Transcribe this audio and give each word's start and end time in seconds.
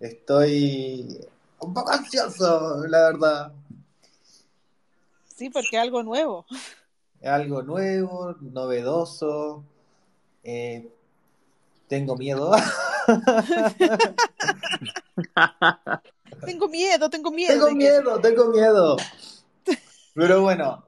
Estoy 0.00 1.20
un 1.60 1.72
poco 1.74 1.92
ansioso, 1.92 2.84
la 2.86 3.02
verdad. 3.02 3.52
Sí, 5.36 5.50
porque 5.50 5.76
es 5.76 5.82
algo 5.82 6.02
nuevo. 6.02 6.46
Algo 7.22 7.62
nuevo, 7.62 8.34
novedoso. 8.40 9.62
Eh, 10.42 10.90
tengo 11.86 12.16
miedo. 12.16 12.50
tengo 16.46 16.68
miedo, 16.68 17.10
tengo 17.10 17.30
miedo. 17.30 17.52
Tengo 17.52 17.70
miedo, 17.76 18.18
tengo 18.20 18.46
miedo. 18.46 18.96
Pero 20.14 20.40
bueno, 20.40 20.86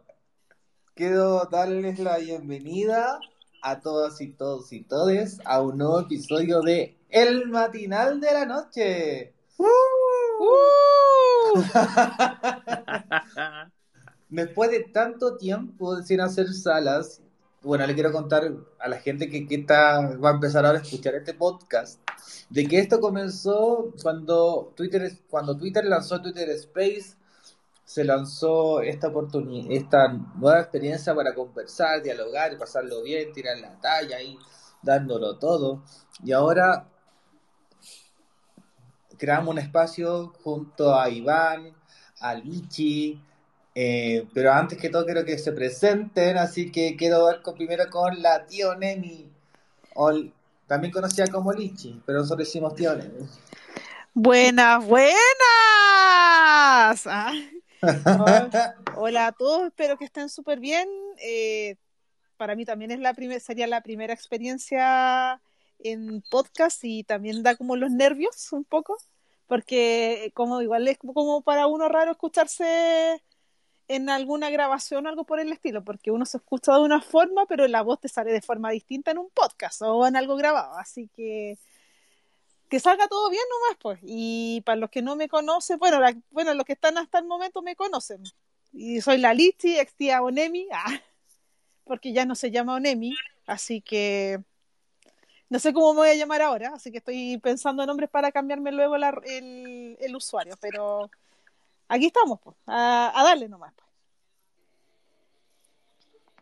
quiero 0.95 1.45
darles 1.51 1.99
la 1.99 2.17
bienvenida 2.17 3.21
a 3.61 3.81
todas 3.81 4.23
y 4.23 4.29
todos 4.29 4.73
y 4.73 4.85
todes 4.85 5.39
a 5.45 5.61
un 5.61 5.77
nuevo 5.77 6.01
episodio 6.01 6.63
de 6.63 6.97
El 7.13 7.47
Matinal 7.49 8.21
de 8.21 8.33
la 8.33 8.47
Noche. 8.47 9.35
¡Uh! 9.59 9.67
Después 14.31 14.71
de 14.71 14.85
tanto 14.85 15.37
tiempo 15.37 16.03
sin 16.03 16.23
hacer 16.23 16.51
salas, 16.55 17.21
bueno, 17.61 17.87
le 17.87 17.93
quiero 17.93 18.13
contar 18.13 18.51
a 18.79 18.89
la 18.89 18.99
gente 18.99 19.29
que, 19.29 19.47
que 19.47 19.57
está, 19.57 20.17
va 20.17 20.31
a 20.31 20.33
empezar 20.33 20.65
ahora 20.65 20.79
a 20.79 20.83
escuchar 20.83 21.15
este 21.15 21.35
podcast, 21.35 22.01
de 22.49 22.67
que 22.67 22.79
esto 22.79 22.99
comenzó 22.99 23.93
cuando 24.03 24.73
Twitter, 24.75 25.13
cuando 25.29 25.59
Twitter 25.59 25.85
lanzó 25.85 26.23
Twitter 26.23 26.49
Space, 26.49 27.17
se 27.85 28.05
lanzó 28.05 28.81
esta 28.81 29.09
oportunidad, 29.09 29.71
esta 29.71 30.09
nueva 30.09 30.61
experiencia 30.61 31.15
para 31.15 31.35
conversar, 31.35 32.03
dialogar, 32.03 32.57
pasarlo 32.57 33.03
bien, 33.03 33.35
tirar 33.35 33.59
la 33.59 33.79
talla 33.83 34.23
y 34.23 34.39
dándolo 34.81 35.39
todo. 35.39 35.83
Y 36.25 36.33
ahora 36.33 36.89
creamos 39.23 39.53
un 39.53 39.61
espacio 39.61 40.33
junto 40.43 40.99
a 40.99 41.09
Iván, 41.09 41.73
a 42.19 42.35
Lichi, 42.35 43.23
eh, 43.73 44.27
pero 44.35 44.53
antes 44.53 44.77
que 44.77 44.89
todo 44.89 45.05
quiero 45.05 45.25
que 45.25 45.39
se 45.39 45.53
presenten, 45.53 46.37
así 46.37 46.73
que 46.73 46.97
quiero 46.97 47.29
con, 47.41 47.55
primero 47.55 47.89
con 47.89 48.21
la 48.21 48.45
tío 48.47 48.75
Nemi, 48.75 49.31
también 50.67 50.93
conocida 50.93 51.29
como 51.29 51.53
Lichi, 51.53 52.03
pero 52.05 52.19
nosotros 52.19 52.49
decimos 52.49 52.75
tío 52.75 52.97
Nemi. 52.97 53.29
Buenas, 54.13 54.85
buenas. 54.85 55.15
Ah. 57.07 57.33
Hola, 58.97 59.29
a 59.29 59.33
todos, 59.33 59.69
espero 59.69 59.99
que 59.99 60.07
estén 60.07 60.31
súper 60.31 60.59
bien. 60.59 60.89
Eh, 61.19 61.77
para 62.37 62.57
mí 62.57 62.65
también 62.65 62.91
es 62.91 62.99
la 62.99 63.15
sería 63.39 63.69
la 63.69 63.83
primera 63.83 64.13
experiencia 64.13 65.41
en 65.79 66.23
podcast 66.29 66.81
y 66.83 67.05
también 67.05 67.45
da 67.45 67.55
como 67.55 67.77
los 67.77 67.93
nervios 67.93 68.53
un 68.53 68.65
poco, 68.65 68.99
porque 69.47 70.33
como 70.35 70.63
igual 70.63 70.89
es 70.89 70.99
como 70.99 71.43
para 71.43 71.67
uno 71.67 71.89
raro 71.89 72.13
escucharse 72.13 73.23
en 73.89 74.09
alguna 74.09 74.51
grabación 74.51 75.07
o 75.07 75.09
algo 75.09 75.25
por 75.25 75.41
el 75.41 75.53
estilo, 75.53 75.85
porque 75.85 76.11
uno 76.11 76.25
se 76.25 76.39
escucha 76.39 76.75
de 76.75 76.81
una 76.81 77.01
forma, 77.03 77.47
pero 77.47 77.67
la 77.69 77.83
voz 77.83 78.01
te 78.01 78.09
sale 78.09 78.33
de 78.33 78.43
forma 78.43 78.71
distinta 78.71 79.11
en 79.11 79.19
un 79.19 79.31
podcast 79.31 79.83
o 79.83 80.07
en 80.07 80.17
algo 80.17 80.37
grabado. 80.37 80.79
Así 80.79 81.09
que 81.15 81.59
que 82.73 82.81
salga 82.81 83.07
todo 83.07 83.29
bien 83.29 83.43
nomás, 83.51 83.79
pues. 83.83 83.99
Y 84.03 84.63
para 84.63 84.77
los 84.77 84.89
que 84.89 85.03
no 85.03 85.15
me 85.15 85.29
conocen, 85.29 85.79
bueno, 85.79 85.99
bueno, 86.31 86.55
los 86.55 86.65
que 86.65 86.73
están 86.73 86.97
hasta 86.97 87.19
el 87.19 87.27
momento 87.27 87.61
me 87.61 87.77
conocen. 87.77 88.23
Y 88.73 89.03
soy 89.03 89.19
la 89.19 89.35
Lichi, 89.35 89.79
ex 89.79 89.95
tía 89.95 90.23
Onemi, 90.23 90.67
ah, 90.73 90.99
porque 91.85 92.15
ya 92.15 92.25
no 92.25 92.35
se 92.35 92.51
llama 92.51 92.77
Onemi, 92.77 93.15
así 93.47 93.83
que 93.83 94.41
no 95.53 95.59
sé 95.59 95.75
cómo 95.75 95.93
me 95.93 95.99
voy 95.99 96.09
a 96.09 96.15
llamar 96.15 96.41
ahora, 96.41 96.73
así 96.75 96.91
que 96.91 96.97
estoy 96.97 97.37
pensando 97.37 97.83
en 97.83 97.87
nombres 97.87 98.09
para 98.09 98.33
cambiarme 98.33 98.73
luego 98.73 98.97
el, 98.97 99.99
el 100.01 100.17
usuario, 100.17 100.55
pero 100.59 101.11
aquí 101.89 102.07
estamos, 102.07 102.41
pues, 102.43 102.57
a, 102.67 103.23
darle 103.23 103.51
nomás. 103.51 103.75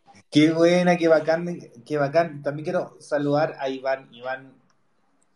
Pues. 0.05 0.25
Qué 0.31 0.53
buena, 0.53 0.97
qué 0.97 1.09
bacán, 1.09 1.59
qué 1.85 1.99
bacán. 1.99 2.41
También 2.45 2.63
quiero 2.63 2.97
saludar 3.01 3.57
a 3.59 3.69
Iván, 3.69 4.09
Iván, 4.15 4.55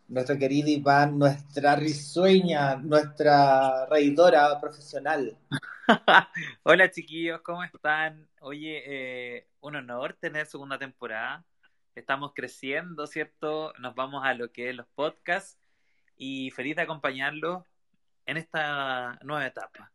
nuestro 0.07 0.37
querido 0.37 0.69
Iván, 0.69 1.19
nuestra 1.19 1.75
risueña, 1.75 2.77
nuestra 2.77 3.87
reidora 3.87 4.57
profesional. 4.61 5.37
Hola 6.63 6.89
chiquillos, 6.91 7.41
¿cómo 7.41 7.61
están? 7.61 8.25
Oye, 8.39 8.83
eh, 8.85 9.47
un 9.59 9.75
honor 9.75 10.15
tener 10.17 10.45
segunda 10.45 10.79
temporada. 10.79 11.43
Estamos 11.95 12.33
creciendo, 12.35 13.07
¿cierto? 13.07 13.71
Nos 13.79 13.95
vamos 13.95 14.25
a 14.25 14.33
lo 14.33 14.51
que 14.51 14.69
es 14.69 14.75
los 14.75 14.85
podcasts 14.95 15.57
y 16.17 16.51
feliz 16.51 16.75
de 16.75 16.81
acompañarlos 16.81 17.63
en 18.25 18.35
esta 18.37 19.17
nueva 19.23 19.47
etapa. 19.47 19.91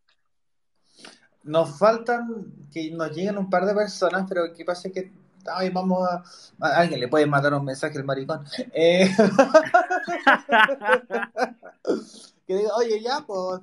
Nos 1.43 1.79
faltan 1.79 2.45
que 2.73 2.91
nos 2.91 3.15
lleguen 3.15 3.37
un 3.39 3.51
par 3.51 3.67
de 3.67 3.75
personas, 3.75 4.27
pero 4.29 4.53
¿qué 4.55 4.65
pasa? 4.65 4.91
Que 4.91 5.13
ay, 5.47 5.71
vamos 5.71 6.07
a... 6.09 6.23
alguien 6.61 7.01
le 7.01 7.09
puede 7.09 7.27
mandar 7.27 7.53
un 7.55 7.65
mensaje 7.65 7.99
al 7.99 8.05
maricón. 8.05 8.45
Eh... 8.73 9.11
que 12.47 12.57
diga, 12.57 12.71
oye, 12.77 13.03
ya, 13.03 13.25
pues... 13.27 13.63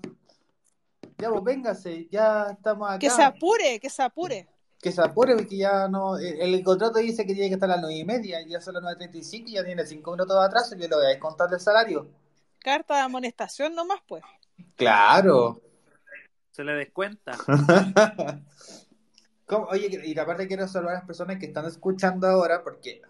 Ya, 1.17 1.29
pues, 1.31 1.43
véngase, 1.43 2.07
ya 2.11 2.51
estamos 2.51 2.87
acá. 2.87 2.99
Que 2.99 3.09
se 3.09 3.23
apure, 3.23 3.79
que 3.79 3.89
se 3.89 4.03
apure. 4.03 4.47
Que 4.87 4.93
se 4.93 5.01
apure, 5.01 5.35
porque 5.35 5.57
ya 5.57 5.87
no... 5.87 6.17
El, 6.17 6.63
contrato 6.63 6.99
dice 6.99 7.25
que 7.25 7.33
tiene 7.33 7.49
que 7.49 7.55
estar 7.55 7.69
a 7.69 7.73
las 7.73 7.81
nueve 7.81 7.97
y 7.97 8.05
media, 8.05 8.41
y 8.41 8.49
ya 8.49 8.61
son 8.61 8.75
las 8.75 8.83
nueve 8.83 8.97
treinta 8.97 9.17
y 9.17 9.23
cinco, 9.23 9.49
y 9.49 9.53
ya 9.53 9.65
tiene 9.65 9.85
cinco 9.85 10.11
minutos 10.11 10.39
de 10.39 10.45
atraso, 10.45 10.75
y 10.75 10.81
yo 10.81 10.87
le 10.87 10.95
voy 10.95 11.05
a 11.05 11.09
descontar 11.09 11.49
el 11.51 11.59
salario. 11.59 12.07
Carta 12.59 12.95
de 12.95 13.01
amonestación 13.01 13.75
nomás, 13.75 13.99
pues. 14.07 14.23
Claro 14.75 15.61
se 16.57 16.63
le 16.63 16.73
descuenta. 16.73 17.37
Oye, 19.69 20.01
y 20.03 20.17
aparte 20.17 20.47
quiero 20.47 20.67
saludar 20.67 20.95
a 20.95 20.97
las 20.97 21.05
personas 21.05 21.37
que 21.37 21.45
están 21.45 21.65
escuchando 21.65 22.25
ahora, 22.25 22.63
porque 22.63 23.03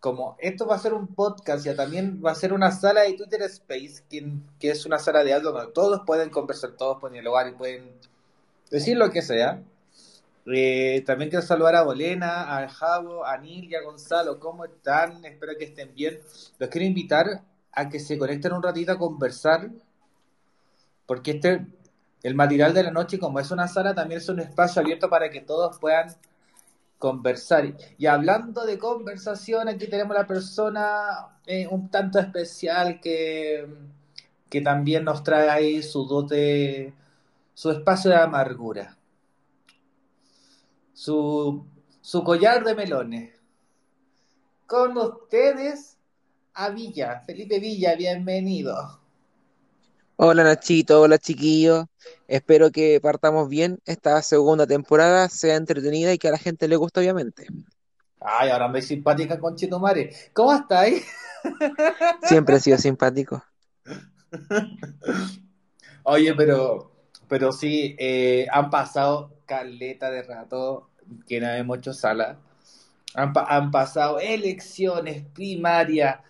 como 0.00 0.36
esto 0.38 0.66
va 0.66 0.76
a 0.76 0.78
ser 0.78 0.92
un 0.92 1.06
podcast 1.06 1.66
y 1.66 1.74
también 1.74 2.20
va 2.24 2.32
a 2.32 2.34
ser 2.34 2.52
una 2.52 2.70
sala 2.72 3.00
de 3.00 3.14
Twitter 3.14 3.40
Space, 3.42 4.04
que, 4.10 4.30
que 4.58 4.70
es 4.70 4.84
una 4.84 4.98
sala 4.98 5.24
de 5.24 5.32
algo 5.32 5.50
donde 5.50 5.72
todos 5.72 6.02
pueden 6.04 6.28
conversar, 6.28 6.72
todos 6.72 7.00
pueden 7.00 7.14
dialogar 7.14 7.48
y 7.48 7.52
pueden 7.52 7.90
decir 8.70 8.98
lo 8.98 9.10
que 9.10 9.22
sea. 9.22 9.62
Eh, 10.46 11.02
también 11.06 11.30
quiero 11.30 11.44
saludar 11.44 11.76
a 11.76 11.82
Bolena, 11.82 12.56
a 12.56 12.68
Javo, 12.68 13.24
a 13.24 13.36
Nil 13.38 13.70
y 13.70 13.74
a 13.74 13.82
Gonzalo. 13.82 14.38
¿Cómo 14.40 14.64
están? 14.64 15.24
Espero 15.24 15.52
que 15.58 15.64
estén 15.64 15.94
bien. 15.94 16.20
Los 16.58 16.70
quiero 16.70 16.86
invitar 16.86 17.42
a 17.72 17.88
que 17.88 18.00
se 18.00 18.18
conecten 18.18 18.52
un 18.52 18.62
ratito 18.62 18.92
a 18.92 18.98
conversar, 18.98 19.70
porque 21.06 21.32
este 21.32 21.66
el 22.22 22.34
material 22.34 22.74
de 22.74 22.82
la 22.82 22.90
noche, 22.90 23.18
como 23.18 23.40
es 23.40 23.50
una 23.50 23.66
sala, 23.66 23.94
también 23.94 24.20
es 24.20 24.28
un 24.28 24.40
espacio 24.40 24.82
abierto 24.82 25.08
para 25.08 25.30
que 25.30 25.40
todos 25.40 25.78
puedan 25.78 26.14
conversar. 26.98 27.74
Y 27.96 28.06
hablando 28.06 28.66
de 28.66 28.78
conversación, 28.78 29.68
aquí 29.68 29.86
tenemos 29.88 30.14
la 30.14 30.26
persona 30.26 31.38
eh, 31.46 31.66
un 31.66 31.88
tanto 31.90 32.18
especial 32.18 33.00
que, 33.00 33.66
que 34.50 34.60
también 34.60 35.04
nos 35.04 35.24
trae 35.24 35.48
ahí 35.48 35.82
su 35.82 36.06
dote, 36.06 36.92
su 37.54 37.70
espacio 37.70 38.10
de 38.10 38.16
amargura, 38.18 38.96
su, 41.00 41.66
su 42.02 42.22
collar 42.22 42.62
de 42.62 42.74
melones. 42.74 43.32
Con 44.66 44.98
ustedes, 44.98 45.96
a 46.52 46.68
Villa, 46.68 47.22
Felipe 47.24 47.58
Villa, 47.58 47.94
bienvenido. 47.94 49.00
Hola 50.16 50.44
Nachito, 50.44 51.00
hola 51.00 51.16
chiquillos. 51.16 51.86
Espero 52.28 52.70
que 52.70 53.00
partamos 53.00 53.48
bien. 53.48 53.78
Esta 53.86 54.20
segunda 54.20 54.66
temporada 54.66 55.30
sea 55.30 55.56
entretenida 55.56 56.12
y 56.12 56.18
que 56.18 56.28
a 56.28 56.32
la 56.32 56.38
gente 56.38 56.68
le 56.68 56.76
guste, 56.76 57.00
obviamente. 57.00 57.46
Ay, 58.20 58.50
ahora 58.50 58.68
me 58.68 58.82
simpática 58.82 59.38
con 59.38 59.56
Chitomare. 59.56 60.14
¿Cómo 60.34 60.52
estáis? 60.52 61.02
Siempre 62.24 62.56
he 62.56 62.60
sido 62.60 62.76
simpático. 62.76 63.42
Oye, 66.02 66.34
pero, 66.34 66.92
pero 67.26 67.52
sí, 67.52 67.96
eh, 67.98 68.46
han 68.52 68.68
pasado 68.68 69.40
caleta 69.46 70.10
de 70.12 70.22
rato 70.22 70.89
que 71.26 71.40
no 71.40 71.48
hemos 71.48 71.78
hecho 71.78 71.92
sala. 71.92 72.38
Han, 73.14 73.32
han 73.34 73.70
pasado 73.70 74.18
elecciones 74.18 75.24
primarias, 75.34 76.20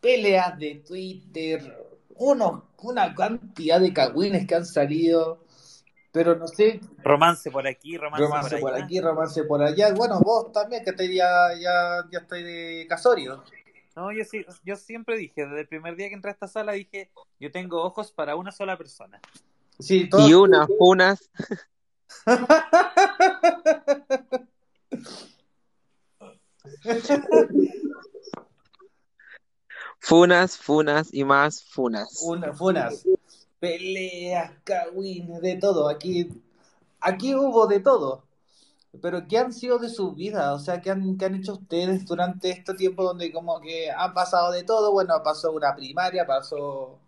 peleas 0.00 0.58
de 0.58 0.82
Twitter, 0.86 1.86
uno, 2.16 2.64
una 2.82 3.14
cantidad 3.14 3.80
de 3.80 3.92
cagüines 3.92 4.46
que 4.46 4.54
han 4.54 4.66
salido, 4.66 5.44
pero 6.12 6.36
no 6.36 6.46
sé. 6.46 6.80
Romance 7.02 7.50
por 7.50 7.66
aquí, 7.66 7.96
romance, 7.96 8.24
romance 8.24 8.58
por, 8.58 8.74
aquí, 8.74 9.00
romance 9.00 9.44
por 9.44 9.62
allá. 9.62 9.92
Bueno, 9.94 10.20
vos 10.20 10.52
también, 10.52 10.84
que 10.84 10.92
te 10.92 11.12
ya, 11.14 11.28
ya, 11.60 12.04
ya 12.10 12.18
estoy 12.18 12.42
de 12.42 12.86
casorio. 12.88 13.42
No, 13.94 14.12
yo 14.12 14.24
sí, 14.24 14.44
yo 14.64 14.76
siempre 14.76 15.16
dije, 15.16 15.44
desde 15.44 15.60
el 15.62 15.68
primer 15.68 15.96
día 15.96 16.08
que 16.08 16.14
entré 16.14 16.30
a 16.30 16.32
esta 16.32 16.46
sala, 16.46 16.72
dije, 16.72 17.10
yo 17.40 17.50
tengo 17.50 17.82
ojos 17.82 18.12
para 18.12 18.36
una 18.36 18.52
sola 18.52 18.76
persona. 18.76 19.20
Sí, 19.78 20.08
Y 20.18 20.34
unas, 20.34 20.68
unas. 20.78 21.30
Funas, 30.00 30.56
funas 30.56 31.12
y 31.12 31.24
más 31.24 31.62
funas. 31.62 32.24
funas. 32.56 33.04
peleas, 33.58 34.52
cagüines, 34.64 35.40
de 35.42 35.56
todo. 35.56 35.88
Aquí, 35.88 36.28
aquí 37.00 37.34
hubo 37.34 37.66
de 37.66 37.80
todo. 37.80 38.24
Pero 39.02 39.26
¿qué 39.28 39.38
han 39.38 39.52
sido 39.52 39.78
de 39.78 39.90
su 39.90 40.12
vida? 40.12 40.54
O 40.54 40.58
sea, 40.58 40.80
¿qué 40.80 40.90
han, 40.90 41.18
qué 41.18 41.26
han 41.26 41.34
hecho 41.34 41.54
ustedes 41.54 42.06
durante 42.06 42.50
este 42.50 42.74
tiempo 42.74 43.04
donde 43.04 43.30
como 43.32 43.60
que 43.60 43.90
han 43.90 44.14
pasado 44.14 44.50
de 44.52 44.64
todo? 44.64 44.92
Bueno, 44.92 45.14
pasó 45.22 45.52
una 45.52 45.74
primaria, 45.76 46.26
pasó 46.26 46.98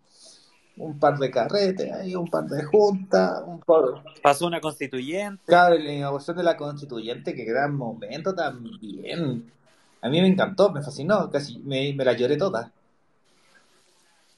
un 0.77 0.99
par 0.99 1.17
de 1.17 1.29
carretes, 1.29 1.91
ahí 1.91 2.15
un 2.15 2.27
par 2.27 2.45
de 2.45 2.63
juntas, 2.63 3.43
un 3.45 3.59
par... 3.59 4.03
Pasó 4.21 4.47
una 4.47 4.59
constituyente. 4.59 5.43
Claro, 5.45 5.77
la 5.77 5.91
inauguración 5.91 6.37
de 6.37 6.43
la 6.43 6.57
constituyente, 6.57 7.35
que 7.35 7.43
gran 7.43 7.75
momento 7.75 8.33
también. 8.33 9.51
A 10.01 10.09
mí 10.09 10.21
me 10.21 10.27
encantó, 10.27 10.71
me 10.71 10.81
fascinó, 10.81 11.29
casi 11.29 11.59
me, 11.59 11.93
me 11.93 12.05
la 12.05 12.13
lloré 12.13 12.37
toda. 12.37 12.71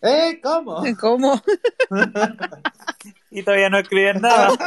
¿Eh? 0.01 0.39
¿Cómo? 0.43 0.83
¿Cómo? 0.99 1.41
y 3.31 3.43
todavía 3.43 3.69
no 3.69 3.79
escriben 3.79 4.21
nada. 4.21 4.49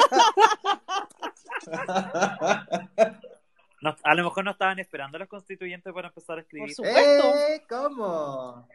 No, 3.82 3.94
a 4.02 4.14
lo 4.14 4.24
mejor 4.24 4.42
no 4.42 4.52
estaban 4.52 4.78
esperando 4.78 5.16
a 5.16 5.20
los 5.20 5.28
constituyentes 5.28 5.92
para 5.92 6.08
empezar 6.08 6.38
a 6.38 6.40
escribir. 6.40 6.74
Por 6.74 6.86
supuesto. 6.86 7.36
¿Eh? 7.36 7.62
¿Cómo? 7.68 8.66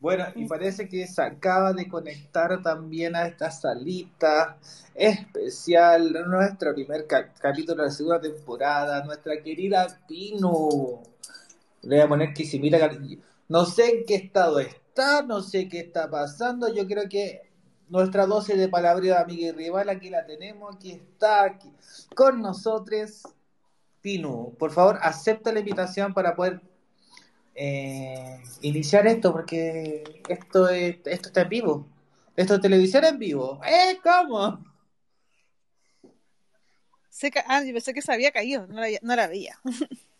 Bueno, 0.00 0.26
y 0.34 0.44
parece 0.46 0.88
que 0.88 1.06
se 1.06 1.22
acaba 1.22 1.72
de 1.72 1.88
conectar 1.88 2.62
también 2.62 3.16
a 3.16 3.26
esta 3.26 3.50
salita 3.50 4.58
especial, 4.94 6.12
nuestro 6.28 6.74
primer 6.74 7.06
ca- 7.06 7.32
capítulo 7.34 7.82
de 7.82 7.88
la 7.88 7.94
segunda 7.94 8.20
temporada, 8.20 9.02
nuestra 9.04 9.40
querida 9.42 9.86
Pinu. 10.06 11.02
Le 11.82 11.96
voy 11.96 12.04
a 12.04 12.08
poner 12.08 12.34
que 12.34 12.44
si 12.44 12.58
mira, 12.60 12.90
no 13.48 13.64
sé 13.66 14.00
en 14.00 14.04
qué 14.06 14.16
estado 14.16 14.60
está, 14.60 15.22
no 15.22 15.42
sé 15.42 15.68
qué 15.68 15.80
está 15.80 16.10
pasando, 16.10 16.72
yo 16.74 16.86
creo 16.86 17.08
que 17.08 17.42
nuestra 17.88 18.26
dosis 18.26 18.58
de 18.58 18.68
palabra 18.68 19.02
de 19.04 19.16
amiga 19.16 19.48
y 19.48 19.52
rival 19.52 19.88
aquí 19.88 20.10
la 20.10 20.26
tenemos, 20.26 20.76
aquí 20.76 20.92
está, 20.92 21.44
aquí, 21.44 21.72
con 22.14 22.42
nosotros. 22.42 23.22
Pinu, 24.02 24.54
por 24.58 24.70
favor, 24.70 24.98
acepta 25.02 25.52
la 25.52 25.60
invitación 25.60 26.12
para 26.14 26.34
poder 26.36 26.60
eh, 27.54 28.42
iniciar 28.62 29.06
esto, 29.06 29.32
porque 29.32 30.22
esto, 30.28 30.68
es, 30.68 30.96
esto 31.04 31.28
está 31.28 31.42
en 31.42 31.48
vivo. 31.48 31.86
Esto 32.36 32.54
es 32.54 32.60
televisión 32.60 33.04
en 33.04 33.18
vivo. 33.18 33.60
¿Eh? 33.64 33.98
¿Cómo? 34.02 34.64
Se 37.08 37.30
ah, 37.46 37.62
yo 37.62 37.72
pensé 37.72 37.94
que 37.94 38.02
se 38.02 38.12
había 38.12 38.32
caído, 38.32 38.66
no 38.66 38.80
la, 38.80 38.88
no 39.02 39.16
la 39.16 39.26
veía. 39.28 39.58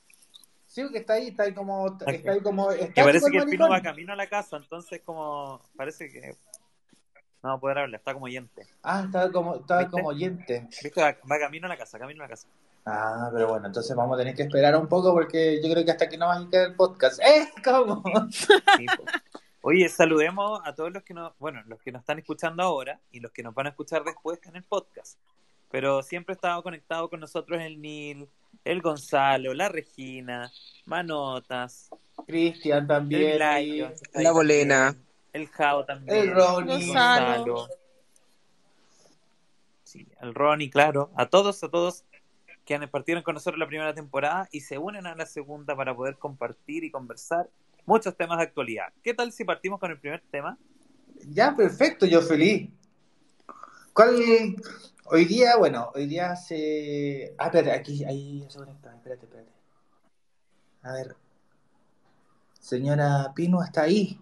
Sí, 0.67 0.83
porque 0.83 0.99
está 0.99 1.13
ahí, 1.13 1.29
está 1.29 1.45
ahí 1.45 1.55
como... 1.55 1.87
Está 1.87 2.33
ahí 2.33 2.41
como 2.41 2.67
Que 2.71 2.83
está 2.83 3.05
parece 3.05 3.31
que 3.31 3.39
el 3.39 3.49
pino 3.49 3.69
va 3.69 3.81
camino 3.81 4.13
a 4.13 4.17
la 4.17 4.29
casa, 4.29 4.57
entonces 4.57 5.03
como 5.05 5.63
parece 5.77 6.11
que 6.11 6.37
no 7.45 7.51
va 7.51 7.55
a 7.55 7.61
poder 7.61 7.79
hablar, 7.79 8.01
está 8.01 8.13
como 8.13 8.25
oyente. 8.25 8.67
Ah, 8.83 9.05
estaba 9.07 9.31
como, 9.31 9.57
¿Viste? 9.57 9.89
como 9.93 10.09
oyente. 10.09 10.67
¿Viste? 10.83 11.01
Va, 11.01 11.17
va 11.31 11.39
camino 11.39 11.67
a 11.67 11.69
la 11.69 11.77
casa, 11.77 11.97
camino 11.97 12.25
a 12.25 12.27
la 12.27 12.31
casa. 12.31 12.49
Ah, 12.87 13.31
pero 13.33 13.49
bueno, 13.49 13.67
entonces 13.67 13.97
vamos 13.97 14.15
a 14.15 14.19
tener 14.19 14.35
que 14.35 14.43
esperar 14.43 14.77
un 14.77 14.89
poco 14.89 15.13
porque 15.13 15.61
yo 15.63 15.73
creo 15.73 15.85
que 15.85 15.91
hasta 15.91 16.05
aquí 16.05 16.17
no 16.19 16.27
va 16.27 16.37
a 16.37 16.51
quedar 16.51 16.69
el 16.71 16.77
podcast. 16.77 17.19
¿Eh? 17.27 17.49
¿Cómo? 17.65 18.03
Sí. 18.31 18.87
Oye, 19.63 19.89
saludemos 19.89 20.61
a 20.65 20.75
todos 20.75 20.93
los 20.93 21.03
que 21.03 21.15
nos, 21.15 21.33
bueno, 21.39 21.63
los 21.67 21.81
que 21.81 21.91
nos 21.91 22.01
están 22.01 22.19
escuchando 22.19 22.63
ahora 22.63 23.01
y 23.11 23.21
los 23.21 23.33
que 23.33 23.43
nos 23.43 23.55
van 23.55 23.67
a 23.67 23.71
escuchar 23.71 24.05
después 24.05 24.39
en 24.45 24.57
el 24.57 24.63
podcast. 24.65 25.19
Pero 25.71 26.03
siempre 26.03 26.35
ha 26.35 26.37
estado 26.37 26.63
conectado 26.63 27.09
con 27.09 27.21
nosotros 27.21 27.61
el 27.63 27.81
Nil, 27.81 28.29
el 28.63 28.83
Gonzalo, 28.83 29.55
la 29.55 29.71
Regina, 29.71 30.53
Manotas, 30.85 31.89
Cristian 32.27 32.83
el 32.83 32.87
también. 32.87 33.31
está 33.33 33.55
ahí 33.55 33.81
La 34.13 34.33
Bolena. 34.33 34.87
también, 34.93 35.07
el 35.33 35.49
Jao 35.49 35.85
también, 35.87 36.17
El 36.19 36.35
Ronnie. 36.35 36.77
Gonzalo. 36.87 37.69
Sí, 39.83 40.07
el 40.21 40.35
Ronnie, 40.35 40.71
claro, 40.71 41.11
a 41.17 41.27
todos, 41.27 41.65
a 41.65 41.69
todos 41.71 42.05
que 42.65 42.79
partieron 42.89 43.23
con 43.23 43.35
nosotros 43.35 43.59
la 43.59 43.67
primera 43.67 43.95
temporada 43.95 44.49
y 44.51 44.61
se 44.61 44.79
unen 44.79 45.07
a 45.07 45.15
la 45.15 45.27
segunda 45.27 45.77
para 45.77 45.95
poder 45.95 46.17
compartir 46.17 46.85
y 46.85 46.91
conversar 46.91 47.49
muchos 47.85 48.17
temas 48.17 48.39
de 48.39 48.45
actualidad. 48.45 48.87
¿Qué 49.03 49.15
tal 49.15 49.33
si 49.33 49.45
partimos 49.45 49.79
con 49.79 49.91
el 49.91 49.99
primer 49.99 50.23
tema? 50.31 50.59
Ya, 51.29 51.55
perfecto, 51.55 52.07
yo 52.07 52.23
feliz. 52.23 52.71
¿Cuál? 53.93 54.57
Hoy 55.07 55.27
día, 55.27 55.57
bueno, 55.57 55.91
hoy 55.95 56.07
día 56.07 56.35
se... 56.35 57.35
Ah, 57.39 57.47
espérate, 57.47 57.73
aquí, 57.73 58.05
ahí 58.05 58.47
se 58.49 58.59
conecta, 58.59 58.95
espérate, 58.95 59.27
espérate. 59.27 59.53
A 60.83 60.93
ver. 60.93 61.17
Señora 62.59 63.33
Pino 63.35 63.63
está 63.63 63.83
ahí. 63.83 64.19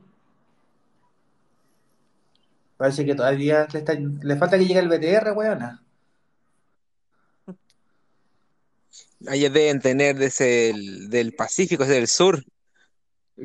Parece 2.77 3.05
que 3.05 3.15
todavía 3.15 3.69
le, 3.73 3.83
le 4.23 4.37
falta 4.37 4.59
que 4.59 4.67
llegue 4.67 4.81
el 4.81 4.89
BTR, 4.89 5.33
weona. 5.33 5.82
Ahí 9.29 9.49
deben 9.49 9.81
tener 9.81 10.17
desde 10.17 10.71
el 10.71 11.09
del 11.09 11.35
Pacífico, 11.35 11.85
desde 11.85 11.99
el 11.99 12.09
sur. 12.09 12.43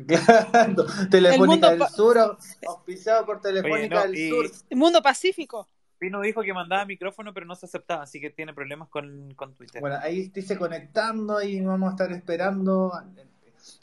Claro, 0.06 0.86
Telefónica 1.10 1.70
del 1.70 1.86
Sur, 1.88 2.38
auspiciado 2.66 3.24
por 3.24 3.40
Telefónica 3.40 4.02
Oye, 4.02 4.08
no, 4.08 4.12
del 4.12 4.30
Sur. 4.30 4.50
El 4.70 4.78
mundo 4.78 5.02
pacífico. 5.02 5.66
Pino 5.98 6.20
dijo 6.20 6.42
que 6.42 6.54
mandaba 6.54 6.84
micrófono 6.84 7.34
pero 7.34 7.44
no 7.44 7.56
se 7.56 7.66
aceptaba, 7.66 8.04
así 8.04 8.20
que 8.20 8.30
tiene 8.30 8.54
problemas 8.54 8.88
con, 8.88 9.34
con 9.34 9.54
Twitter. 9.54 9.80
Bueno, 9.80 9.98
ahí 10.00 10.28
dice 10.28 10.56
conectando 10.56 11.42
y 11.42 11.60
vamos 11.60 11.88
a 11.88 11.90
estar 11.92 12.12
esperando 12.12 12.92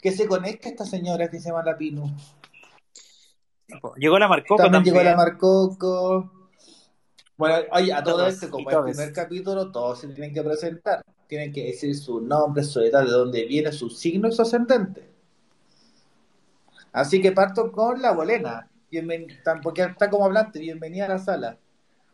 que 0.00 0.12
se 0.12 0.26
conecte 0.26 0.70
esta 0.70 0.86
señora 0.86 1.28
que 1.28 1.38
se 1.38 1.50
llama 1.50 1.62
la 1.62 1.76
Pino. 1.76 2.16
Llegó 3.96 4.18
la 4.18 4.28
Marcoco 4.28 4.56
también, 4.56 4.84
también. 4.84 4.94
llegó 4.94 5.04
la 5.04 5.16
Marcoco. 5.16 6.32
Bueno, 7.36 7.56
oye, 7.72 7.92
a 7.92 8.02
todo 8.02 8.26
esto, 8.26 8.48
como 8.50 8.70
el 8.70 8.82
primer 8.84 9.12
capítulo, 9.12 9.70
todos 9.70 10.00
se 10.00 10.08
tienen 10.08 10.32
que 10.32 10.42
presentar. 10.42 11.04
Tienen 11.26 11.52
que 11.52 11.64
decir 11.64 11.94
su 11.96 12.20
nombre, 12.20 12.62
su 12.62 12.80
edad, 12.80 13.04
de 13.04 13.10
dónde 13.10 13.44
viene, 13.44 13.72
su 13.72 13.90
signo 13.90 14.28
y 14.28 14.32
su 14.32 14.42
ascendente. 14.42 15.10
Así 16.92 17.20
que 17.20 17.32
parto 17.32 17.72
con 17.72 18.00
la 18.00 18.12
bolena. 18.12 18.68
Bienven... 18.90 19.26
Porque 19.62 19.82
está 19.82 20.08
como 20.08 20.24
hablante, 20.24 20.60
bienvenida 20.60 21.06
a 21.06 21.08
la 21.08 21.18
sala. 21.18 21.58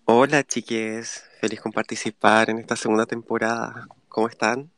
Hola 0.04 0.42
chiques, 0.42 1.24
feliz 1.40 1.60
con 1.60 1.70
participar 1.70 2.50
en 2.50 2.58
esta 2.58 2.74
segunda 2.74 3.06
temporada. 3.06 3.86
¿Cómo 4.08 4.28
están? 4.28 4.70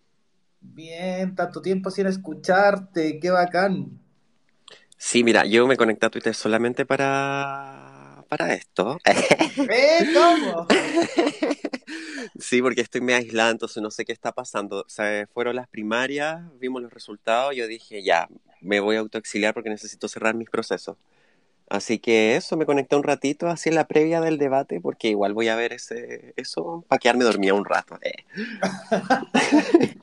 Bien, 0.60 1.34
tanto 1.34 1.62
tiempo 1.62 1.90
sin 1.90 2.06
escucharte, 2.06 3.18
qué 3.20 3.30
bacán. 3.30 4.00
Sí, 4.96 5.24
mira, 5.24 5.44
yo 5.44 5.66
me 5.66 5.76
conecté 5.76 6.06
a 6.06 6.10
Twitter 6.10 6.34
solamente 6.34 6.84
para 6.86 7.93
para 8.36 8.54
esto. 8.54 8.98
¿Eh? 9.04 10.12
¿Cómo? 10.12 10.66
Sí, 12.38 12.62
porque 12.62 12.80
estoy 12.80 13.00
medio 13.00 13.18
aislada, 13.18 13.50
entonces 13.50 13.82
no 13.82 13.90
sé 13.90 14.04
qué 14.04 14.12
está 14.12 14.32
pasando. 14.32 14.80
O 14.80 14.88
sea, 14.88 15.26
fueron 15.32 15.54
las 15.54 15.68
primarias, 15.68 16.40
vimos 16.58 16.82
los 16.82 16.92
resultados, 16.92 17.54
yo 17.54 17.66
dije, 17.68 18.02
ya, 18.02 18.28
me 18.60 18.80
voy 18.80 18.96
a 18.96 19.00
autoexiliar 19.00 19.54
porque 19.54 19.68
necesito 19.70 20.08
cerrar 20.08 20.34
mis 20.34 20.50
procesos. 20.50 20.96
Así 21.68 21.98
que 21.98 22.34
eso, 22.36 22.56
me 22.56 22.66
conecté 22.66 22.96
un 22.96 23.04
ratito 23.04 23.48
así 23.48 23.68
en 23.68 23.76
la 23.76 23.86
previa 23.86 24.20
del 24.20 24.38
debate, 24.38 24.80
porque 24.80 25.08
igual 25.08 25.32
voy 25.34 25.48
a 25.48 25.56
ver 25.56 25.74
ese, 25.74 26.32
eso 26.36 26.84
para 26.88 26.98
quedarme 26.98 27.24
dormida 27.24 27.54
un 27.54 27.64
rato. 27.64 27.98
eh. 28.02 28.24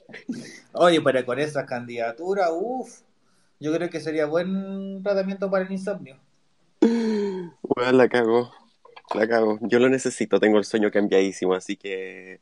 Oye, 0.73 1.01
pero 1.01 1.25
con 1.25 1.39
esa 1.39 1.65
candidatura, 1.65 2.51
uff, 2.51 3.01
yo 3.59 3.73
creo 3.73 3.89
que 3.89 3.99
sería 3.99 4.25
buen 4.25 5.03
tratamiento 5.03 5.49
para 5.51 5.65
el 5.65 5.71
insomnio. 5.71 6.17
Bueno, 7.61 7.91
la 7.93 8.09
cago, 8.09 8.51
la 9.15 9.27
cago. 9.27 9.59
Yo 9.61 9.79
lo 9.79 9.89
necesito, 9.89 10.39
tengo 10.39 10.57
el 10.57 10.65
sueño 10.65 10.91
cambiadísimo, 10.91 11.53
así 11.53 11.77
que 11.77 12.41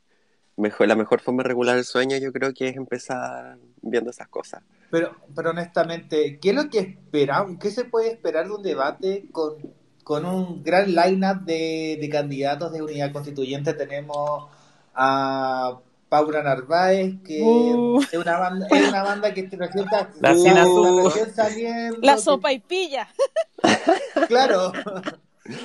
mejor, 0.56 0.88
la 0.88 0.96
mejor 0.96 1.20
forma 1.20 1.42
de 1.42 1.48
regular 1.48 1.78
el 1.78 1.84
sueño 1.84 2.16
yo 2.18 2.32
creo 2.32 2.52
que 2.52 2.68
es 2.68 2.76
empezar 2.76 3.58
viendo 3.82 4.10
esas 4.10 4.28
cosas. 4.28 4.62
Pero, 4.90 5.16
pero 5.34 5.50
honestamente, 5.50 6.38
¿qué 6.40 6.50
es 6.50 6.54
lo 6.54 6.68
que 6.68 6.78
esperamos? 6.78 7.58
¿Qué 7.58 7.70
se 7.70 7.84
puede 7.84 8.12
esperar 8.12 8.46
de 8.46 8.52
un 8.52 8.62
debate 8.62 9.28
con, 9.32 9.54
con 10.04 10.24
un 10.24 10.62
gran 10.62 10.94
line-up 10.94 11.44
de, 11.44 11.98
de 12.00 12.08
candidatos 12.08 12.72
de 12.72 12.82
unidad 12.82 13.12
constituyente? 13.12 13.72
Tenemos 13.74 14.48
a 14.94 15.78
Paula 16.10 16.42
Narváez, 16.42 17.14
que 17.24 17.40
Uh. 17.40 18.02
es, 18.02 18.12
una 18.14 18.36
banda, 18.38 18.66
es 18.70 18.88
una 18.88 19.02
banda 19.04 19.32
que 19.32 19.44
te 19.44 19.56
presenta 19.56 20.10
La 20.20 20.34
saliendo, 20.34 21.10
La 22.02 22.16
que- 22.16 22.20
sopa 22.20 22.52
y 22.52 22.58
pilla. 22.58 23.08
Claro. 24.28 24.72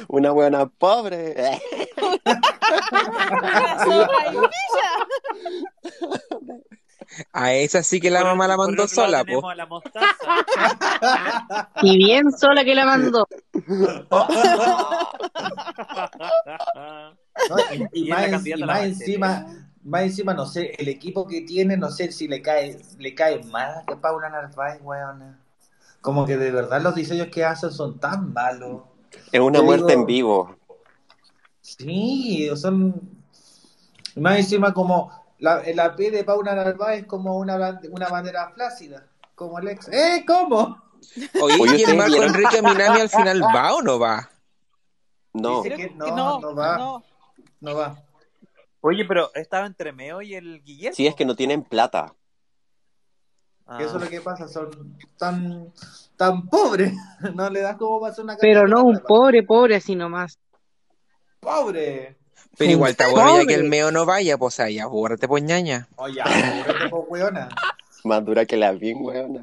Una 0.08 0.32
buena 0.32 0.66
pobre. 0.68 1.36
La 2.26 3.84
sopa 3.84 4.26
y 4.28 4.36
pilla. 4.38 4.92
A 7.34 7.54
esa 7.54 7.84
sí 7.84 8.00
que 8.02 8.10
la 8.10 8.20
Por- 8.22 8.30
mamá 8.30 8.48
la 8.48 8.58
mandó 8.58 8.88
sola, 8.88 9.24
po. 9.24 9.54
la 9.54 9.66
mostaza. 9.66 10.08
Y 11.82 11.98
bien 11.98 12.32
sola 12.32 12.64
que 12.64 12.74
la 12.76 12.86
mandó. 12.86 13.28
¿no? 13.68 14.28
Y, 17.94 18.02
y 18.02 18.10
Y 18.10 18.12
es 18.12 18.20
la 18.20 18.28
más, 18.38 18.46
y 18.48 18.54
la 18.56 18.86
encima, 18.86 19.46
más 19.86 20.02
encima, 20.04 20.34
no 20.34 20.46
sé, 20.46 20.74
el 20.78 20.88
equipo 20.90 21.26
que 21.28 21.42
tiene, 21.42 21.78
no 21.78 21.90
sé 21.90 22.12
si 22.12 22.28
le 22.28 22.42
cae, 22.42 22.78
le 23.00 23.16
cae 23.16 23.42
más 23.46 23.86
que 23.86 23.96
Paula 23.96 24.30
Narváez, 24.30 24.82
weona. 24.84 25.40
Como 26.02 26.26
que 26.26 26.38
de 26.38 26.52
verdad 26.52 26.82
los 26.82 26.94
diseños 26.94 27.30
que 27.32 27.44
hacen 27.46 27.72
son 27.72 27.98
tan 28.00 28.34
malos. 28.34 28.82
Es 29.32 29.40
una 29.40 29.60
Yo 29.60 29.64
muerte 29.66 29.88
digo- 29.94 30.00
en 30.02 30.06
vivo. 30.06 30.56
Sí, 31.62 32.50
son. 32.56 33.02
Más 34.16 34.38
encima, 34.38 34.74
como 34.74 35.12
la, 35.40 35.62
la 35.74 35.96
P 35.96 36.12
de 36.12 36.24
Paula 36.24 36.56
Narváez 36.56 37.02
es 37.02 37.08
como 37.08 37.38
una, 37.38 37.80
una 37.90 38.08
bandera 38.10 38.50
flácida. 38.52 39.06
Como 39.34 39.60
el 39.60 39.68
ex. 39.70 39.88
¿Eh? 39.90 40.24
¿Cómo? 40.28 40.82
Oye, 41.42 41.58
Oye, 41.60 41.78
¿y 41.78 41.84
el 41.84 41.90
¿ustedes 41.90 41.98
Marco 41.98 42.12
vieron? 42.14 42.30
Enrique 42.36 42.62
Minami 42.62 43.02
al 43.02 43.10
final 43.10 43.42
va 43.44 43.74
o 43.76 43.82
no 43.82 44.00
va? 44.00 44.30
No. 45.34 45.62
Que 45.64 45.70
que 45.76 45.90
no, 45.96 46.40
no 46.40 46.56
va. 46.56 46.78
no. 46.78 47.04
No 47.62 47.76
va. 47.76 47.98
Oye, 48.88 49.04
pero 49.04 49.32
estaba 49.34 49.66
entre 49.66 49.92
Meo 49.94 50.22
y 50.22 50.36
el 50.36 50.62
Guillermo. 50.62 50.96
Sí, 50.96 51.08
es 51.08 51.16
que 51.16 51.26
no 51.26 51.36
tienen 51.36 51.64
plata. 51.64 52.14
Ah. 53.66 53.80
Eso 53.82 53.98
es 53.98 54.04
lo 54.04 54.10
que 54.12 54.22
pasa, 54.22 54.48
son 54.48 54.96
tan, 55.18 55.74
tan 56.16 56.48
pobres. 56.48 56.94
No 57.34 57.50
le 57.50 57.62
das 57.62 57.78
como 57.78 58.00
pasar 58.00 58.24
una 58.26 58.38
Pero 58.38 58.68
no, 58.68 58.84
un 58.84 59.00
pobre, 59.00 59.42
pobre 59.42 59.78
así 59.78 59.96
nomás. 59.96 60.38
¡Pobre! 61.40 62.16
Pero 62.60 62.72
igual 62.72 62.92
está 62.92 63.08
bueno 63.08 63.42
ya 63.42 63.48
que 63.48 63.56
el 63.56 63.64
meo 63.64 63.92
no 63.92 64.06
vaya, 64.06 64.38
pues 64.38 64.60
ahí, 64.60 64.78
apúrate, 64.78 65.28
pues 65.28 65.42
ñaña. 65.42 65.88
Oye, 65.96 66.22
apúrate, 66.22 66.90
po, 66.90 67.08
weona. 67.10 67.50
Más 68.04 68.24
dura 68.24 68.46
que 68.46 68.56
la 68.56 68.72
bien, 68.72 69.00
weona. 69.02 69.42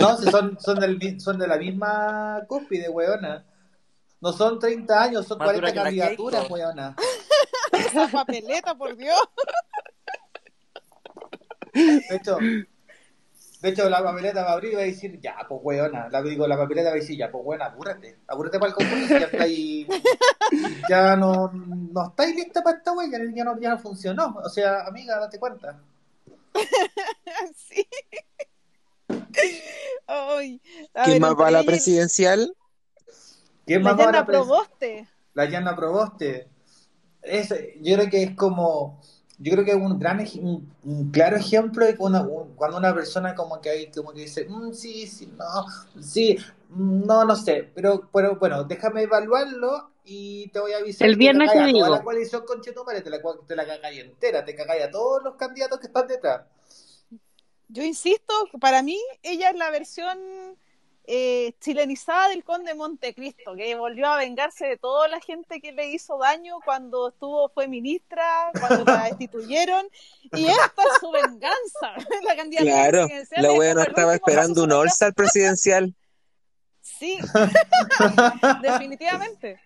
No, 0.00 0.16
si 0.16 0.30
son, 0.32 0.58
son, 0.60 0.80
del, 0.80 1.20
son 1.20 1.38
de 1.38 1.46
la 1.46 1.58
misma 1.58 2.40
cúspide, 2.48 2.88
weona. 2.88 3.44
No 4.20 4.32
son 4.32 4.58
30 4.58 5.00
años, 5.00 5.26
son 5.28 5.38
Más 5.38 5.54
dura 5.54 5.70
40 5.70 5.70
que 5.70 5.76
la 5.76 5.84
candidaturas, 5.84 6.50
weona. 6.50 6.96
Esa 7.86 8.08
papeleta, 8.08 8.74
por 8.74 8.96
Dios. 8.96 9.18
De 11.72 12.16
hecho, 12.16 12.38
de 13.60 13.68
hecho, 13.70 13.88
la 13.88 14.02
papeleta 14.02 14.42
va 14.44 14.50
a 14.50 14.52
abrir 14.52 14.72
y 14.72 14.76
va 14.76 14.82
a 14.82 14.84
decir, 14.84 15.18
ya, 15.20 15.36
pues 15.48 15.60
weona. 15.64 16.08
La, 16.10 16.22
digo, 16.22 16.46
la 16.46 16.56
papeleta 16.56 16.90
va 16.90 16.96
a 16.96 16.98
decir, 16.98 17.16
ya, 17.16 17.30
pues 17.30 17.42
weona, 17.44 17.66
apúrate. 17.66 18.18
Apúrate 18.28 18.58
para 18.58 18.68
el 18.70 18.74
concurso, 18.74 19.18
ya 19.18 19.26
está 19.26 19.42
ahí. 19.42 19.86
Ya 20.88 21.16
no, 21.16 21.50
no 21.52 22.08
estáis 22.08 22.36
lista 22.36 22.62
para 22.62 22.76
esta 22.76 22.92
wea, 22.92 23.08
ya, 23.10 23.44
no, 23.44 23.58
ya 23.58 23.70
no 23.70 23.78
funcionó. 23.78 24.36
O 24.44 24.48
sea, 24.50 24.82
amiga, 24.86 25.18
date 25.18 25.38
cuenta. 25.38 25.80
Sí. 27.56 27.86
Ay, 30.06 30.60
a 30.94 31.04
¿Quién 31.04 31.14
ver, 31.14 31.20
más 31.20 31.34
va 31.40 31.48
a 31.48 31.50
la 31.50 31.62
presidencial? 31.64 32.54
¿Quién 33.66 33.82
La 33.82 33.90
más 33.94 34.00
va 34.06 34.08
a 34.10 34.12
la 34.12 34.20
pres- 34.26 34.26
Proboste. 34.26 35.08
La 35.34 35.46
Yana 35.46 35.74
Proboste. 35.74 36.48
Es, 37.24 37.50
yo 37.80 37.96
creo 37.96 38.10
que 38.10 38.22
es 38.22 38.36
como, 38.36 39.00
yo 39.38 39.52
creo 39.52 39.64
que 39.64 39.70
es 39.72 39.76
un 39.76 39.98
gran, 39.98 40.20
un, 40.40 40.72
un 40.84 41.10
claro 41.10 41.36
ejemplo 41.36 41.84
de 41.86 41.96
cuando, 41.96 42.22
un- 42.28 42.54
cuando 42.54 42.76
una 42.78 42.94
persona 42.94 43.34
como 43.34 43.60
que 43.60 43.70
hay, 43.70 43.90
como 43.90 44.12
que 44.12 44.20
dice, 44.22 44.46
"Mm, 44.48 44.72
sí, 44.72 45.06
sí, 45.06 45.26
no, 45.36 45.66
sí, 46.02 46.36
mm, 46.70 47.06
no, 47.06 47.24
no 47.24 47.36
sé, 47.36 47.70
pero, 47.74 48.08
pero 48.12 48.36
bueno, 48.36 48.64
déjame 48.64 49.02
evaluarlo 49.02 49.90
y 50.04 50.48
te 50.48 50.60
voy 50.60 50.72
a 50.72 50.78
avisar. 50.78 51.08
El 51.08 51.16
viernes 51.16 51.50
te 51.50 51.64
digo. 51.64 51.88
la 51.88 52.02
coalición 52.02 52.44
con 52.46 52.60
Chetumare, 52.60 53.00
te 53.00 53.10
la, 53.10 53.20
te 53.46 53.56
la 53.56 53.66
cagáis 53.66 54.00
entera, 54.00 54.44
te 54.44 54.54
cagáis 54.54 54.84
a 54.84 54.90
todos 54.90 55.22
los 55.22 55.34
candidatos 55.36 55.78
que 55.80 55.86
están 55.86 56.06
detrás. 56.06 56.42
Yo 57.68 57.82
insisto, 57.82 58.34
para 58.60 58.82
mí 58.82 59.00
ella 59.22 59.50
es 59.50 59.56
la 59.56 59.70
versión 59.70 60.18
eh, 61.06 61.54
chilenizada 61.60 62.28
del 62.30 62.42
conde 62.44 62.74
Montecristo, 62.74 63.54
que 63.54 63.74
volvió 63.74 64.06
a 64.06 64.16
vengarse 64.16 64.66
de 64.66 64.76
toda 64.78 65.06
la 65.08 65.20
gente 65.20 65.60
que 65.60 65.72
le 65.72 65.88
hizo 65.90 66.16
daño 66.18 66.56
cuando 66.64 67.08
estuvo, 67.08 67.48
fue 67.50 67.68
ministra, 67.68 68.50
cuando 68.58 68.84
la 68.84 69.04
destituyeron, 69.10 69.86
y 70.32 70.46
esta 70.46 70.82
es 70.82 70.98
su 71.00 71.10
venganza. 71.10 71.94
La 72.26 72.36
candidatura 72.36 72.72
Claro, 72.74 73.06
presidencial 73.06 73.42
la 73.42 73.52
wea 73.52 73.74
no 73.74 73.82
estaba 73.82 74.14
esperando 74.14 74.62
un 74.62 74.68
para 74.70 74.80
all-star 74.80 75.12
presidencial. 75.14 75.94
Sí, 76.80 77.18
definitivamente. 78.62 79.60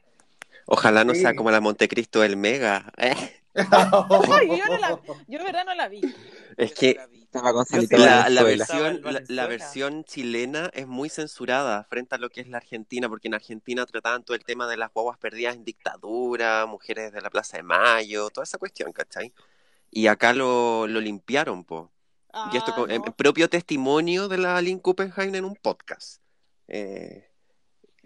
Ojalá 0.66 1.04
no 1.04 1.14
Sí. 1.14 1.21
sea 1.23 1.35
como 1.35 1.50
la 1.50 1.61
Montecristo 1.61 2.21
del 2.21 2.37
Mega. 2.37 2.92
Eh, 2.99 3.38
Ay, 3.55 4.49
yo, 4.49 4.67
no 4.67 4.78
la, 4.78 5.00
yo 5.28 5.38
en 5.38 5.45
verdad 5.45 5.64
no 5.64 5.75
la 5.75 5.88
vi. 5.88 6.00
Es 6.57 6.75
que 6.75 6.99
Estaba 7.28 7.52
con 7.52 7.64
Yo 7.64 7.64
Salita 7.67 7.97
sí 7.99 8.02
la, 8.02 8.28
la 8.31 8.43
versión, 8.43 9.02
la, 9.28 9.47
versión 9.47 10.05
chilena 10.05 10.71
es 10.73 10.87
muy 10.87 11.11
censurada 11.11 11.85
frente 11.85 12.14
a 12.14 12.19
lo 12.19 12.31
que 12.31 12.40
es 12.40 12.49
la 12.49 12.57
Argentina, 12.57 13.09
porque 13.09 13.28
en 13.28 13.35
Argentina 13.35 13.85
trataban 13.85 14.25
todo 14.25 14.35
el 14.35 14.45
tema 14.45 14.67
de 14.67 14.78
las 14.78 14.93
guaguas 14.93 15.19
perdidas 15.19 15.55
en 15.55 15.64
dictadura, 15.64 16.64
mujeres 16.67 17.12
de 17.12 17.21
la 17.21 17.28
Plaza 17.28 17.59
de 17.59 17.64
Mayo, 17.64 18.31
toda 18.31 18.45
esa 18.45 18.57
cuestión, 18.57 18.93
¿cachai? 18.93 19.35
Y 19.90 20.07
acá 20.07 20.33
lo, 20.33 20.87
lo 20.87 21.00
limpiaron, 21.00 21.64
po. 21.64 21.93
Y 22.52 22.57
esto 22.57 22.73
Ah, 22.73 22.75
con 22.76 22.90
eh, 22.90 22.99
no. 22.99 23.14
propio 23.17 23.49
testimonio 23.49 24.28
de 24.28 24.38
la 24.38 24.61
Lynn 24.62 24.78
Kuppenheim 24.81 25.35
en 25.35 25.45
un 25.45 25.57
podcast. 25.57 26.23
Eh, 26.67 27.28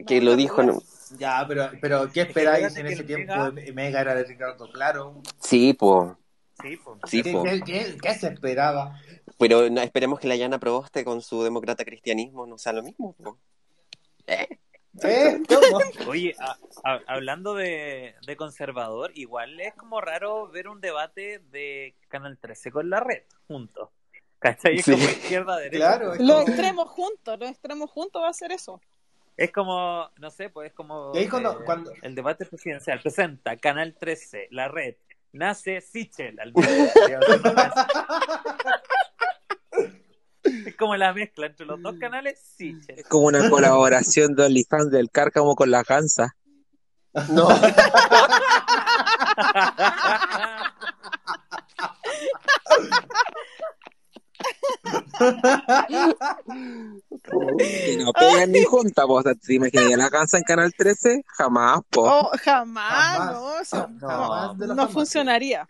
que 0.04 0.18
No, 0.20 0.26
lo 0.30 0.36
dijo, 0.36 0.62
no. 0.62 0.80
Ya, 1.18 1.44
pero, 1.46 1.70
pero 1.80 2.00
¿qué 2.10 2.20
Es 2.22 2.26
que 2.26 2.30
esperáis 2.30 2.76
en 2.76 2.86
ese 2.86 3.04
tiempo? 3.04 3.34
Mega- 3.52 3.72
Mega 3.74 4.00
era 4.00 4.14
de 4.14 4.24
Ricardo 4.24 4.70
Claro. 4.72 5.20
sí, 5.38 5.74
po, 5.74 6.16
Sí, 6.62 6.76
po. 6.76 6.98
sí, 7.06 7.22
¿Qué, 7.22 7.32
po. 7.32 7.42
qué, 7.42 7.60
qué- 7.64 7.96
qué 8.00 8.14
se 8.14 8.28
esperaba? 8.28 8.98
Pero 9.38 9.68
no, 9.68 9.80
esperemos 9.82 10.20
que 10.20 10.28
la 10.28 10.36
Yana 10.36 10.58
Proboste 10.58 11.04
con 11.04 11.20
su 11.20 11.42
demócrata 11.42 11.84
cristianismo 11.84 12.46
no 12.46 12.56
sea 12.58 12.72
lo 12.72 12.82
mismo, 12.82 13.14
po. 13.14 13.38
Eh, 14.26 14.58
¿Eh? 15.02 15.40
Oye, 16.06 16.34
a- 16.38 16.56
a- 16.84 17.00
hablando 17.06 17.54
de, 17.54 18.14
de 18.26 18.36
conservador, 18.36 19.10
igual 19.14 19.58
es 19.60 19.74
como 19.74 20.00
raro 20.00 20.48
ver 20.48 20.68
un 20.68 20.80
debate 20.80 21.40
de 21.50 21.94
Canal 22.08 22.38
13 22.38 22.70
con 22.70 22.90
la 22.90 23.00
red 23.00 23.22
juntos. 23.48 23.88
¿Cachai? 24.38 24.78
Sí. 24.78 24.92
como 24.92 25.04
izquierda, 25.04 25.56
derecha. 25.58 25.76
Claro, 25.78 26.12
es 26.14 26.20
Los 26.20 26.30
como- 26.40 26.48
extremos 26.48 26.88
juntos, 26.90 27.38
los 27.38 27.50
extremos 27.50 27.90
juntos 27.90 28.22
va 28.22 28.28
a 28.28 28.32
ser 28.34 28.52
eso. 28.52 28.80
Es 29.36 29.50
como, 29.50 30.08
no 30.18 30.30
sé, 30.30 30.50
pues 30.50 30.68
es 30.70 30.74
como 30.74 31.12
Y 31.14 31.18
ahí 31.18 31.28
cuando- 31.28 31.52
eh, 31.60 31.64
cuando- 31.64 31.92
el 32.02 32.14
debate 32.14 32.44
presidencial. 32.46 33.00
Presenta 33.00 33.56
Canal 33.56 33.94
13, 33.98 34.48
la 34.50 34.68
red. 34.68 34.94
Nace 35.32 35.80
Sichel 35.80 36.38
al. 36.40 36.52
Es 40.42 40.76
como 40.76 40.96
la 40.96 41.12
mezcla 41.14 41.46
entre 41.46 41.64
los 41.66 41.80
dos 41.80 41.96
canales, 41.98 42.38
Sichel. 42.56 42.98
Es 42.98 43.06
como 43.06 43.26
una 43.26 43.48
colaboración 43.48 44.34
de 44.34 44.44
OnlyFans 44.46 44.90
del 44.90 45.10
Cárcamo 45.10 45.54
con 45.54 45.70
la 45.70 45.82
Gansa. 45.82 46.34
no. 47.30 47.48
Y 57.88 57.96
no 57.96 58.12
pegan 58.12 58.52
ni 58.52 58.64
juntas, 58.64 59.06
vos. 59.06 59.24
¿Te 59.24 59.54
imaginas 59.54 59.96
la 59.98 60.08
Gansa 60.08 60.38
en 60.38 60.44
Canal 60.44 60.72
13? 60.76 61.24
Jamás, 61.26 61.80
po. 61.90 62.02
Oh, 62.02 62.30
jamás, 62.42 63.18
Jamás. 63.18 63.32
no, 63.34 63.58
eso 63.60 63.76
No, 63.88 63.88
no, 64.00 64.08
jamás 64.08 64.56
no 64.58 64.66
jamases. 64.68 64.92
funcionaría. 64.94 65.68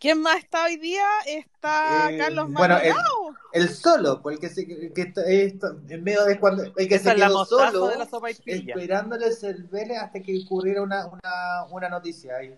¿Quién 0.00 0.20
más 0.22 0.36
está 0.38 0.64
hoy 0.64 0.76
día? 0.76 1.04
Está 1.26 2.08
Eh, 2.12 2.18
Carlos 2.18 2.52
bueno, 2.52 2.74
Maldonado. 2.76 3.34
El 3.52 3.68
solo, 3.74 4.22
porque 4.22 4.36
el 4.36 4.40
que, 4.40 4.48
se, 4.48 4.66
que 4.92 5.02
está, 5.02 5.22
está 5.26 5.72
en 5.88 6.04
medio 6.04 6.24
de 6.24 6.38
cuando 6.38 6.62
el 6.62 6.72
que 6.88 6.94
Esa 6.94 7.10
se 7.10 7.16
quedó 7.16 7.44
solo, 7.44 7.88
de 7.88 7.98
la 7.98 8.06
sopa 8.08 8.30
y 8.30 8.34
pilla. 8.34 8.74
esperándole 8.74 9.26
el 9.26 9.64
vele 9.64 9.96
hasta 9.96 10.20
que 10.20 10.40
ocurriera 10.44 10.82
una, 10.82 11.06
una, 11.06 11.64
una 11.70 11.88
noticia 11.88 12.36
ahí. 12.36 12.54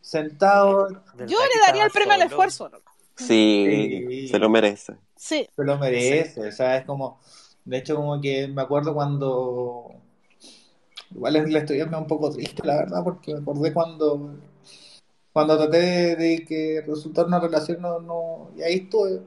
Sentado, 0.00 0.90
Yo 1.26 1.38
le 1.40 1.60
daría 1.66 1.86
el 1.86 1.90
premio 1.90 2.14
al 2.14 2.22
esfuerzo. 2.22 2.68
loco. 2.68 2.92
Sí, 3.16 4.04
Sí. 4.08 4.28
se 4.28 4.38
lo 4.38 4.48
merece. 4.50 4.94
Sí, 5.16 5.46
se 5.54 5.64
lo 5.64 5.78
merece, 5.78 6.48
o 6.48 6.52
sea, 6.52 6.76
es 6.78 6.84
como, 6.84 7.20
de 7.64 7.78
hecho 7.78 7.96
como 7.96 8.20
que 8.20 8.48
me 8.48 8.62
acuerdo 8.62 8.92
cuando, 8.94 9.90
igual 11.14 11.32
la 11.50 11.58
historia 11.60 11.86
me 11.86 11.96
un 11.96 12.06
poco 12.06 12.30
triste, 12.30 12.62
la 12.66 12.76
verdad, 12.76 13.02
porque 13.04 13.32
me 13.34 13.40
acordé 13.40 13.72
cuando, 13.72 14.34
cuando 15.32 15.56
traté 15.56 15.78
de, 15.78 16.16
de 16.16 16.44
que 16.44 16.82
resultara 16.86 17.26
una 17.28 17.40
relación, 17.40 17.80
no, 17.80 18.00
no, 18.00 18.50
y 18.56 18.62
ahí 18.62 18.74
estuve 18.74 19.20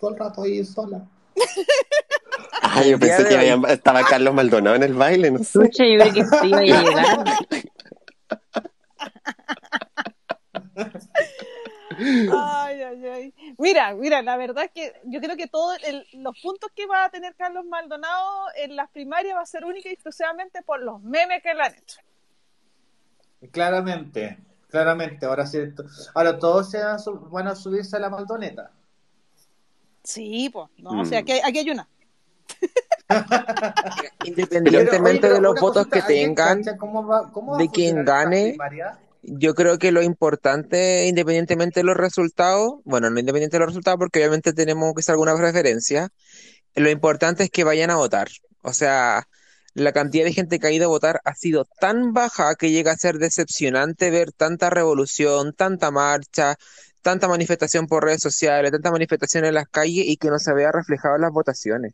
todo 0.00 0.10
el 0.10 0.18
rato 0.18 0.42
ahí 0.42 0.64
sola. 0.64 1.04
Ay, 2.62 2.90
yo 2.90 2.98
pensé 2.98 3.26
que 3.26 3.36
había- 3.36 3.60
estaba 3.72 4.02
Carlos 4.04 4.34
Maldonado 4.34 4.76
en 4.76 4.82
el 4.82 4.94
baile, 4.94 5.30
no 5.30 5.38
sé. 5.38 5.62
Escucha, 5.62 5.84
yo 5.86 5.98
creo 6.00 6.12
que 6.14 6.24
sí 6.24 6.46
iba 6.48 6.58
a 6.58 6.62
llegar. 6.62 7.24
Ay, 12.32 12.82
ay, 12.82 13.06
ay. 13.06 13.34
Mira, 13.58 13.94
mira, 13.94 14.22
la 14.22 14.36
verdad 14.36 14.64
es 14.64 14.70
que 14.70 14.92
yo 15.04 15.20
creo 15.20 15.36
que 15.36 15.46
todos 15.46 15.76
los 16.12 16.38
puntos 16.40 16.70
que 16.74 16.86
va 16.86 17.04
a 17.04 17.10
tener 17.10 17.34
Carlos 17.34 17.64
Maldonado 17.64 18.46
en 18.56 18.76
las 18.76 18.90
primarias 18.90 19.36
va 19.36 19.42
a 19.42 19.46
ser 19.46 19.64
única 19.64 19.88
y 19.88 19.92
exclusivamente 19.92 20.62
por 20.62 20.82
los 20.82 21.02
memes 21.02 21.42
que 21.42 21.54
le 21.54 21.62
han 21.62 21.74
hecho. 21.74 22.00
Claramente, 23.50 24.38
claramente, 24.68 25.26
ahora 25.26 25.46
sí, 25.46 25.58
ahora 26.14 26.38
todos 26.38 26.70
se 26.70 26.78
van 26.78 26.94
a, 26.94 26.98
su- 26.98 27.20
van 27.30 27.48
a 27.48 27.54
subirse 27.54 27.96
a 27.96 28.00
la 28.00 28.08
Maldoneta. 28.10 28.70
Sí, 30.02 30.50
pues, 30.52 30.68
no, 30.78 30.92
Mm. 30.92 31.00
o 31.00 31.04
sea, 31.04 31.18
aquí 31.20 31.32
hay, 31.32 31.40
aquí 31.44 31.58
hay 31.58 31.70
una. 31.70 31.88
Independientemente 34.24 35.20
Pero, 35.20 35.34
oye, 35.34 35.34
de 35.34 35.40
los 35.40 35.60
votos 35.60 35.86
que 35.88 36.00
¿alguien 36.00 36.34
tengan, 36.34 36.78
¿Cómo 36.78 37.06
va, 37.06 37.30
cómo 37.32 37.52
va 37.52 37.58
de 37.58 37.68
quien 37.68 38.04
gane, 38.04 38.50
primaria? 38.50 38.98
Yo 39.26 39.54
creo 39.54 39.78
que 39.78 39.92
lo 39.92 40.02
importante, 40.02 41.06
independientemente 41.08 41.80
de 41.80 41.84
los 41.84 41.96
resultados, 41.96 42.74
bueno, 42.84 43.10
no 43.10 43.20
independiente 43.20 43.56
de 43.56 43.60
los 43.60 43.68
resultados, 43.68 43.98
porque 43.98 44.20
obviamente 44.20 44.52
tenemos 44.52 44.94
que 44.94 45.00
hacer 45.00 45.12
alguna 45.14 45.36
preferencia, 45.36 46.10
lo 46.74 46.90
importante 46.90 47.44
es 47.44 47.50
que 47.50 47.64
vayan 47.64 47.90
a 47.90 47.96
votar. 47.96 48.28
O 48.62 48.72
sea, 48.72 49.28
la 49.74 49.92
cantidad 49.92 50.24
de 50.24 50.32
gente 50.32 50.58
que 50.58 50.66
ha 50.66 50.70
ido 50.72 50.86
a 50.86 50.88
votar 50.88 51.20
ha 51.24 51.34
sido 51.34 51.64
tan 51.80 52.12
baja 52.12 52.54
que 52.56 52.70
llega 52.70 52.92
a 52.92 52.96
ser 52.96 53.18
decepcionante 53.18 54.10
ver 54.10 54.32
tanta 54.32 54.70
revolución, 54.70 55.52
tanta 55.54 55.90
marcha, 55.90 56.56
tanta 57.02 57.28
manifestación 57.28 57.86
por 57.86 58.04
redes 58.04 58.22
sociales, 58.22 58.72
tanta 58.72 58.90
manifestación 58.90 59.44
en 59.44 59.54
las 59.54 59.68
calles 59.68 60.06
y 60.06 60.16
que 60.16 60.28
no 60.30 60.38
se 60.38 60.52
vea 60.54 60.72
reflejado 60.72 61.16
en 61.16 61.22
las 61.22 61.32
votaciones. 61.32 61.92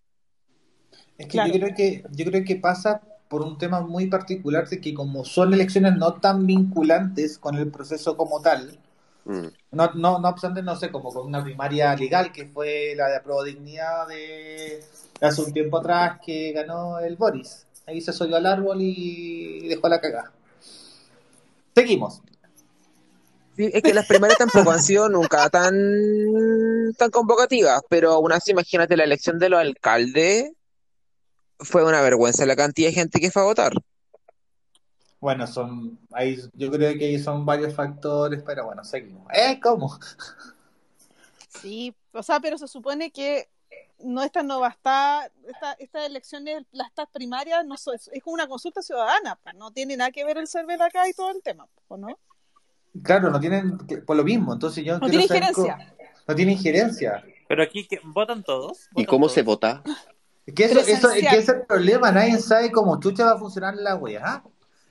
Es 1.19 1.27
que 1.27 1.33
Claro. 1.33 1.53
yo 1.53 1.61
creo 1.61 1.75
que 1.75 2.03
yo 2.11 2.25
creo 2.27 2.45
que 2.45 2.57
pasa 2.57 3.03
por 3.31 3.43
un 3.43 3.59
tema 3.59 3.81
muy 3.81 4.09
particular 4.09 4.69
de 4.69 4.83
que 4.83 4.95
como 4.95 5.25
son 5.25 5.55
elecciones 5.55 5.97
no 5.97 6.15
tan 6.15 6.47
vinculantes 6.47 7.39
con 7.39 7.57
el 7.57 7.71
proceso 7.71 8.17
como 8.19 8.43
tal, 8.43 8.79
Mm. 9.25 9.49
no, 9.73 9.93
no, 9.95 10.19
no 10.19 10.29
obstante, 10.29 10.63
no 10.63 10.77
sé, 10.77 10.91
como 10.91 11.13
con 11.13 11.27
una 11.27 11.45
primaria 11.45 11.95
legal 11.95 12.33
que 12.33 12.47
fue 12.47 12.95
la 12.97 13.09
de 13.09 13.17
Aprobó 13.17 13.45
Dignidad 13.45 14.09
de 14.09 14.83
hace 15.21 15.43
un 15.43 15.53
tiempo 15.53 15.79
atrás 15.79 16.19
que 16.25 16.53
ganó 16.53 16.99
el 16.99 17.17
Boris. 17.17 17.67
Ahí 17.87 18.01
se 18.01 18.13
subió 18.13 18.37
al 18.37 18.47
árbol 18.47 18.79
y 18.81 19.69
dejó 19.69 19.89
la 19.89 20.01
cagada. 20.01 20.33
Seguimos. 21.75 22.23
Sí, 23.57 23.71
es 23.73 23.83
que 23.83 23.95
las 23.95 24.07
primarias 24.07 24.39
tampoco 24.39 24.71
han 24.71 24.83
sido 24.83 25.09
nunca 25.09 25.51
tan, 25.51 25.75
tan 26.97 27.11
convocativas, 27.11 27.83
pero 27.89 28.13
aún 28.13 28.33
así, 28.33 28.53
imagínate, 28.53 28.97
la 28.97 29.05
elección 29.05 29.39
de 29.39 29.51
los 29.51 29.61
alcaldes 29.61 30.53
fue 31.61 31.85
una 31.85 32.01
vergüenza 32.01 32.47
la 32.47 32.57
cantidad 32.57 32.89
de 32.89 32.95
gente 32.95 33.21
que 33.21 33.31
fue 33.31 33.43
a 33.43 33.47
votar. 33.47 33.73
Bueno, 35.21 35.47
son 35.47 35.99
ahí, 36.13 36.39
yo 36.55 36.71
creo 36.71 36.97
que 36.99 37.05
ahí 37.07 37.19
son 37.19 37.45
varios 37.45 37.75
factores, 37.75 38.43
pero 38.45 38.65
bueno, 38.67 38.83
seguimos. 38.85 39.27
¿Eh? 39.35 39.61
¿Cómo? 39.63 39.99
Sí, 41.61 41.95
o 42.13 42.23
sea, 42.23 42.41
pero 42.41 42.57
se 42.57 42.69
supone 42.69 43.11
que 43.11 43.49
no 43.99 44.23
esta 44.23 44.43
no 44.43 44.61
va 44.61 44.69
a 44.69 44.71
estar, 44.71 45.31
esta, 45.47 45.73
estas 45.75 46.07
elecciones, 46.07 46.65
las 46.73 46.89
estas 46.89 47.09
primarias, 47.11 47.65
no 47.67 47.77
so- 47.77 47.93
es 47.93 48.11
como 48.25 48.35
una 48.35 48.49
consulta 48.49 48.81
ciudadana, 48.83 49.39
pues, 49.43 49.55
no 49.57 49.71
tiene 49.71 49.97
nada 49.97 50.11
que 50.11 50.25
ver 50.25 50.39
el 50.39 50.47
server 50.47 50.81
acá 50.81 51.07
y 51.09 51.13
todo 51.13 51.31
el 51.31 51.43
tema, 51.43 51.67
¿o 51.89 51.97
no? 51.99 52.19
Claro, 53.03 53.31
no 53.31 53.39
tienen, 53.39 53.77
por 54.07 54.17
lo 54.17 54.25
mismo, 54.25 54.53
entonces 54.55 54.85
yo 54.85 54.99
No 54.99 55.09
tiene 55.09 55.25
injerencia. 55.25 55.77
cómo- 55.77 55.85
no 56.27 56.35
tiene 56.35 56.53
injerencia. 56.53 57.25
Pero 57.47 57.63
aquí 57.63 57.87
votan 58.05 58.43
todos. 58.43 58.87
¿Y 58.93 59.03
¿Votan 59.03 59.05
cómo 59.07 59.27
todos? 59.27 59.35
se 59.35 59.43
vota? 59.43 59.83
Es 60.51 60.55
que 60.55 60.65
eso, 60.65 60.81
eso, 60.81 61.11
que 61.11 61.19
ese 61.21 61.39
es 61.39 61.49
el 61.49 61.63
problema, 61.63 62.11
nadie 62.11 62.39
sabe 62.39 62.71
cómo 62.73 62.99
chucha 63.01 63.25
va 63.25 63.33
a 63.33 63.39
funcionar 63.39 63.75
la 63.77 63.95
wea. 63.97 64.43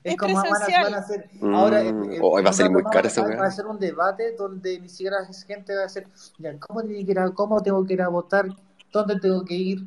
Es 0.02 0.12
Es 0.12 0.18
como 0.18 0.34
van 0.36 0.46
a, 0.46 0.50
presencial. 0.50 0.84
van 0.84 0.94
a 0.94 0.98
hacer. 0.98 1.28
Mm, 1.34 1.54
Ahora, 1.54 1.80
hoy 2.22 2.42
va 2.42 2.50
a 2.50 2.52
un 2.52 2.72
muy 2.72 2.82
esa 3.06 3.22
va- 3.22 3.46
a 3.46 3.50
ser 3.50 3.66
un 3.66 3.78
debate 3.78 4.34
donde 4.34 4.80
ni 4.80 4.88
siquiera 4.88 5.18
gente 5.46 5.74
va 5.74 5.80
a 5.80 5.84
decir, 5.84 6.06
ya, 6.38 6.58
¿cómo, 6.58 6.80
tiene 6.82 7.04
que 7.04 7.12
ir 7.12 7.18
a- 7.18 7.30
¿cómo 7.32 7.62
tengo 7.62 7.84
que 7.84 7.92
ir 7.92 8.02
a 8.02 8.08
votar? 8.08 8.46
¿Dónde 8.90 9.20
tengo 9.20 9.44
que 9.44 9.54
ir? 9.54 9.80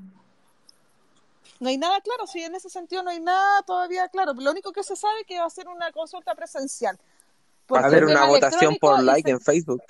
No 1.59 1.69
hay 1.69 1.77
nada 1.77 1.99
claro, 2.01 2.27
sí, 2.27 2.43
en 2.43 2.53
ese 2.53 2.69
sentido 2.69 3.01
no 3.03 3.09
hay 3.09 3.19
nada 3.21 3.63
todavía 3.63 4.07
claro. 4.09 4.33
Lo 4.33 4.51
único 4.51 4.71
que 4.71 4.83
se 4.83 4.95
sabe 4.95 5.21
es 5.21 5.27
que 5.27 5.39
va 5.39 5.45
a 5.45 5.49
ser 5.49 5.67
una 5.67 5.91
consulta 5.91 6.35
presencial. 6.35 6.99
Va 7.73 7.79
a 7.79 7.85
haber 7.85 8.05
una 8.05 8.25
votación 8.25 8.75
por 8.79 9.01
like 9.01 9.29
en 9.31 9.39
Facebook. 9.41 9.81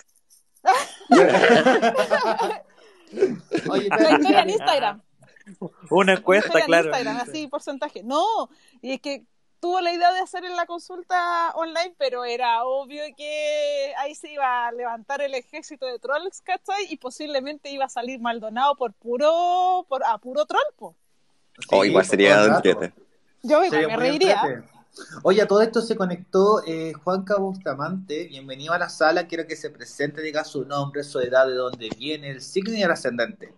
Oye, 3.69 3.87
historia 3.91 4.41
en. 4.43 4.49
Instagram. 4.49 5.01
Una 5.89 6.13
encuesta, 6.13 6.59
en 6.59 6.65
claro. 6.65 6.87
Instagram, 6.87 7.17
así 7.17 7.47
porcentaje. 7.47 8.03
No, 8.03 8.49
y 8.81 8.93
es 8.93 9.01
que 9.01 9.25
tuvo 9.59 9.79
la 9.79 9.93
idea 9.93 10.11
de 10.11 10.19
hacer 10.19 10.43
en 10.43 10.57
la 10.57 10.65
consulta 10.65 11.51
online, 11.55 11.95
pero 11.97 12.25
era 12.25 12.65
obvio 12.65 13.01
que 13.15 13.93
ahí 13.97 14.13
se 14.13 14.33
iba 14.33 14.67
a 14.67 14.71
levantar 14.73 15.21
el 15.21 15.33
ejército 15.35 15.85
de 15.85 15.99
trolls, 15.99 16.41
¿cachai? 16.41 16.85
Y 16.89 16.97
posiblemente 16.97 17.69
iba 17.69 17.85
a 17.85 17.89
salir 17.89 18.19
Maldonado 18.19 18.75
por 18.75 18.91
puro, 18.91 19.85
por, 19.87 20.03
a 20.03 20.17
puro 20.17 20.45
troll, 20.45 20.61
po. 20.75 20.95
O 21.71 21.85
igual 21.85 22.05
sería 22.05 22.45
rato. 22.45 22.69
entrete. 22.69 22.93
Yo 23.41 23.63
igual 23.63 23.87
me 23.87 23.95
reiría. 23.95 24.65
Oye, 25.23 25.41
a 25.41 25.47
todo 25.47 25.61
esto 25.61 25.81
se 25.81 25.95
conectó 25.95 26.61
eh, 26.67 26.93
Juan 27.03 27.25
Bustamante. 27.39 28.27
Bienvenido 28.27 28.73
a 28.73 28.77
la 28.77 28.89
sala. 28.89 29.27
Quiero 29.27 29.47
que 29.47 29.55
se 29.55 29.69
presente, 29.69 30.21
diga 30.21 30.43
su 30.43 30.65
nombre, 30.65 31.03
su 31.03 31.19
edad, 31.19 31.47
de 31.47 31.55
dónde 31.55 31.89
viene, 31.97 32.29
el 32.29 32.41
signo 32.41 32.75
y 32.75 32.83
el 32.83 32.91
ascendente. 32.91 33.53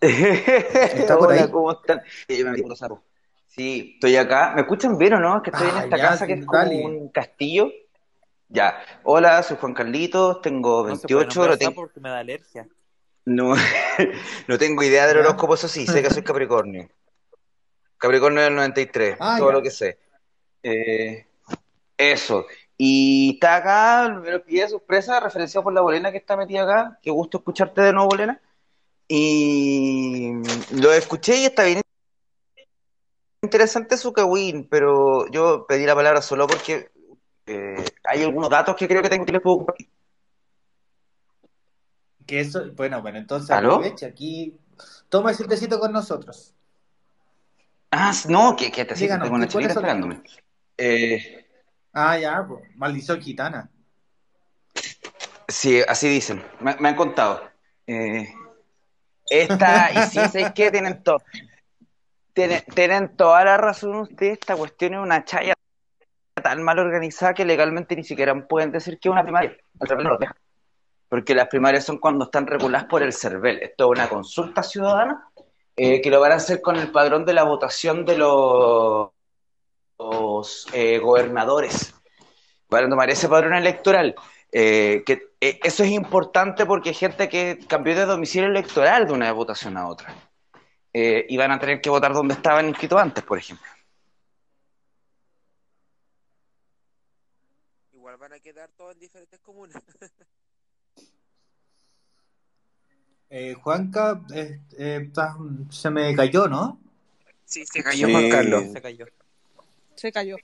¿Está 0.00 1.16
por 1.18 1.28
Hola, 1.32 1.42
ahí? 1.44 1.50
¿cómo 1.50 1.72
están? 1.72 2.02
Sí, 2.28 2.38
yo 2.38 2.44
me 2.44 2.50
metí 2.52 2.62
por 2.62 2.70
los 2.70 2.78
sapos. 2.78 3.00
Sí, 3.46 3.92
estoy 3.94 4.16
acá. 4.16 4.52
¿Me 4.54 4.62
escuchan 4.62 4.98
bien 4.98 5.14
o 5.14 5.20
no? 5.20 5.36
Es 5.38 5.42
que 5.42 5.50
estoy 5.50 5.68
en 5.68 5.76
Ah, 5.76 5.84
esta 5.84 5.96
ya, 5.96 6.08
casa 6.10 6.26
que 6.26 6.34
es 6.34 6.44
como 6.46 6.58
dale. 6.62 6.84
un 6.84 7.08
castillo. 7.08 7.70
Ya. 8.48 8.78
Hola, 9.04 9.42
soy 9.42 9.56
Juan 9.58 9.74
Carlitos, 9.74 10.40
tengo 10.42 10.86
No 10.86 10.96
se 10.96 11.08
puede 11.08 11.24
28, 11.24 11.40
nombrar 11.40 11.50
no, 11.50 11.58
tengo- 11.58 11.74
porque 11.74 12.00
me 12.00 12.08
da 12.10 12.18
alergia. 12.18 12.68
no, 13.24 13.54
no 14.48 14.58
tengo 14.58 14.82
idea 14.82 15.06
del 15.06 15.18
horóscopo, 15.18 15.54
eso 15.54 15.68
sí, 15.68 15.86
sé 15.86 16.02
que 16.02 16.10
soy 16.10 16.22
Capricornio. 16.22 16.88
Capricornio 17.98 18.42
del 18.42 18.54
93, 18.54 19.16
Ah, 19.18 19.36
todo 19.38 19.48
ya. 19.48 19.52
lo 19.54 19.62
que 19.62 19.70
sé. 19.70 19.98
Eh, 20.62 21.26
eso. 21.96 22.46
Y 22.76 23.32
está 23.34 23.56
acá, 23.56 24.08
me 24.22 24.30
lo 24.30 24.44
pillé 24.44 24.62
de 24.62 24.68
sorpresa, 24.68 25.18
referenciado 25.18 25.64
por 25.64 25.72
la 25.72 25.80
bolena 25.80 26.12
que 26.12 26.18
está 26.18 26.36
metida 26.36 26.64
acá. 26.64 26.98
Qué 27.02 27.10
gusto 27.10 27.38
escucharte 27.38 27.80
de 27.80 27.92
nuevo, 27.94 28.10
bolena. 28.10 28.38
Y 29.08 30.32
lo 30.72 30.92
escuché 30.92 31.36
y 31.40 31.44
está 31.46 31.64
bien 31.64 31.80
interesante 33.42 33.96
su 33.96 34.12
Kawin, 34.12 34.68
pero 34.68 35.28
yo 35.30 35.66
pedí 35.68 35.86
la 35.86 35.94
palabra 35.94 36.20
solo 36.22 36.46
porque 36.46 36.90
eh, 37.46 37.84
hay 38.04 38.22
algunos 38.24 38.50
datos 38.50 38.74
que 38.76 38.88
creo 38.88 39.02
que 39.02 39.08
tengo 39.08 39.24
que 39.24 39.32
les 39.32 39.40
puedo 39.42 39.58
compartir. 39.58 39.88
Que 42.26 42.40
eso, 42.40 42.72
bueno, 42.74 43.00
bueno, 43.02 43.18
entonces 43.18 43.50
¿Aló? 43.50 43.74
aprovecha 43.74 44.06
aquí. 44.06 44.58
Toma 45.08 45.30
ese 45.30 45.44
tecito 45.44 45.78
con 45.78 45.92
nosotros. 45.92 46.54
Ah, 47.90 48.12
no, 48.28 48.54
que, 48.56 48.70
que 48.70 48.84
te 48.84 48.94
Díganos, 48.94 49.24
tengo 49.24 49.36
una 49.36 49.46
¿cuál 49.50 49.64
es 49.66 49.68
chiquita 49.68 49.74
su 49.74 49.78
esperándome. 49.80 50.22
Eh, 50.76 51.46
Ah, 51.92 52.18
ya, 52.18 52.46
pues, 52.46 52.62
maldición 52.76 53.20
gitana. 53.20 53.70
sí, 55.48 55.80
así 55.88 56.08
dicen, 56.08 56.44
me, 56.60 56.76
me 56.76 56.88
han 56.90 56.96
contado. 56.96 57.42
Eh, 57.86 58.28
esta, 59.28 59.90
y 59.92 60.02
sí, 60.08 60.18
¿sabes 60.32 60.52
qué? 60.54 60.70
Tienen, 60.70 61.02
to- 61.02 61.22
tienen, 62.32 62.62
tienen 62.74 63.16
toda 63.16 63.44
la 63.44 63.56
razón 63.56 63.96
ustedes, 63.96 64.34
esta 64.34 64.56
cuestión 64.56 64.94
es 64.94 65.00
una 65.00 65.24
chaya 65.24 65.54
tan 66.42 66.62
mal 66.62 66.78
organizada 66.78 67.34
que 67.34 67.44
legalmente 67.44 67.96
ni 67.96 68.04
siquiera 68.04 68.34
pueden 68.46 68.70
decir 68.70 68.98
que 69.00 69.08
es 69.08 69.12
una 69.12 69.22
primaria. 69.22 69.56
Porque 71.08 71.34
las 71.34 71.48
primarias 71.48 71.84
son 71.84 71.98
cuando 71.98 72.24
están 72.26 72.46
reguladas 72.46 72.86
por 72.88 73.02
el 73.02 73.12
CERVEL. 73.12 73.62
Esto 73.62 73.84
es 73.84 73.98
una 73.98 74.08
consulta 74.08 74.62
ciudadana 74.62 75.28
eh, 75.76 76.00
que 76.00 76.10
lo 76.10 76.20
van 76.20 76.32
a 76.32 76.36
hacer 76.36 76.60
con 76.60 76.76
el 76.76 76.90
padrón 76.90 77.24
de 77.24 77.32
la 77.32 77.44
votación 77.44 78.04
de 78.04 78.18
los, 78.18 79.10
los, 79.98 80.66
eh, 80.72 80.98
gobernadores. 80.98 81.94
Van 82.68 82.84
a 82.84 82.88
tomar 82.88 83.08
ese 83.08 83.28
padrón 83.28 83.54
electoral. 83.54 84.14
Eh, 84.52 85.02
que, 85.04 85.34
eh, 85.40 85.60
eso 85.62 85.84
es 85.84 85.90
importante 85.90 86.64
porque 86.64 86.90
hay 86.90 86.94
gente 86.94 87.28
que 87.28 87.58
cambió 87.68 87.94
de 87.94 88.06
domicilio 88.06 88.48
electoral 88.48 89.06
de 89.06 89.12
una 89.12 89.32
votación 89.32 89.76
a 89.76 89.88
otra. 89.88 90.14
Eh, 90.92 91.26
y 91.28 91.36
van 91.36 91.50
a 91.52 91.58
tener 91.58 91.80
que 91.80 91.90
votar 91.90 92.12
donde 92.14 92.34
estaban 92.34 92.68
inscritos 92.68 92.98
antes, 93.00 93.22
por 93.22 93.38
ejemplo. 93.38 93.66
Igual 97.92 98.16
van 98.16 98.32
a 98.32 98.40
quedar 98.40 98.70
todos 98.70 98.94
en 98.94 99.00
diferentes 99.00 99.40
comunas. 99.40 99.82
Eh, 103.28 103.54
Juanca, 103.54 104.22
eh, 104.32 104.60
eh, 104.78 105.10
se 105.70 105.90
me 105.90 106.14
cayó, 106.14 106.46
¿no? 106.46 106.78
Sí, 107.44 107.66
se 107.66 107.82
cayó 107.82 108.06
Sí. 108.06 108.12
Juan 108.12 108.30
Carlos. 108.30 108.64
Se 108.72 108.80
cayó. 108.80 109.06
Se 109.96 110.12
cayó. 110.12 110.36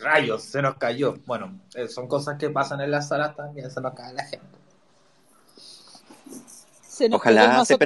Rayos, 0.00 0.42
se 0.42 0.62
nos 0.62 0.76
cayó. 0.76 1.14
Bueno, 1.26 1.60
eh, 1.74 1.88
son 1.88 2.06
cosas 2.08 2.38
que 2.38 2.50
pasan 2.50 2.80
en 2.80 2.90
las 2.90 3.08
salas 3.08 3.34
también, 3.36 3.70
se 3.70 3.80
nos 3.80 3.94
cae 3.94 4.14
la 4.14 4.24
gente. 4.24 4.46
Se 6.82 7.08
nos 7.08 7.18
Ojalá 7.18 7.64
se. 7.64 7.76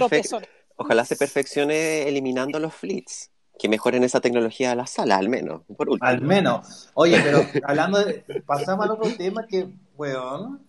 Ojalá 0.76 1.04
se 1.04 1.16
perfeccione 1.16 2.08
eliminando 2.08 2.58
los 2.58 2.74
flits. 2.74 3.30
Que 3.58 3.68
mejoren 3.68 4.02
esa 4.02 4.20
tecnología 4.20 4.70
de 4.70 4.76
la 4.76 4.86
sala, 4.86 5.16
al 5.16 5.28
menos. 5.28 5.62
Por 5.76 5.90
último. 5.90 6.08
Al 6.08 6.22
menos. 6.22 6.90
Oye, 6.94 7.20
pero 7.22 7.46
hablando 7.64 8.02
de. 8.02 8.24
Pasamos 8.46 8.84
al 8.86 8.92
otro 8.92 9.14
tema 9.14 9.46
que, 9.46 9.68
weón. 9.96 10.66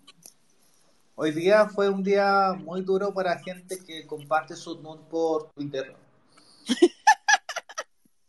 Hoy 1.15 1.31
día 1.31 1.67
fue 1.67 1.89
un 1.89 2.03
día 2.03 2.53
muy 2.57 2.81
duro 2.81 3.13
para 3.13 3.39
gente 3.39 3.79
que 3.85 4.05
comparte 4.05 4.55
sus 4.55 4.81
nudes 4.81 5.05
por 5.09 5.51
Twitter. 5.53 5.95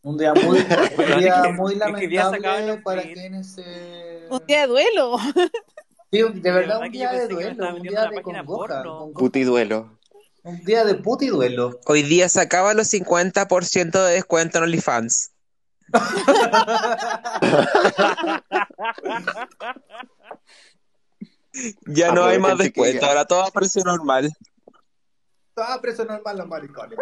Un 0.05 0.19
día 0.19 0.35
muy, 0.35 0.59
un 0.99 1.19
día 1.19 1.43
muy 1.57 1.73
que 1.73 1.79
lamentable 1.79 2.77
para 2.85 3.03
quienes 3.03 3.55
se. 3.55 4.27
Un 4.29 4.45
día 4.47 4.61
de 4.63 4.67
duelo. 4.69 5.17
Sí, 6.13 6.23
de 6.23 6.53
verdad, 6.53 6.81
un 6.81 6.93
día 6.93 7.11
de 7.11 7.27
duelo, 7.27 7.75
un 7.75 7.83
día 7.83 8.09
de 8.09 8.23
congoja, 8.23 8.45
porno. 8.45 8.99
congoja. 8.99 9.19
Puti 9.19 9.43
duelo. 9.43 9.99
Un 10.45 10.63
día 10.63 10.85
de 10.85 10.95
puti 10.95 11.27
duelo. 11.27 11.81
Hoy 11.87 12.05
día 12.05 12.29
se 12.29 12.41
acaba 12.41 12.73
los 12.73 12.93
50% 12.93 13.91
de 13.91 14.13
descuento 14.13 14.59
en 14.59 14.65
OnlyFans. 14.65 15.33
Ya 21.87 22.13
no 22.13 22.25
hay 22.25 22.39
más 22.39 22.59
descuento, 22.59 23.07
ahora 23.07 23.25
todo 23.25 23.43
a 23.43 23.51
precio 23.51 23.83
normal. 23.85 24.31
Estaba 25.49 25.81
preso 25.81 26.05
normal 26.05 26.39
los 26.39 26.49
maricones. 26.49 26.99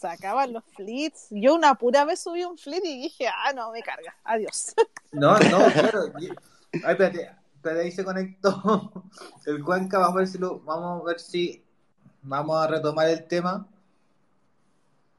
Sacaban 0.00 0.52
los 0.54 0.64
flits. 0.76 1.26
Yo 1.30 1.54
una 1.54 1.74
pura 1.74 2.04
vez 2.06 2.20
subí 2.20 2.42
un 2.44 2.56
flit 2.56 2.82
y 2.84 3.02
dije, 3.02 3.26
ah, 3.28 3.52
no, 3.52 3.70
me 3.70 3.82
carga. 3.82 4.14
Adiós. 4.24 4.74
No, 5.12 5.36
no, 5.38 5.58
claro. 5.72 6.12
Ay, 6.14 6.30
espérate, 6.72 7.30
espérate, 7.56 7.80
ahí 7.82 7.90
se 7.90 8.04
conectó 8.04 9.04
el 9.46 9.64
Cuenca. 9.64 9.98
Vamos 9.98 10.14
a 10.14 10.18
ver 10.20 10.28
si 10.28 10.38
lo, 10.38 10.60
vamos 10.60 11.02
a 11.02 11.04
ver 11.04 11.18
si 11.18 11.64
vamos 12.22 12.56
a 12.56 12.68
retomar 12.68 13.08
el 13.08 13.26
tema. 13.26 13.66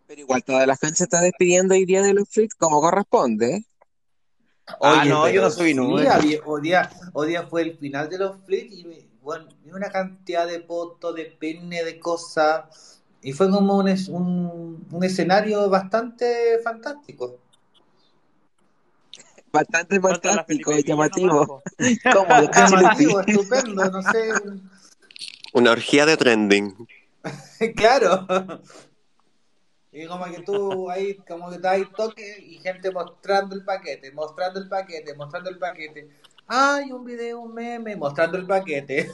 Pero 0.08 0.22
igual 0.22 0.44
toda 0.46 0.66
la 0.66 0.78
gente 0.78 0.96
se 0.96 1.04
está 1.04 1.20
despidiendo 1.20 1.74
hoy 1.74 1.86
día 1.86 2.02
de 2.04 2.14
los 2.14 2.30
flicks 2.30 2.56
como 2.56 2.80
corresponde. 2.80 3.66
Ah, 4.82 5.04
no, 5.06 5.30
yo 5.30 5.42
no 5.42 5.52
subí 5.52 5.70
sí, 5.72 5.74
nunca. 5.76 6.16
había- 6.16 6.40
hoy, 6.46 6.62
día, 6.62 6.90
hoy 7.14 7.28
día 7.30 7.44
fue 7.44 7.64
el 7.64 7.78
final 7.78 8.10
de 8.10 8.18
los 8.18 8.38
flips 8.46 8.72
y 8.74 9.10
bueno, 9.22 9.48
una 9.66 9.90
cantidad 9.90 10.48
de 10.48 10.62
fotos, 10.62 11.16
de 11.16 11.26
pene, 11.26 11.84
de 11.84 12.00
cosas. 12.00 13.01
Y 13.22 13.34
fue 13.34 13.50
como 13.50 13.78
un, 13.78 13.88
es- 13.88 14.08
un, 14.08 14.88
un 14.92 15.04
escenario 15.04 15.70
bastante 15.70 16.60
fantástico. 16.64 17.38
Bastante 19.52 20.00
fantástico 20.00 20.72
y 20.74 20.84
llamativo. 20.84 21.62
Cachilupí. 21.78 22.52
Llamativo, 22.56 23.22
estupendo, 23.22 23.92
no 23.92 24.02
sé. 24.02 24.30
Una 25.54 25.72
orgía 25.72 26.06
de 26.06 26.18
trending. 26.18 26.88
Claro. 27.76 28.26
Y 29.92 30.08
como 30.08 30.26
que 30.26 30.42
tú 30.42 30.90
ahí, 30.90 31.16
como 31.28 31.50
que 31.50 31.58
estás 31.58 31.74
ahí 31.74 31.86
toque 31.96 32.40
y 32.40 32.58
gente 32.60 32.90
mostrando 32.92 33.56
el 33.56 33.64
paquete, 33.64 34.12
mostrando 34.14 34.60
el 34.60 34.68
paquete, 34.70 35.14
mostrando 35.16 35.50
el 35.50 35.60
paquete. 35.60 36.10
Ay, 36.48 36.92
un 36.92 37.04
video, 37.06 37.42
un 37.42 37.54
meme, 37.54 37.96
mostrando 37.96 38.38
el 38.38 38.48
paquete. 38.48 39.12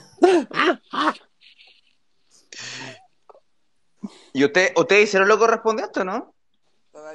¿Y 4.32 4.44
usted, 4.44 4.72
ustedes 4.76 5.04
hicieron 5.04 5.28
lo 5.28 5.38
correspondiente, 5.38 6.04
no? 6.04 6.34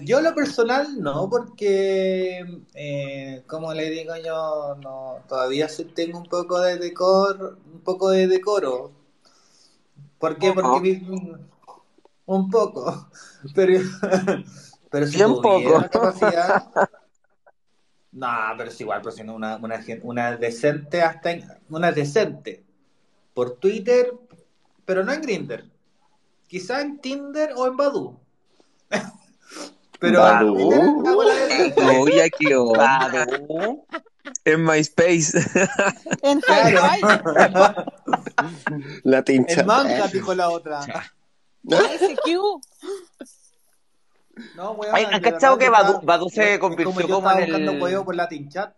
Yo 0.01 0.21
lo 0.21 0.33
personal 0.33 1.01
no, 1.01 1.29
porque, 1.29 2.43
eh, 2.73 3.43
como 3.47 3.73
le 3.73 3.89
digo 3.89 4.13
yo, 4.17 4.75
no, 4.81 5.17
todavía 5.27 5.67
tengo 5.95 6.19
un 6.19 6.25
poco 6.25 6.59
de 6.59 6.77
decor, 6.77 7.57
un 7.73 7.81
poco 7.81 8.09
de 8.09 8.27
decoro. 8.27 8.91
¿Por 10.19 10.37
qué? 10.39 10.51
Porque 10.53 10.79
mi- 10.79 11.35
un 12.25 12.49
poco, 12.49 13.09
pero, 13.55 13.79
pero 14.89 15.07
si 15.07 15.17
Bien 15.17 15.29
poco. 15.35 15.81
capacidad, 15.89 16.63
no, 18.11 18.27
pero 18.57 18.69
es 18.69 18.79
igual, 18.81 19.01
pero 19.01 19.11
si 19.11 19.23
no 19.23 19.35
una, 19.35 19.59
una, 20.03 20.37
decente 20.37 21.01
hasta 21.01 21.31
en- 21.31 21.49
una 21.69 21.91
decente 21.91 22.63
por 23.33 23.57
Twitter, 23.57 24.13
pero 24.85 25.03
no 25.03 25.13
en 25.13 25.21
Grindr, 25.21 25.65
quizá 26.53 26.81
en 26.81 26.99
Tinder 26.99 27.49
o 27.55 27.65
en 27.65 27.75
Badoo. 27.75 28.19
Pero 29.99 30.21
decente. 31.25 31.81
Oye, 31.97 32.21
aquí 32.21 32.53
o 32.53 32.73
Claro. 32.73 33.25
en 34.45 34.63
MySpace. 34.63 35.31
En 36.21 36.39
Claro. 36.41 37.73
La 39.03 39.23
tincha. 39.23 39.61
En 39.61 39.65
manga, 39.65 40.07
dijo 40.09 40.35
la 40.35 40.49
otra. 40.51 40.81
ICQ. 41.63 42.27
No, 44.55 44.71
weón, 44.71 44.95
¿han 44.95 45.21
cachado 45.21 45.57
que 45.59 45.65
yo 45.65 45.71
Badu- 45.71 46.03
Badu 46.03 46.27
se 46.27 46.57
convirtió 46.57 46.85
como, 46.87 47.01
yo 47.01 47.07
como 47.07 47.27
estaba 47.29 47.37
en 47.43 47.43
el- 47.43 47.51
buscando 47.79 48.03
por 48.05 48.15
Latin 48.15 48.49
Chat. 48.49 48.73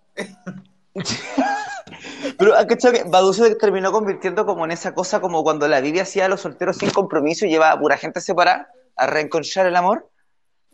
Pero 2.37 2.55
¿han 2.55 2.67
cachado 2.67 2.93
que 2.93 3.03
Badu 3.03 3.33
se 3.33 3.55
terminó 3.55 3.91
convirtiendo 3.91 4.45
como 4.45 4.65
en 4.65 4.71
esa 4.71 4.93
cosa 4.93 5.19
como 5.21 5.43
cuando 5.43 5.67
la 5.67 5.81
Vivi 5.81 5.99
hacía 5.99 6.25
a 6.25 6.27
los 6.29 6.41
solteros 6.41 6.77
sin 6.77 6.89
compromiso 6.91 7.45
y 7.45 7.49
llevaba 7.49 7.73
a 7.73 7.79
pura 7.79 7.97
gente 7.97 8.21
separada 8.21 8.67
a 8.95 9.07
reenconchar 9.07 9.65
el 9.67 9.75
amor? 9.75 10.09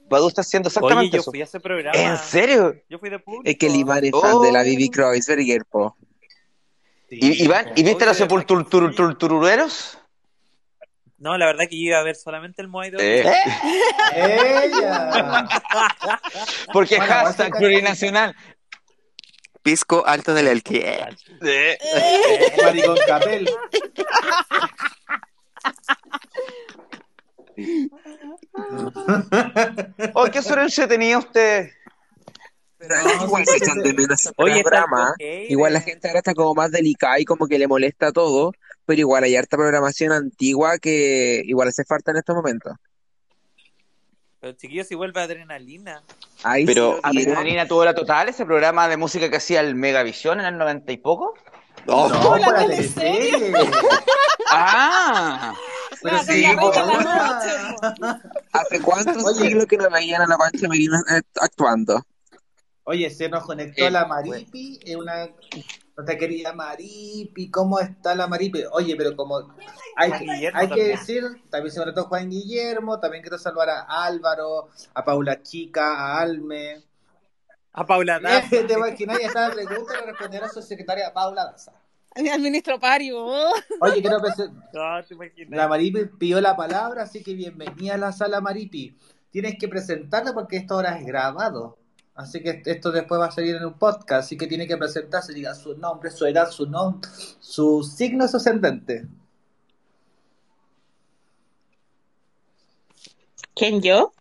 Badu 0.09 0.27
está 0.27 0.41
haciendo 0.41 0.67
Oye, 0.67 0.73
exactamente 0.77 1.15
yo 1.17 1.21
eso. 1.21 1.31
fui 1.31 1.41
a 1.41 1.45
ese 1.45 1.59
programa. 1.59 1.97
¿En 1.97 2.17
serio? 2.17 2.75
Yo 2.89 2.99
fui 2.99 3.09
de 3.09 3.19
público. 3.19 3.43
Es 3.45 3.57
que 3.57 3.67
el 3.67 3.75
Iván 3.77 4.03
es 4.03 4.11
fan 4.11 4.41
de 4.41 4.51
la 4.51 4.61
Oh. 4.61 4.63
Bibi 4.63 4.89
Kreuzberger, 4.89 5.63
po. 5.65 5.95
¿Y, 7.09 7.43
Iván, 7.43 7.71
¿y 7.75 7.83
viste 7.83 8.05
los 8.05 8.17
sepulturureros? 8.17 9.97
No, 11.17 11.37
la 11.37 11.45
verdad 11.45 11.65
que 11.69 11.77
yo 11.77 11.89
iba 11.89 11.99
a 11.99 12.03
ver 12.03 12.15
solamente 12.15 12.61
el 12.61 12.67
Moai 12.67 12.89
de 12.89 13.21
Eh. 13.21 13.31
¡Ella! 14.15 15.11
Porque 16.73 16.97
Bueno, 16.97 17.13
hashtag 17.13 17.51
plurinacional. 17.57 18.35
Pisco 19.63 20.05
alto 20.05 20.33
del 20.33 20.47
alquiler. 20.47 21.15
Eh. 21.41 21.77
Maricón 22.63 22.97
Capel. 23.07 23.49
Oh, 30.13 30.25
qué 30.31 30.41
sorpresa 30.41 30.87
tenía 30.87 31.17
usted. 31.17 31.69
Pero 32.77 32.95
No, 33.03 33.25
igual 33.25 33.45
se 33.45 33.57
echan 33.57 33.79
de 33.79 33.93
menos 33.93 34.31
Oye, 34.37 34.63
programa. 34.63 35.13
Igual 35.19 35.73
la 35.73 35.81
gente 35.81 36.07
ahora 36.07 36.19
está 36.19 36.33
como 36.33 36.55
más 36.55 36.71
delicada 36.71 37.19
y 37.19 37.25
como 37.25 37.47
que 37.47 37.59
le 37.59 37.67
molesta 37.67 38.11
todo, 38.11 38.53
pero 38.85 38.99
igual 38.99 39.23
hay 39.23 39.35
harta 39.35 39.57
programación 39.57 40.11
antigua 40.11 40.79
que 40.79 41.43
igual 41.45 41.67
hace 41.67 41.83
falta 41.85 42.11
en 42.11 42.17
estos 42.17 42.35
momentos. 42.35 42.73
Pero 44.41 44.53
chiquillos, 44.53 44.87
si 44.87 44.95
vuelve 44.95 45.21
adrenalina. 45.21 46.01
Ahí 46.43 46.65
Pero- 46.65 46.95
sí. 46.95 46.99
Adrenalina 47.03 47.67
tuvo 47.67 47.85
la 47.85 47.93
total, 47.93 48.27
ese 48.29 48.43
programa 48.45 48.87
de 48.87 48.97
música 48.97 49.29
que 49.29 49.37
hacía 49.37 49.59
el 49.61 49.75
Megavisión 49.75 50.39
en 50.39 50.47
el 50.47 50.57
noventa 50.57 50.91
y 50.91 50.97
poco. 50.97 51.35
Oh, 51.87 52.09
No, 52.09 52.35
la 52.37 52.45
por 52.45 52.53
la 52.59 52.65
teleserie. 52.67 53.31
teleserie. 53.39 53.69
Ah, 54.53 55.53
Pero 56.01 56.17
La 56.17 56.23
sí, 56.23 56.43
po, 56.59 56.71
la 56.73 57.79
po. 58.19 58.29
¿Hace 58.51 58.81
cuántos 58.81 59.23
Oye. 59.23 59.47
siglos 59.47 59.65
que 59.65 59.77
no 59.77 59.89
veían 59.89 60.21
a 60.21 60.27
la 60.27 60.37
Pancha 60.37 60.67
Merino 60.67 60.97
eh, 61.09 61.21
actuando? 61.39 62.05
Oye, 62.83 63.09
se 63.09 63.29
nos 63.29 63.43
conectó 63.45 63.85
Eh, 63.87 63.91
la 63.91 64.05
Maripi, 64.07 64.77
es 64.83 64.95
una 64.97 65.29
nuestra 66.01 66.17
querida 66.17 66.53
Maripi, 66.53 67.49
¿cómo 67.49 67.79
está 67.79 68.15
la 68.15 68.27
Maripi? 68.27 68.63
Oye, 68.71 68.95
pero 68.95 69.15
como 69.15 69.53
hay, 69.95 70.11
que- 70.11 70.51
hay 70.53 70.67
decir, 70.67 71.23
también 71.49 71.71
se 71.71 71.79
conectó 71.79 72.05
Juan 72.05 72.29
Guillermo, 72.29 72.99
también 72.99 73.21
quiero 73.21 73.37
saludar 73.37 73.69
a 73.69 74.03
Álvaro, 74.03 74.69
a 74.93 75.03
Paula 75.03 75.41
Chica, 75.41 75.95
a 75.95 76.19
Alme. 76.21 76.83
A 77.73 77.85
Paula 77.85 78.19
Daza. 78.23 78.49
¿Te 78.49 78.73
imaginas? 78.73 79.17
La 79.33 79.51
pregunta 79.51 79.93
y 80.01 80.05
responderá 80.07 80.45
a 80.47 80.49
su 80.49 80.61
secretaria 80.61 81.13
Paula 81.13 81.45
Daza. 81.45 81.73
Al 82.13 82.41
ministro 82.41 82.77
Pario. 82.79 83.25
Oye, 83.79 84.01
quiero 84.01 84.19
presentar. 84.19 84.61
No, 84.73 85.03
te 85.07 85.13
imaginas. 85.13 85.57
La 85.57 85.67
Maripi 85.67 86.05
pidió 86.05 86.41
la 86.41 86.55
palabra, 86.55 87.03
así 87.03 87.23
que 87.23 87.33
bienvenida 87.33 87.93
a 87.95 87.97
la 87.97 88.11
sala 88.11 88.41
Maripi. 88.41 88.97
Tienes 89.29 89.55
que 89.57 89.67
presentarla 89.69 90.33
porque 90.33 90.57
esto 90.57 90.73
ahora 90.73 90.97
es 90.97 91.05
grabado. 91.05 91.77
Así 92.15 92.41
que 92.41 92.61
esto 92.65 92.91
después 92.91 93.21
va 93.21 93.27
a 93.27 93.31
salir 93.31 93.55
en 93.55 93.65
un 93.65 93.77
podcast, 93.79 94.25
así 94.25 94.37
que 94.37 94.47
tiene 94.47 94.67
que 94.67 94.77
presentarse, 94.77 95.33
diga 95.33 95.55
su 95.55 95.77
nombre, 95.77 96.11
su 96.11 96.25
edad, 96.25 96.49
su 96.51 96.65
nombre, 96.65 97.09
su 97.39 97.83
signo 97.83 98.25
es 98.25 98.35
ascendente. 98.35 99.07
¿Quién 103.55 103.81
yo? 103.81 104.13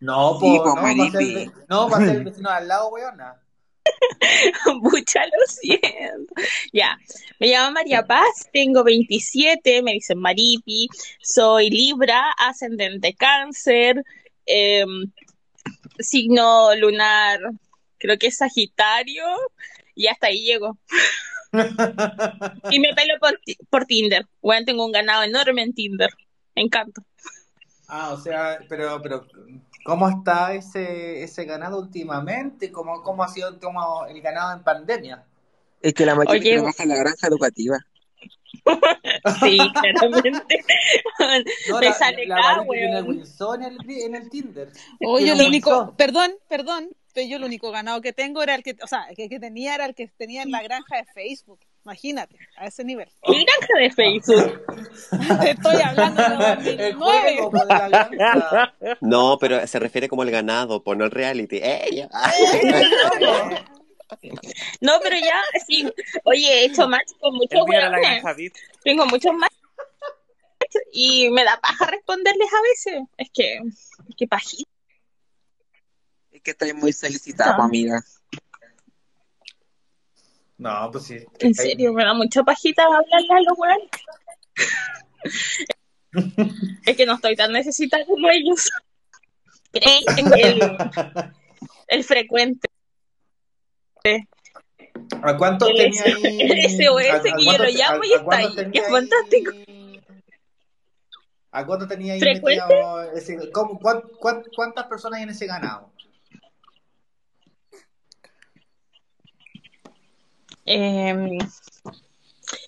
No, 0.00 0.38
Sí, 0.40 0.58
po, 0.58 0.76
no, 0.76 0.82
va 0.82 0.90
a 0.90 1.10
ser, 1.10 1.52
no, 1.68 1.88
va 1.88 1.96
a 1.96 2.00
ser 2.00 2.16
el 2.16 2.24
vecino 2.30 2.50
al 2.50 2.68
lado, 2.68 2.88
weona. 2.88 3.40
Mucha 4.82 5.24
lo 5.26 5.46
siento. 5.48 6.34
Ya, 6.72 6.98
me 7.38 7.48
llamo 7.48 7.72
María 7.72 8.06
Paz, 8.06 8.48
tengo 8.52 8.84
27, 8.84 9.82
me 9.82 9.92
dicen 9.92 10.18
Maripi, 10.18 10.88
soy 11.20 11.70
Libra, 11.70 12.32
ascendente 12.38 13.14
Cáncer, 13.14 14.04
em, 14.44 15.10
signo 16.00 16.74
lunar, 16.76 17.40
creo 17.98 18.18
que 18.18 18.28
es 18.28 18.36
Sagitario, 18.38 19.24
y 19.94 20.06
hasta 20.08 20.28
ahí 20.28 20.44
llego. 20.44 20.78
Y 22.70 22.80
me 22.80 22.92
pelo 22.94 23.14
por, 23.20 23.38
ti- 23.44 23.56
por 23.70 23.84
Tinder. 23.86 24.26
Bueno, 24.42 24.64
tengo 24.66 24.84
un 24.84 24.92
ganado 24.92 25.22
enorme 25.22 25.62
en 25.62 25.74
Tinder. 25.74 26.10
Me 26.54 26.62
encanta. 26.62 27.02
Ah, 27.88 28.10
o 28.12 28.16
sea, 28.18 28.58
pero, 28.68 29.00
pero, 29.00 29.26
¿cómo 29.84 30.08
está 30.08 30.54
ese, 30.54 31.22
ese 31.22 31.44
ganado 31.44 31.78
últimamente? 31.78 32.72
¿Cómo, 32.72 33.02
cómo 33.02 33.22
ha 33.22 33.28
sido 33.28 33.58
como 33.60 34.06
el 34.06 34.20
ganado 34.20 34.56
en 34.56 34.64
pandemia? 34.64 35.24
Es 35.80 35.94
que 35.94 36.04
la 36.04 36.14
Maripi 36.14 36.38
Oye. 36.38 36.54
trabaja 36.54 36.82
en 36.82 36.88
la 36.88 36.96
granja 36.96 37.26
educativa. 37.28 37.78
Sí, 39.40 39.58
claramente. 39.72 40.64
No, 41.68 41.78
Me 41.78 41.86
la, 41.86 41.92
sale 41.92 42.26
la 42.26 42.36
acá, 42.36 42.62
weón. 42.62 43.06
Wilson 43.06 43.62
en 43.62 43.76
el, 43.80 43.90
en 43.90 44.14
el 44.16 44.30
Tinder. 44.30 44.70
Oye, 45.06 45.24
Tiene 45.26 45.42
lo 45.42 45.48
único, 45.48 45.94
perdón, 45.96 46.32
perdón, 46.48 46.88
pero 47.14 47.28
yo 47.28 47.38
lo 47.38 47.46
único 47.46 47.70
ganado 47.70 48.00
que 48.00 48.12
tengo 48.12 48.42
era 48.42 48.54
el 48.54 48.62
que, 48.62 48.76
o 48.82 48.86
sea, 48.86 49.06
el 49.08 49.16
que, 49.16 49.28
que 49.28 49.38
tenía 49.40 49.74
era 49.74 49.86
el 49.86 49.94
que 49.94 50.08
tenía 50.16 50.42
en 50.42 50.50
la 50.50 50.62
granja 50.62 50.96
de 50.96 51.04
Facebook. 51.04 51.60
Imagínate, 51.84 52.36
a 52.56 52.66
ese 52.66 52.82
nivel. 52.82 53.08
¿Qué 53.22 53.44
granja 53.44 53.78
de 53.78 53.90
Facebook? 53.92 54.66
Te 55.40 55.50
estoy 55.52 55.82
hablando 55.82 56.22
de 56.22 56.70
El 56.88 56.98
2009. 56.98 57.34
juego 57.36 57.50
po, 57.50 57.58
de 57.58 57.66
la 57.66 57.88
granja. 57.88 58.74
No, 59.00 59.38
pero 59.40 59.64
se 59.66 59.78
refiere 59.78 60.08
como 60.08 60.24
el 60.24 60.32
ganado, 60.32 60.82
por 60.82 60.96
no 60.96 61.04
el 61.04 61.12
reality. 61.12 61.60
¡Ella! 61.62 62.08
No, 64.80 65.00
pero 65.02 65.16
ya, 65.16 65.42
sí. 65.66 65.90
Oye, 66.24 66.46
he 66.46 66.64
hecho 66.66 66.88
match 66.88 67.10
con 67.20 67.34
muchos 67.34 67.60
weones. 67.66 68.52
Tengo 68.82 69.06
muchos 69.06 69.32
matches 69.34 69.56
y 70.92 71.30
me 71.30 71.44
da 71.44 71.60
paja 71.60 71.86
responderles 71.86 72.48
a 72.52 72.62
veces. 72.62 73.02
Es 73.16 73.30
que, 73.32 73.54
es 73.56 74.16
que 74.16 74.26
pajita. 74.26 74.70
Es 76.30 76.42
que 76.42 76.50
estoy 76.52 76.72
muy 76.72 76.92
solicitada, 76.92 77.56
No. 77.56 77.64
amiga. 77.64 78.02
No, 80.58 80.90
pues 80.90 81.04
sí. 81.04 81.18
En 81.40 81.54
serio, 81.54 81.92
me 81.92 82.04
da 82.04 82.14
mucha 82.14 82.42
pajita 82.42 82.84
hablarle 82.84 83.34
a 83.34 83.40
los 83.40 83.58
weones. 83.58 83.90
es 86.86 86.96
que 86.96 87.06
no 87.06 87.14
estoy 87.14 87.36
tan 87.36 87.52
necesitada 87.52 88.06
como 88.06 88.30
ellos. 88.30 88.70
Creí 89.72 90.04
en 90.16 90.32
el, 90.32 90.60
el 91.88 92.04
frecuente. 92.04 92.68
¿A 95.22 95.36
cuánto 95.36 95.68
El 95.68 95.76
tenía 95.76 96.02
ahí? 96.04 96.40
el 96.40 96.70
SOS 96.70 97.22
que 97.36 97.44
yo 97.44 97.58
lo 97.58 97.64
llamo 97.70 98.04
y 98.04 98.12
está 98.12 98.36
ahí, 98.36 98.46
es 98.72 98.88
fantástico. 98.90 99.52
¿A 101.52 101.64
cuánto 101.64 101.86
tenía 101.88 102.14
ahí 102.14 102.20
¿Frecuente? 102.20 102.62
metido 102.68 103.02
ese, 103.14 103.50
cómo, 103.52 103.78
cuán- 103.80 104.02
cuán- 104.20 104.44
¿Cuántas 104.54 104.86
personas 104.86 105.16
hay 105.18 105.22
en 105.24 105.30
ese 105.30 105.46
ganado? 105.46 105.90
Eh, 110.66 111.14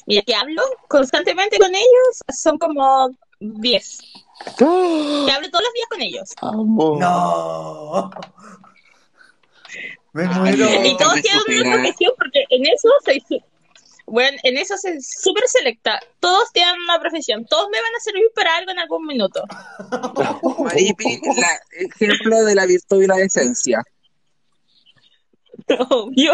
mira, 0.07 0.23
que 0.23 0.35
hablo 0.35 0.63
constantemente 0.89 1.59
con 1.59 1.75
ellos, 1.75 2.23
son 2.35 2.57
como 2.59 3.11
10. 3.41 3.99
Que 4.57 4.65
hablo 4.65 5.51
todos 5.51 5.65
los 5.65 5.75
días 5.75 5.89
con 5.91 6.01
ellos. 6.03 6.31
Amor. 6.41 6.99
¡No! 6.99 8.11
Me 10.19 10.25
Ay, 10.25 10.57
muero. 10.57 10.85
Y 10.85 10.97
todos 10.97 11.23
tienen 11.23 11.67
una 11.67 11.77
profesión 11.77 12.13
porque 12.19 12.45
en 12.51 12.67
eso 12.67 12.89
soy 13.05 13.23
bueno, 14.07 14.37
en 14.43 14.57
eso 14.57 14.77
soy 14.79 15.01
súper 15.01 15.45
selecta. 15.47 16.01
Todos 16.19 16.51
tienen 16.53 16.75
una 16.83 16.99
profesión. 16.99 17.47
Todos 17.47 17.69
me 17.71 17.81
van 17.81 17.95
a 17.95 18.01
servir 18.01 18.25
para 18.35 18.57
algo 18.57 18.73
en 18.73 18.79
algún 18.81 19.07
minuto. 19.07 19.45
Maripi, 20.65 21.21
la, 21.37 21.61
ejemplo 21.71 22.45
de 22.45 22.55
la 22.55 22.67
virtud 22.67 23.03
y 23.03 23.07
la 23.07 23.17
decencia. 23.17 23.81
Obvio. 25.91 26.33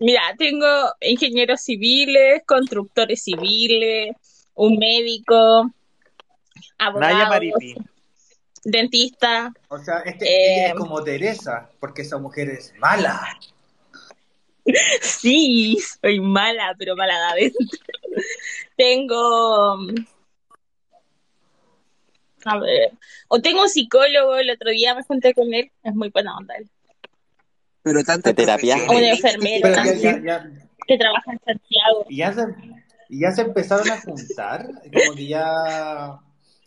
Mira, 0.00 0.34
tengo 0.36 0.66
ingenieros 1.00 1.62
civiles, 1.62 2.42
constructores 2.44 3.22
civiles, 3.22 4.14
un 4.54 4.76
médico, 4.76 5.70
Naya 6.78 6.88
abogados, 6.88 7.28
Maripi. 7.28 7.76
Dentista. 8.64 9.52
O 9.68 9.78
sea, 9.78 9.98
este, 10.00 10.24
Eh, 10.26 10.56
ella 10.56 10.68
es 10.68 10.74
como 10.74 11.02
Teresa, 11.02 11.70
porque 11.80 12.02
esa 12.02 12.18
mujer 12.18 12.50
es 12.50 12.72
mala. 12.78 13.20
Sí, 15.02 15.76
soy 16.00 16.20
mala, 16.20 16.74
pero 16.78 16.96
mala 16.96 17.18
de 17.18 17.24
adentro. 17.24 17.66
Tengo. 18.78 19.76
A 22.46 22.58
ver. 22.58 22.92
O 23.28 23.40
tengo 23.40 23.62
un 23.62 23.68
psicólogo, 23.68 24.36
el 24.36 24.50
otro 24.50 24.70
día 24.70 24.94
me 24.94 25.02
junté 25.02 25.34
con 25.34 25.52
él, 25.52 25.70
es 25.82 25.94
muy 25.94 26.08
buena 26.08 26.36
onda 26.36 26.54
él, 26.56 26.68
Pero 27.82 28.02
tantas 28.04 28.34
¿De 28.34 28.42
terapia? 28.42 28.76
Una 28.88 29.10
enfermera. 29.10 29.84
Ya, 29.84 29.94
ya, 29.94 30.22
ya, 30.22 30.50
que 30.86 30.98
trabaja 30.98 31.32
en 31.32 31.40
Santiago. 31.44 32.06
y 32.08 32.16
ya 32.16 32.32
se, 32.32 32.42
y 33.08 33.20
ya 33.20 33.32
se 33.32 33.42
empezaron 33.42 33.90
a 33.90 34.00
juntar, 34.00 34.66
como 34.66 35.14
que 35.16 35.26
ya, 35.26 36.18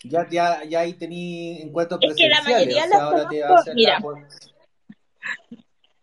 ya, 0.03 0.27
ya, 0.29 0.63
ya 0.63 0.79
ahí 0.81 0.93
tení 0.93 1.61
encuentros 1.61 1.99
Es 2.01 2.15
que 2.15 2.29
la 2.29 2.41
presenciales. 2.41 2.85
o 2.85 2.87
sea, 2.87 2.87
los 2.87 3.01
ahora 3.01 3.29
te 3.29 3.41
va 3.41 3.45
a 3.45 3.49
conozco, 3.49 3.61
hacer 3.61 3.75
mira. 3.75 3.99
la 3.99 4.27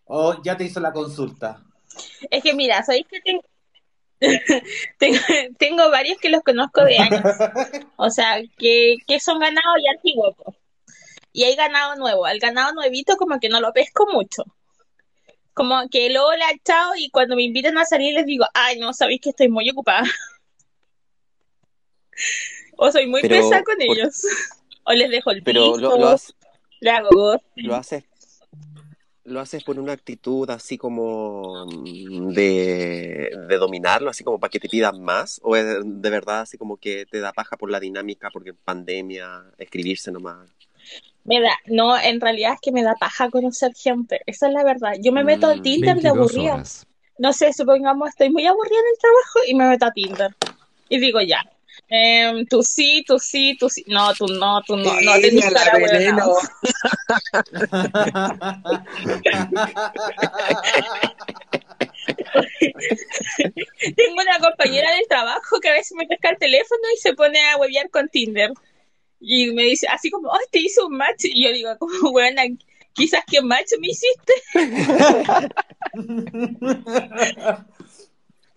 O 0.07 0.42
ya 0.42 0.57
te 0.57 0.64
hizo 0.64 0.80
la 0.80 0.92
consulta. 0.92 1.62
Es 2.30 2.42
que 2.42 2.54
mira, 2.54 2.83
sabéis 2.83 3.07
que 3.09 3.20
tengo, 3.20 3.42
tengo, 4.98 5.18
tengo 5.59 5.90
varios 5.90 6.18
que 6.18 6.28
los 6.28 6.42
conozco 6.42 6.85
de 6.85 6.98
años. 6.98 7.22
O 7.96 8.11
sea, 8.11 8.42
que, 8.59 8.96
que 9.07 9.20
son 9.20 9.38
ganados 9.38 9.78
y 9.80 9.88
antiguos. 9.88 10.35
Y 11.33 11.44
hay 11.44 11.57
ganado 11.57 11.96
nuevo. 11.96 12.26
Al 12.26 12.38
ganado 12.38 12.72
nuevito 12.74 13.16
como 13.16 13.38
que 13.40 13.48
no 13.48 13.61
lo 13.61 13.72
pesco 13.72 14.07
mucho. 14.12 14.44
Como 15.52 15.88
que 15.88 16.11
luego 16.11 16.33
le 16.33 16.44
he 16.44 16.54
echado 16.54 16.92
y 16.96 17.11
cuando 17.11 17.37
me 17.37 17.44
invitan 17.44 17.78
a 17.78 17.85
salir 17.85 18.14
les 18.14 18.26
digo, 18.26 18.44
ay, 18.54 18.78
no, 18.78 18.92
sabéis 18.92 19.20
que 19.20 19.30
estoy 19.30 19.48
muy 19.48 19.70
ocupada. 19.70 20.02
O 22.76 22.90
soy 22.92 23.06
muy 23.06 23.22
Pero, 23.22 23.37
pesada 23.37 23.62
con 23.64 23.76
por- 23.76 23.84
ellos. 23.98 24.22
O 24.87 24.92
les 24.92 25.08
dejo 25.10 25.30
el 25.30 25.42
Pero 25.42 25.74
piso, 25.76 25.80
lo, 25.80 25.96
lo, 25.98 26.08
haces, 26.08 26.34
le 26.80 26.90
hago 26.90 27.08
ghosting. 27.10 27.66
lo 27.66 27.74
haces 27.74 28.04
lo 29.24 29.40
haces 29.40 29.64
por 29.64 29.78
una 29.80 29.92
actitud 29.94 30.50
así 30.50 30.76
como 30.76 31.64
mm, 31.66 32.28
de, 32.34 33.30
de 33.48 33.56
dominarlo, 33.56 34.10
así 34.10 34.22
como 34.22 34.38
para 34.38 34.50
que 34.50 34.60
te 34.60 34.68
pidan 34.68 35.02
más, 35.02 35.40
o 35.42 35.56
es 35.56 35.64
de 35.82 36.10
verdad 36.10 36.40
así 36.42 36.58
como 36.58 36.76
que 36.76 37.06
te 37.06 37.20
da 37.20 37.32
paja 37.32 37.56
por 37.56 37.70
la 37.70 37.80
dinámica, 37.80 38.28
porque 38.30 38.52
pandemia, 38.52 39.44
escribirse 39.56 40.12
nomás. 40.12 40.50
Me 41.24 41.40
da, 41.40 41.56
no, 41.68 41.98
en 41.98 42.20
realidad 42.20 42.52
es 42.52 42.60
que 42.60 42.70
me 42.70 42.82
da 42.82 42.94
paja 42.96 43.30
conocer 43.30 43.72
gente. 43.74 44.20
Esa 44.26 44.48
es 44.48 44.52
la 44.52 44.62
verdad. 44.62 44.92
Yo 45.00 45.10
me 45.12 45.24
meto 45.24 45.46
al 45.46 45.60
Mm, 45.60 45.62
Tinder 45.62 45.96
de 45.96 46.02
22 46.02 46.18
aburrida. 46.18 46.54
horas. 46.56 46.87
No 47.16 47.32
sé, 47.32 47.54
supongamos 47.54 48.10
estoy 48.10 48.28
muy 48.28 48.44
aburrida 48.46 48.78
en 48.78 48.87
el 48.92 48.98
trabajo 49.00 49.38
y 49.48 49.54
me 49.54 49.68
meto 49.70 49.87
a 49.87 49.90
Tinder. 49.92 50.37
Y 50.90 50.98
digo 51.00 51.22
ya. 51.22 51.40
Em, 51.88 52.46
tú 52.46 52.62
sí, 52.62 53.04
tú 53.06 53.18
sí, 53.18 53.56
tú 53.58 53.68
sí. 53.68 53.84
No, 53.87 54.14
tú 54.14 54.26
no, 54.26 54.62
tú 54.62 54.76
no, 54.76 55.00
no 55.00 55.12
veneno. 55.20 55.50
buena. 55.78 56.50
Tengo 63.96 64.14
una 64.14 64.38
compañera 64.40 64.92
del 64.92 65.06
trabajo 65.08 65.60
que 65.60 65.68
a 65.68 65.72
veces 65.72 65.92
me 65.96 66.06
pesca 66.06 66.30
el 66.30 66.38
teléfono 66.38 66.80
y 66.94 66.98
se 66.98 67.14
pone 67.14 67.40
a 67.50 67.56
huevear 67.56 67.90
con 67.90 68.08
Tinder. 68.08 68.52
Y 69.20 69.52
me 69.52 69.62
dice, 69.62 69.87
así 69.88 70.10
como, 70.10 70.28
oh, 70.28 70.38
te 70.50 70.58
hice 70.60 70.82
un 70.82 70.96
match. 70.96 71.24
Y 71.24 71.44
yo 71.44 71.52
digo, 71.52 71.76
como, 71.78 71.92
buena, 72.12 72.42
quizás 72.92 73.24
qué 73.26 73.40
match 73.40 73.70
me 73.80 73.88
hiciste. 73.88 74.34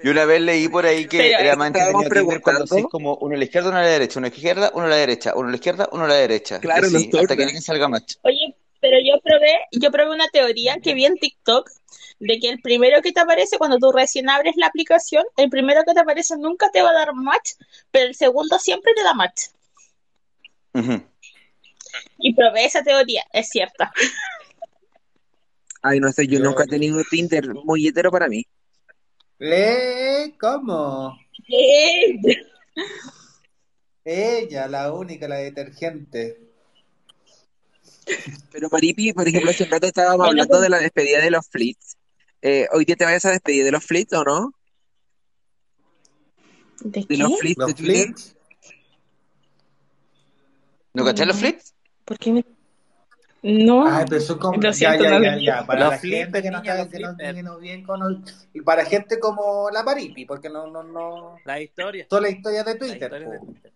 Yo 0.04 0.12
una 0.12 0.26
vez 0.26 0.42
leí 0.42 0.68
por 0.68 0.86
ahí 0.86 1.08
que 1.08 1.18
Pero 1.18 1.40
era 1.40 1.56
más 1.56 1.68
entretenido 1.68 2.10
Tinder 2.10 2.42
cuando 2.42 2.64
haces 2.66 2.86
como 2.92 3.16
uno 3.16 3.36
a 3.36 3.38
la 3.38 3.44
izquierda, 3.44 3.70
uno 3.70 3.78
a 3.80 3.82
la 3.82 3.88
derecha, 3.88 4.20
uno 4.20 4.28
a 4.28 4.30
la 4.30 4.36
izquierda, 4.36 4.72
uno 4.74 4.86
a 4.86 4.90
la 4.90 4.96
derecha, 4.96 5.34
uno 5.36 5.48
a 5.48 5.52
la 5.52 5.56
izquierda, 5.56 5.90
uno 5.92 6.04
a 6.06 6.08
la 6.08 6.14
derecha. 6.16 6.60
Claro, 6.60 6.86
así, 6.86 7.10
hasta 7.18 7.36
que 7.36 7.44
alguien 7.44 7.62
salga 7.62 7.88
match. 7.88 8.16
Oye, 8.22 8.56
pero 8.80 8.98
yo 9.04 9.20
probé, 9.22 9.54
yo 9.72 9.92
probé 9.92 10.14
una 10.14 10.28
teoría 10.28 10.78
que 10.84 10.94
vi 10.94 11.06
en 11.06 11.16
TikTok 11.16 11.72
de 12.20 12.40
que 12.40 12.50
el 12.50 12.62
primero 12.62 13.02
que 13.02 13.12
te 13.12 13.20
aparece 13.20 13.58
cuando 13.58 13.80
tú 13.80 13.92
recién 13.92 14.30
abres 14.30 14.56
la 14.56 14.68
aplicación, 14.68 15.24
el 15.36 15.50
primero 15.50 15.84
que 15.84 15.94
te 15.94 16.00
aparece 16.00 16.38
nunca 16.38 16.70
te 16.72 16.84
va 16.84 16.92
a 16.92 16.94
dar 16.94 17.14
match, 17.16 17.54
pero 17.90 18.06
el 18.06 18.16
segundo 18.16 18.60
siempre 18.60 18.94
te 18.96 19.04
da 19.04 19.16
match. 19.16 19.46
Y 22.20 22.36
probé 22.36 22.66
esa 22.66 22.84
teoría, 22.84 23.24
es 23.34 23.50
cierta. 23.50 23.92
Ay, 25.82 26.00
no 26.00 26.12
sé, 26.12 26.28
yo 26.28 26.38
Yo- 26.38 26.46
nunca 26.46 26.66
he 26.66 26.68
tenido 26.68 27.02
Tinder 27.10 27.54
muy 27.54 27.88
hetero 27.88 28.12
para 28.12 28.28
mí. 28.28 28.46
¿Le? 29.39 30.36
¿Cómo? 30.39 31.17
Eh, 31.47 32.19
Ella, 34.04 34.67
la 34.67 34.91
única, 34.93 35.28
la 35.28 35.36
detergente. 35.38 36.41
Pero 38.52 38.69
Maripi, 38.71 39.13
por 39.13 39.28
ejemplo, 39.28 39.52
hace 39.52 39.63
un 39.65 39.69
rato 39.69 39.88
estábamos 39.88 40.28
hablando 40.28 40.60
de 40.62 40.69
la 40.69 40.80
despedida 40.80 41.21
de 41.21 41.32
los 41.32 41.47
flits. 41.47 41.97
Eh, 42.41 42.67
¿Hoy 42.71 42.86
día 42.86 42.95
te 42.95 43.06
vayas 43.06 43.26
a 43.26 43.32
despedir 43.32 43.63
de 43.65 43.71
los 43.71 43.84
flits 43.84 44.13
o 44.13 44.23
no? 44.23 44.54
¿De 46.82 47.02
De 47.02 47.08
qué? 47.08 47.17
los 47.17 47.38
flits 47.39 47.58
Los. 47.58 48.36
¿No 50.93 51.04
cachai 51.06 51.26
los 51.28 51.38
flits? 51.38 51.73
¿Por 52.06 52.17
qué 52.17 52.32
me... 52.32 52.45
No, 53.50 53.88
Ay, 53.88 54.04
pero 54.10 54.18
eso 54.18 54.38
como. 54.38 54.58
Lo 54.58 54.62
Ya, 54.72 54.74
siento, 54.74 55.04
ya, 55.06 55.20
no 55.20 55.38
ya. 55.40 55.66
Para 55.66 55.80
Los 55.86 55.90
la 55.92 55.98
gente 56.00 56.42
que 56.42 56.52
no 56.52 56.60
niña, 56.60 56.82
está 56.82 57.00
los 57.00 57.16
que 57.18 57.44
no 57.44 57.58
bien 57.60 57.82
con. 57.84 58.26
Y 58.54 58.60
para 58.62 58.84
gente 58.84 59.20
como 59.20 59.70
la 59.72 59.86
Paripi, 59.86 60.26
porque 60.26 60.50
no, 60.50 60.68
no, 60.68 60.84
no. 60.84 61.38
La 61.46 61.62
historia. 61.62 62.06
Toda 62.10 62.24
la 62.24 62.30
historia 62.30 62.66
de 62.66 62.74
La 62.74 62.78
Twitter. 62.80 62.96
historia 63.04 63.30
de 63.30 63.40
po. 63.40 63.46
Twitter. 63.46 63.72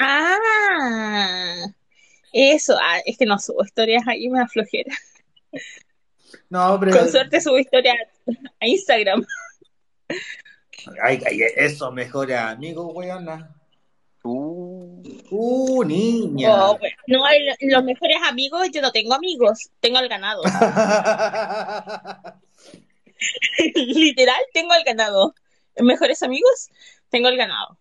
Ah, 0.00 1.66
eso, 2.32 2.76
ah, 2.82 2.98
es 3.06 3.16
que 3.16 3.26
no 3.26 3.38
subo 3.38 3.62
historias 3.64 4.02
ahí, 4.08 4.28
me 4.28 4.40
da 4.40 4.48
flojera. 4.48 4.92
No, 6.50 6.78
pero. 6.80 6.98
Con 6.98 7.08
suerte 7.08 7.40
subo 7.40 7.58
historias 7.60 7.96
a 8.60 8.66
Instagram. 8.66 9.24
Ay, 11.00 11.22
ay, 11.26 11.40
eso 11.56 11.92
mejora, 11.92 12.50
amigo, 12.50 12.88
weona. 12.92 13.54
Uh, 14.24 15.02
Uh, 15.30 15.84
niña. 15.84 16.70
Oh, 16.70 16.78
bueno. 16.78 16.96
No, 17.06 17.24
hay 17.24 17.38
los 17.60 17.84
mejores 17.84 18.16
amigos, 18.24 18.68
yo 18.72 18.80
no 18.80 18.92
tengo 18.92 19.14
amigos, 19.14 19.70
tengo 19.80 19.98
al 19.98 20.08
ganado. 20.08 20.42
Literal, 23.74 24.42
tengo 24.52 24.72
al 24.72 24.84
ganado. 24.84 25.34
Mejores 25.78 26.22
amigos, 26.22 26.70
tengo 27.10 27.28
al 27.28 27.36
ganado. 27.36 27.78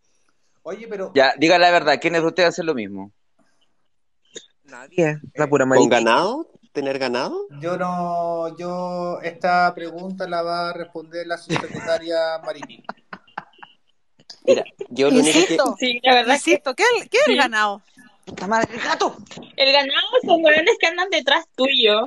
Oye, 0.64 0.88
pero. 0.88 1.12
ya, 1.14 1.34
diga 1.38 1.60
la 1.60 1.72
verdad, 1.72 2.00
¿quiénes 2.02 2.22
de 2.22 2.28
ustedes 2.28 2.50
hacen 2.50 2.66
lo 2.66 2.74
mismo? 2.74 3.12
Nadie, 4.64 5.20
la 5.36 5.48
pura 5.48 5.68
¿Con 5.68 5.90
ganado? 5.90 6.48
¿Tener 6.72 6.98
ganado? 6.98 7.38
Yo 7.62 7.78
no, 7.78 8.58
yo 8.58 9.20
esta 9.22 9.72
pregunta 9.76 10.28
la 10.28 10.42
va 10.42 10.70
a 10.70 10.74
responder 10.74 11.28
la 11.28 11.38
subsecretaria 11.38 12.40
Maripi. 12.44 12.84
Mira, 14.46 14.64
yo 14.90 15.10
lo 15.10 15.20
único 15.20 15.34
que... 15.34 15.40
Insisto, 15.40 15.76
Sí, 15.80 16.00
la 16.04 16.14
verdad 16.16 16.34
que 16.44 16.52
insisto, 16.52 16.76
¿qué 16.76 16.84
es, 16.98 17.10
qué 17.10 17.18
el 17.28 17.38
ganado? 17.38 17.82
¡Puta 18.26 18.48
madre, 18.48 18.74
el 18.74 18.82
gato! 18.82 19.18
el 19.58 19.72
ganado 19.74 20.08
son 20.26 20.44
hueones 20.44 20.78
que 20.80 20.88
andan 20.88 21.10
detrás 21.10 21.46
tuyo, 21.56 22.06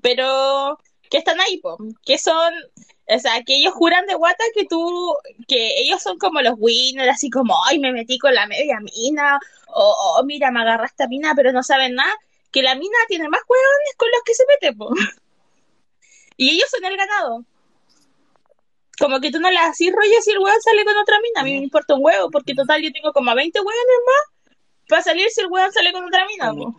pero 0.00 0.78
que 1.10 1.18
están 1.18 1.40
ahí, 1.40 1.58
po, 1.58 1.78
que 2.04 2.16
son, 2.18 2.52
o 3.08 3.18
sea, 3.18 3.42
que 3.42 3.56
ellos 3.56 3.74
juran 3.74 4.06
de 4.06 4.14
guata 4.14 4.44
que 4.54 4.64
tú, 4.64 5.14
que 5.48 5.80
ellos 5.80 6.02
son 6.02 6.18
como 6.18 6.40
los 6.40 6.54
winners, 6.58 7.10
así 7.10 7.28
como, 7.28 7.54
ay, 7.66 7.78
me 7.78 7.92
metí 7.92 8.18
con 8.18 8.34
la 8.34 8.46
media 8.46 8.78
mina, 8.80 9.38
o, 9.66 10.16
o, 10.18 10.24
mira, 10.24 10.50
me 10.50 10.62
agarraste 10.62 11.04
a 11.04 11.08
mina, 11.08 11.32
pero 11.34 11.52
no 11.52 11.62
saben 11.62 11.94
nada, 11.94 12.12
que 12.50 12.62
la 12.62 12.74
mina 12.74 12.96
tiene 13.08 13.28
más 13.28 13.40
hueones 13.48 13.94
con 13.96 14.08
los 14.10 14.22
que 14.24 14.34
se 14.34 14.44
mete, 14.46 14.76
po. 14.76 14.90
Y 16.38 16.50
ellos 16.50 16.68
son 16.70 16.84
el 16.84 16.96
ganado. 16.96 17.44
Como 19.02 19.18
que 19.18 19.32
tú 19.32 19.40
no 19.40 19.50
le 19.50 19.58
haces 19.58 19.92
rollo 19.92 20.22
si 20.22 20.30
el 20.30 20.38
hueón 20.38 20.62
sale 20.62 20.84
con 20.84 20.96
otra 20.96 21.16
mina, 21.20 21.40
a 21.40 21.42
mí 21.42 21.54
me 21.54 21.64
importa 21.64 21.94
un 21.94 22.04
huevo, 22.04 22.30
porque 22.30 22.54
total 22.54 22.80
yo 22.80 22.92
tengo 22.92 23.12
como 23.12 23.32
a 23.32 23.34
20 23.34 23.58
hueones 23.58 23.84
más 24.06 24.54
para 24.88 25.02
salir 25.02 25.28
si 25.28 25.40
el 25.40 25.48
hueón 25.48 25.72
sale 25.72 25.92
con 25.92 26.04
otra 26.04 26.24
mina, 26.28 26.54
po. 26.54 26.72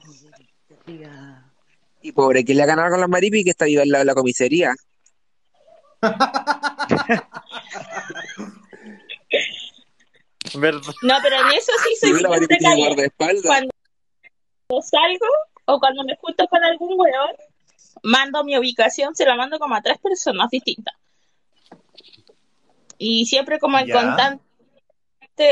Y 2.02 2.14
pobre, 2.14 2.46
que 2.46 2.54
le 2.54 2.64
ha 2.64 2.66
ganado 2.66 2.92
con 2.92 3.02
la 3.02 3.10
maripi 3.10 3.44
que 3.44 3.50
está 3.50 3.66
viva 3.66 3.84
en 3.84 3.90
la, 3.90 4.06
la 4.06 4.16
comisaría. 4.16 4.74
No, 11.02 11.16
pero 11.24 11.36
en 11.36 11.58
eso 11.58 11.72
sí 11.84 11.96
soy 12.00 12.22
precavida. 12.46 12.76
guardaespaldas. 12.76 13.44
Cuando 13.44 13.72
salgo 14.82 15.26
o 15.66 15.80
cuando 15.80 16.04
me 16.04 16.16
junto 16.18 16.48
con 16.48 16.64
algún 16.64 17.00
weón, 17.00 17.36
mando 18.04 18.44
mi 18.44 18.56
ubicación, 18.58 19.16
se 19.16 19.26
la 19.26 19.36
mando 19.36 19.58
como 19.58 19.74
a 19.74 19.82
tres 19.82 19.98
personas 19.98 20.50
distintas. 20.52 20.94
Y 22.98 23.26
siempre 23.26 23.60
como 23.60 23.78
el 23.78 23.92
contante, 23.92 24.44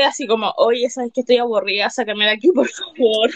así 0.06 0.26
como, 0.26 0.52
oye, 0.56 0.88
sabes 0.90 1.12
que 1.12 1.20
estoy 1.20 1.38
aburrida, 1.38 1.90
sácame 1.90 2.24
de 2.24 2.30
aquí, 2.32 2.50
por 2.52 2.68
favor. 2.68 3.30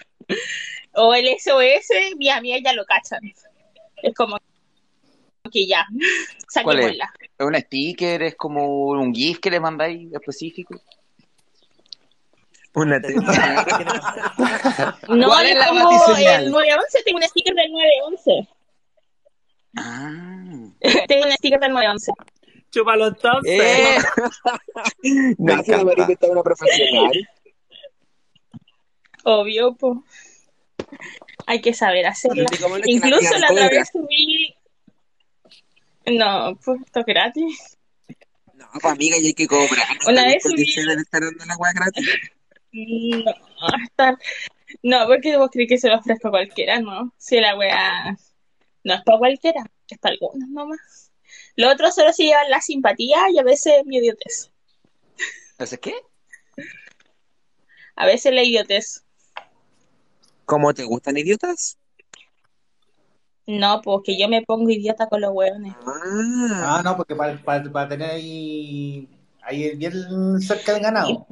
O 0.95 1.15
el 1.15 1.29
SOS, 1.39 2.17
mi 2.17 2.29
amiga 2.31 2.59
ya 2.65 2.73
lo 2.73 2.85
cachan. 2.85 3.21
Es 4.03 4.15
como 4.15 4.39
que 5.53 5.67
ya, 5.67 5.87
¿Cuál 6.63 6.79
es? 6.81 6.87
saquémosla. 6.87 7.13
¿Es 7.39 7.47
un 7.47 7.55
sticker? 7.55 8.23
¿Es 8.23 8.35
como 8.35 8.87
un 8.89 9.15
GIF 9.15 9.39
que 9.41 9.51
le 9.51 9.61
mandáis 9.61 10.13
específico? 10.13 10.81
Una. 12.75 13.01
No, 15.09 15.29
¿Cuál 15.29 15.47
es 15.47 15.53
es 15.53 15.59
la 15.59 15.69
como 15.69 15.85
batiseñal? 15.85 16.45
el 16.45 16.51
911, 16.51 17.03
tengo 17.05 17.19
un 17.19 17.23
sticker 17.25 17.55
del 17.55 17.73
911. 17.73 18.49
Ah. 19.79 20.71
tengo 21.09 21.27
un 21.27 21.33
sticker 21.33 21.61
del 21.61 21.73
911. 21.73 22.13
Chúpalo 22.77 23.07
entonces. 23.09 23.61
¡Eh! 23.63 23.99
No, 25.39 25.57
Me 25.57 25.65
si 25.65 25.71
la 25.71 25.77
encanta. 25.79 25.85
maripi 25.85 26.13
está 26.13 26.27
una 26.29 26.43
profesional. 26.43 27.29
Obvio, 29.25 29.75
po. 29.75 30.05
Hay 31.47 31.61
que 31.61 31.73
saber 31.75 32.07
hacerla. 32.07 32.45
Que 32.51 32.59
que 32.59 32.91
Incluso 32.91 33.39
la 33.39 33.49
otra 33.51 33.69
vez 33.69 33.89
subí. 33.93 34.55
No, 36.07 36.57
pues 36.65 36.81
esto 36.85 37.01
es 37.01 37.07
gratis. 37.07 37.79
No, 38.55 38.67
pues 38.73 38.85
amiga, 38.85 39.17
y 39.19 39.27
hay 39.27 39.35
que 39.35 39.47
cobrar. 39.47 39.87
Una 40.07 40.25
vez 40.27 40.45
subí- 40.45 40.65
estar 41.01 41.21
dando 41.23 41.45
la 41.45 41.57
weá 41.57 41.73
gratis. 41.73 42.09
No, 42.73 43.33
hasta- 43.61 44.19
no, 44.83 45.07
porque 45.07 45.37
vos 45.37 45.51
crees 45.53 45.69
que 45.69 45.79
se 45.79 45.89
lo 45.89 45.99
ofrezco 45.99 46.29
a 46.29 46.33
cualquiera, 46.33 46.79
¿no? 46.81 47.13
Si 47.17 47.41
la 47.41 47.57
wea 47.57 48.17
no 48.85 48.95
es 48.95 49.03
para 49.03 49.19
cualquiera, 49.19 49.63
es 49.89 49.99
para 49.99 50.13
algunos 50.15 50.49
nomás. 50.49 51.06
Lo 51.57 51.71
otro 51.71 51.91
solo 51.91 52.13
se 52.13 52.25
llevan 52.25 52.51
la 52.51 52.61
simpatía 52.61 53.31
y 53.31 53.39
a 53.39 53.43
veces 53.43 53.85
mi 53.87 53.97
idiotez. 53.97 54.51
¿Haces 55.59 55.79
qué? 55.81 55.95
A 57.97 58.07
veces 58.07 58.33
la 58.35 58.43
idiotez. 58.43 59.05
¿Cómo 60.45 60.75
te 60.75 60.85
gustan 60.85 61.17
idiotas? 61.17 61.79
No, 63.47 63.81
pues 63.81 64.01
que 64.05 64.19
yo 64.19 64.29
me 64.29 64.43
pongo 64.43 64.71
idiota 64.71 65.09
con 65.09 65.21
los 65.21 65.31
hueones. 65.33 65.75
Ah, 65.87 66.79
Ah, 66.79 66.83
no, 66.85 66.97
porque 66.97 67.15
para, 67.15 67.41
para, 67.43 67.71
para 67.71 67.89
tener 67.89 68.11
ahí, 68.11 69.09
ahí 69.43 69.75
bien 69.77 70.41
cerca 70.41 70.73
del 70.73 70.83
ganado. 70.83 71.27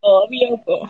Obvio, 0.00 0.60
po. 0.64 0.88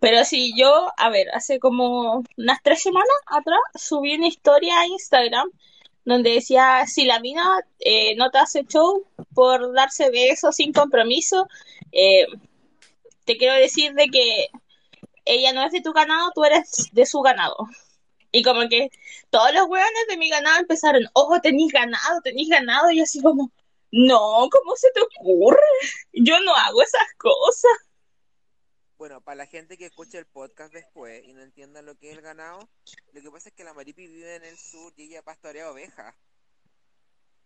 Pero 0.00 0.24
si 0.24 0.58
yo, 0.58 0.88
a 0.96 1.08
ver, 1.10 1.28
hace 1.32 1.58
como 1.58 2.22
unas 2.36 2.62
tres 2.62 2.82
semanas 2.82 3.08
atrás 3.26 3.58
subí 3.74 4.14
una 4.14 4.28
historia 4.28 4.78
a 4.80 4.86
Instagram 4.86 5.48
donde 6.04 6.30
decía, 6.30 6.86
si 6.86 7.04
la 7.04 7.20
mina 7.20 7.60
eh, 7.80 8.14
no 8.16 8.30
te 8.30 8.38
hace 8.38 8.64
show 8.64 9.06
por 9.34 9.72
darse 9.74 10.10
besos 10.10 10.56
sin 10.56 10.72
compromiso, 10.72 11.48
eh, 11.92 12.26
te 13.24 13.36
quiero 13.36 13.54
decir 13.54 13.94
de 13.94 14.08
que 14.08 14.48
ella 15.24 15.52
no 15.52 15.64
es 15.64 15.72
de 15.72 15.80
tu 15.80 15.92
ganado, 15.92 16.30
tú 16.34 16.44
eres 16.44 16.90
de 16.92 17.06
su 17.06 17.20
ganado. 17.20 17.56
Y 18.32 18.42
como 18.42 18.68
que 18.68 18.90
todos 19.30 19.54
los 19.54 19.66
hueones 19.68 20.06
de 20.08 20.16
mi 20.16 20.28
ganado 20.28 20.58
empezaron, 20.60 21.04
ojo, 21.14 21.40
tenéis 21.40 21.72
ganado, 21.72 22.20
tenéis 22.22 22.48
ganado, 22.48 22.90
y 22.90 23.00
así 23.00 23.22
como, 23.22 23.50
no, 23.92 24.48
¿cómo 24.50 24.74
se 24.76 24.90
te 24.92 25.00
ocurre? 25.00 25.58
Yo 26.12 26.38
no 26.40 26.54
hago 26.54 26.82
esas 26.82 27.14
cosas. 27.16 27.70
Bueno, 29.04 29.20
para 29.20 29.36
la 29.36 29.46
gente 29.46 29.76
que 29.76 29.84
escuche 29.84 30.16
el 30.16 30.24
podcast 30.24 30.72
después 30.72 31.22
y 31.26 31.34
no 31.34 31.42
entienda 31.42 31.82
lo 31.82 31.94
que 31.94 32.10
es 32.10 32.16
el 32.16 32.22
ganado, 32.22 32.70
lo 33.12 33.20
que 33.20 33.30
pasa 33.30 33.50
es 33.50 33.54
que 33.54 33.62
la 33.62 33.74
Maripi 33.74 34.06
vive 34.06 34.36
en 34.36 34.44
el 34.44 34.56
sur 34.56 34.94
y 34.96 35.02
ella 35.02 35.20
pastorea 35.20 35.70
ovejas. 35.70 36.14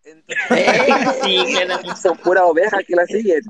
Entonces, 0.05 0.39
Sí, 1.25 1.45
son 2.01 2.17
puras 2.19 2.45
ovejas 2.45 2.85
que 2.87 2.95
la 2.95 3.05
siguen. 3.07 3.43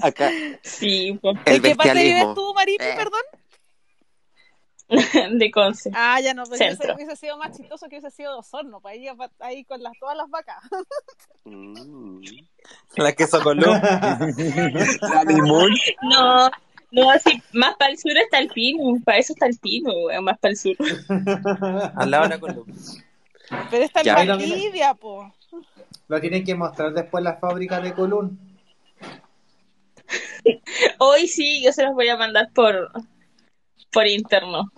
Acá, 0.00 0.30
Sí, 0.62 1.08
el 1.08 1.38
¿En 1.44 1.62
qué 1.62 1.76
parte 1.76 2.02
vives 2.02 2.34
tú, 2.34 2.54
Maripi, 2.54 2.82
Eh. 2.82 2.94
perdón? 2.96 3.20
de 5.38 5.50
Conce. 5.50 5.90
Ah, 5.94 6.18
ya 6.22 6.32
no, 6.32 6.44
pero 6.44 6.56
hubiese, 6.56 6.92
hubiese 6.94 7.16
sido 7.16 7.36
más 7.36 7.54
chistoso 7.54 7.86
que 7.88 7.98
hubiese 7.98 8.16
sido 8.16 8.32
de 8.32 8.38
Osorno, 8.38 8.80
para 8.80 8.94
ahí, 8.94 9.06
ahí 9.40 9.64
con 9.64 9.82
las, 9.82 9.92
todas 10.00 10.16
las 10.16 10.30
vacas. 10.30 10.56
Mm. 11.44 12.22
La 12.96 13.12
queso 13.12 13.42
con 13.42 13.58
luz. 13.58 13.66
La 15.02 15.24
Mimún. 15.26 15.74
No, 16.10 16.48
no, 16.90 17.10
así, 17.10 17.42
más 17.52 17.76
para 17.76 17.90
el 17.92 17.98
sur 17.98 18.16
está 18.16 18.38
el 18.38 18.48
pino, 18.48 18.98
para 19.04 19.18
eso 19.18 19.34
está 19.34 19.46
el 19.46 19.58
pino, 19.58 19.92
weón, 19.92 20.24
más 20.24 20.38
para 20.38 20.52
el 20.52 20.56
sur. 20.56 20.76
Al 21.96 22.10
lado 22.10 22.24
de 22.24 22.28
la 22.30 22.40
columna. 22.40 22.74
Pero 23.70 23.84
está 23.84 24.00
en. 24.00 24.28
Valdivia, 24.28 24.94
po. 24.94 25.32
Lo 26.08 26.20
tienen 26.20 26.44
que 26.44 26.54
mostrar 26.54 26.92
después 26.92 27.22
la 27.22 27.36
fábrica 27.36 27.80
de 27.80 27.92
Colún. 27.92 28.38
Hoy 30.98 31.28
sí, 31.28 31.62
yo 31.62 31.72
se 31.72 31.84
los 31.84 31.94
voy 31.94 32.08
a 32.08 32.16
mandar 32.16 32.50
por, 32.54 32.90
por 33.90 34.06
interno. 34.06 34.70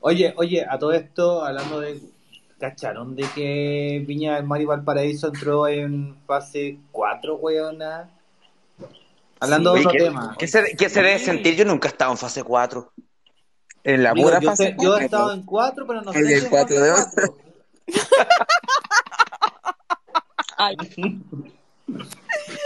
Oye, 0.00 0.32
oye, 0.36 0.64
a 0.68 0.78
todo 0.78 0.92
esto, 0.92 1.44
hablando 1.44 1.80
de. 1.80 2.00
¿Cacharon 2.58 3.16
de 3.16 3.24
que 3.34 4.04
Viña 4.06 4.36
del 4.36 4.44
Mar 4.44 4.60
y 4.60 4.64
Valparaíso 4.64 5.26
entró 5.26 5.66
en 5.66 6.16
fase 6.26 6.78
4, 6.92 7.34
weona? 7.34 8.08
Hablando 9.42 9.72
de 9.72 9.78
Oye, 9.80 9.86
otro 9.88 9.98
¿qué, 9.98 10.04
tema. 10.04 10.36
qué 10.38 10.46
se, 10.46 10.76
qué 10.76 10.88
se 10.88 11.02
debe 11.02 11.18
sentir? 11.18 11.56
Yo 11.56 11.64
nunca 11.64 11.88
he 11.88 11.90
estado 11.92 12.12
en 12.12 12.18
fase 12.18 12.42
4. 12.44 12.92
En 13.84 14.02
la 14.04 14.10
Amigo, 14.10 14.28
pura 14.28 14.40
yo, 14.40 14.48
fase 14.50 14.64
sé- 14.68 14.76
yo 14.78 14.96
he 14.96 15.04
estado 15.04 15.32
en 15.32 15.42
4, 15.44 15.86
pero 15.86 16.02
no 16.02 16.12
sé 16.12 16.18
El 16.20 16.30
en 16.30 16.48
cuatro 16.48 16.76
fase 16.76 16.84
de 16.86 16.92
4. 17.26 17.36
Ay, 20.58 20.76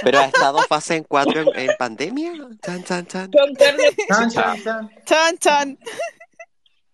¿Pero 0.02 0.18
ha 0.18 0.26
estado 0.26 0.58
fase 0.68 0.96
en 0.96 1.04
4 1.04 1.40
en, 1.40 1.48
en 1.70 1.76
pandemia? 1.78 2.32
Chan, 2.62 2.84
chan, 2.84 3.06
chan. 3.06 3.30
Chan, 3.30 4.30
chan, 4.30 4.62
chan. 4.62 4.90
Chan, 5.04 5.38
chan. 5.38 5.78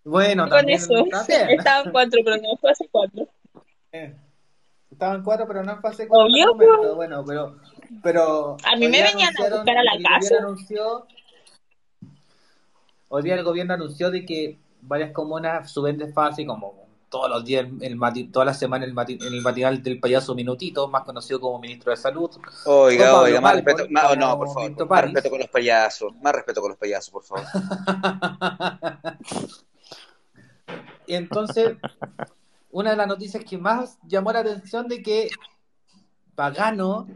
Bueno, 0.05 0.43
con 0.43 0.57
también 0.59 0.79
eso. 0.79 0.93
Estaba 1.27 1.83
en 1.83 1.91
cuatro, 1.91 2.21
pero 2.23 2.37
no 2.37 2.55
fue 2.59 2.71
hace 2.71 2.87
cuatro. 2.91 3.27
Eh, 3.91 4.15
Estaba 4.91 5.15
en 5.15 5.23
4, 5.23 5.47
pero 5.47 5.63
no 5.63 5.71
en 5.73 5.81
fase 5.81 6.07
4 6.07 6.25
Obvio, 6.25 6.95
Bueno, 6.95 7.23
pero, 7.25 7.57
pero. 8.01 8.57
A 8.63 8.75
mí 8.75 8.85
hoy 8.85 8.91
me 8.91 8.97
día 8.97 9.05
venían 9.11 9.33
a 9.37 9.49
buscar 9.55 9.77
a 9.77 9.83
la 9.83 9.91
casa. 10.09 10.35
anunció- 10.39 11.05
hoy 13.09 13.23
día 13.23 13.35
el 13.35 13.43
gobierno 13.43 13.73
anunció 13.73 14.09
de 14.11 14.25
que 14.25 14.57
varias 14.81 15.11
comunas 15.11 15.71
suben 15.71 15.97
de 15.97 16.11
fase, 16.11 16.45
como 16.45 16.81
todos 17.09 17.29
los 17.29 17.45
días, 17.45 17.67
el 17.81 17.95
mati- 17.95 18.31
toda 18.31 18.43
la 18.45 18.55
semana, 18.55 18.85
el, 18.85 18.95
mati- 18.95 19.21
en 19.23 19.33
el 19.33 19.41
matinal 19.41 19.83
del 19.83 19.99
payaso 19.99 20.33
Minutito, 20.33 20.87
más 20.87 21.03
conocido 21.03 21.39
como 21.39 21.59
ministro 21.59 21.91
de 21.91 21.97
Salud. 21.97 22.31
Oiga, 22.65 23.11
Con 23.11 23.19
oiga, 23.25 23.39
Pablo 23.39 23.41
más 23.41 23.55
respeto. 23.55 23.87
más- 23.91 24.17
no, 24.17 24.37
por 24.39 24.47
favor. 24.47 24.87
Más 24.89 25.01
respeto 25.03 25.29
con 25.29 25.39
los 25.39 25.47
payasos. 25.49 26.11
Más 26.23 26.33
respeto 26.33 26.59
con 26.61 26.69
los 26.71 26.77
payasos, 26.79 27.09
por 27.11 27.23
favor. 27.23 27.45
Y 31.05 31.15
entonces, 31.15 31.75
una 32.71 32.91
de 32.91 32.95
las 32.95 33.07
noticias 33.07 33.43
que 33.43 33.57
más 33.57 33.99
llamó 34.07 34.31
la 34.31 34.39
atención 34.39 34.87
de 34.87 35.03
que 35.03 35.29
Pagano 36.33 37.07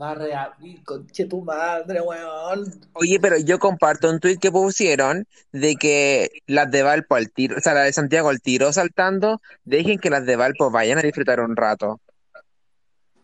va 0.00 0.10
a 0.10 0.14
reabrir, 0.14 0.84
conche 0.84 1.24
tu 1.24 1.42
madre, 1.42 2.00
weón. 2.00 2.70
Oye, 2.92 3.18
pero 3.20 3.38
yo 3.38 3.58
comparto 3.58 4.10
un 4.10 4.20
tuit 4.20 4.40
que 4.40 4.50
pusieron 4.50 5.26
de 5.52 5.76
que 5.76 6.30
las 6.46 6.70
de 6.70 6.82
Valpo 6.82 7.14
al 7.14 7.30
tiro, 7.30 7.56
o 7.56 7.60
sea, 7.60 7.74
la 7.74 7.82
de 7.82 7.92
Santiago 7.92 8.28
al 8.28 8.40
tiro 8.40 8.72
saltando, 8.72 9.40
dejen 9.64 9.98
que 9.98 10.10
las 10.10 10.26
de 10.26 10.36
Valpo 10.36 10.70
vayan 10.70 10.98
a 10.98 11.02
disfrutar 11.02 11.40
un 11.40 11.56
rato. 11.56 12.00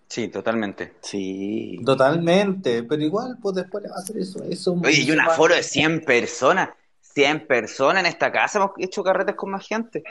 Sí, 0.09 0.29
totalmente. 0.29 0.95
Sí. 1.01 1.81
Totalmente, 1.85 2.83
pero 2.83 3.03
igual, 3.03 3.39
pues 3.41 3.57
después 3.57 3.83
le 3.83 3.89
va 3.91 3.97
a 3.97 4.01
hacer 4.01 4.19
eso. 4.19 4.45
eso 4.45 4.73
Oye, 4.73 5.03
y 5.03 5.11
un 5.11 5.21
aforo 5.21 5.55
de 5.55 5.63
100 5.63 6.05
personas. 6.05 6.71
100 7.01 7.47
personas 7.47 8.01
en 8.01 8.07
esta 8.07 8.31
casa. 8.31 8.59
Hemos 8.59 8.73
hecho 8.79 9.03
carretes 9.03 9.35
con 9.35 9.51
más 9.51 9.67
gente. 9.67 10.03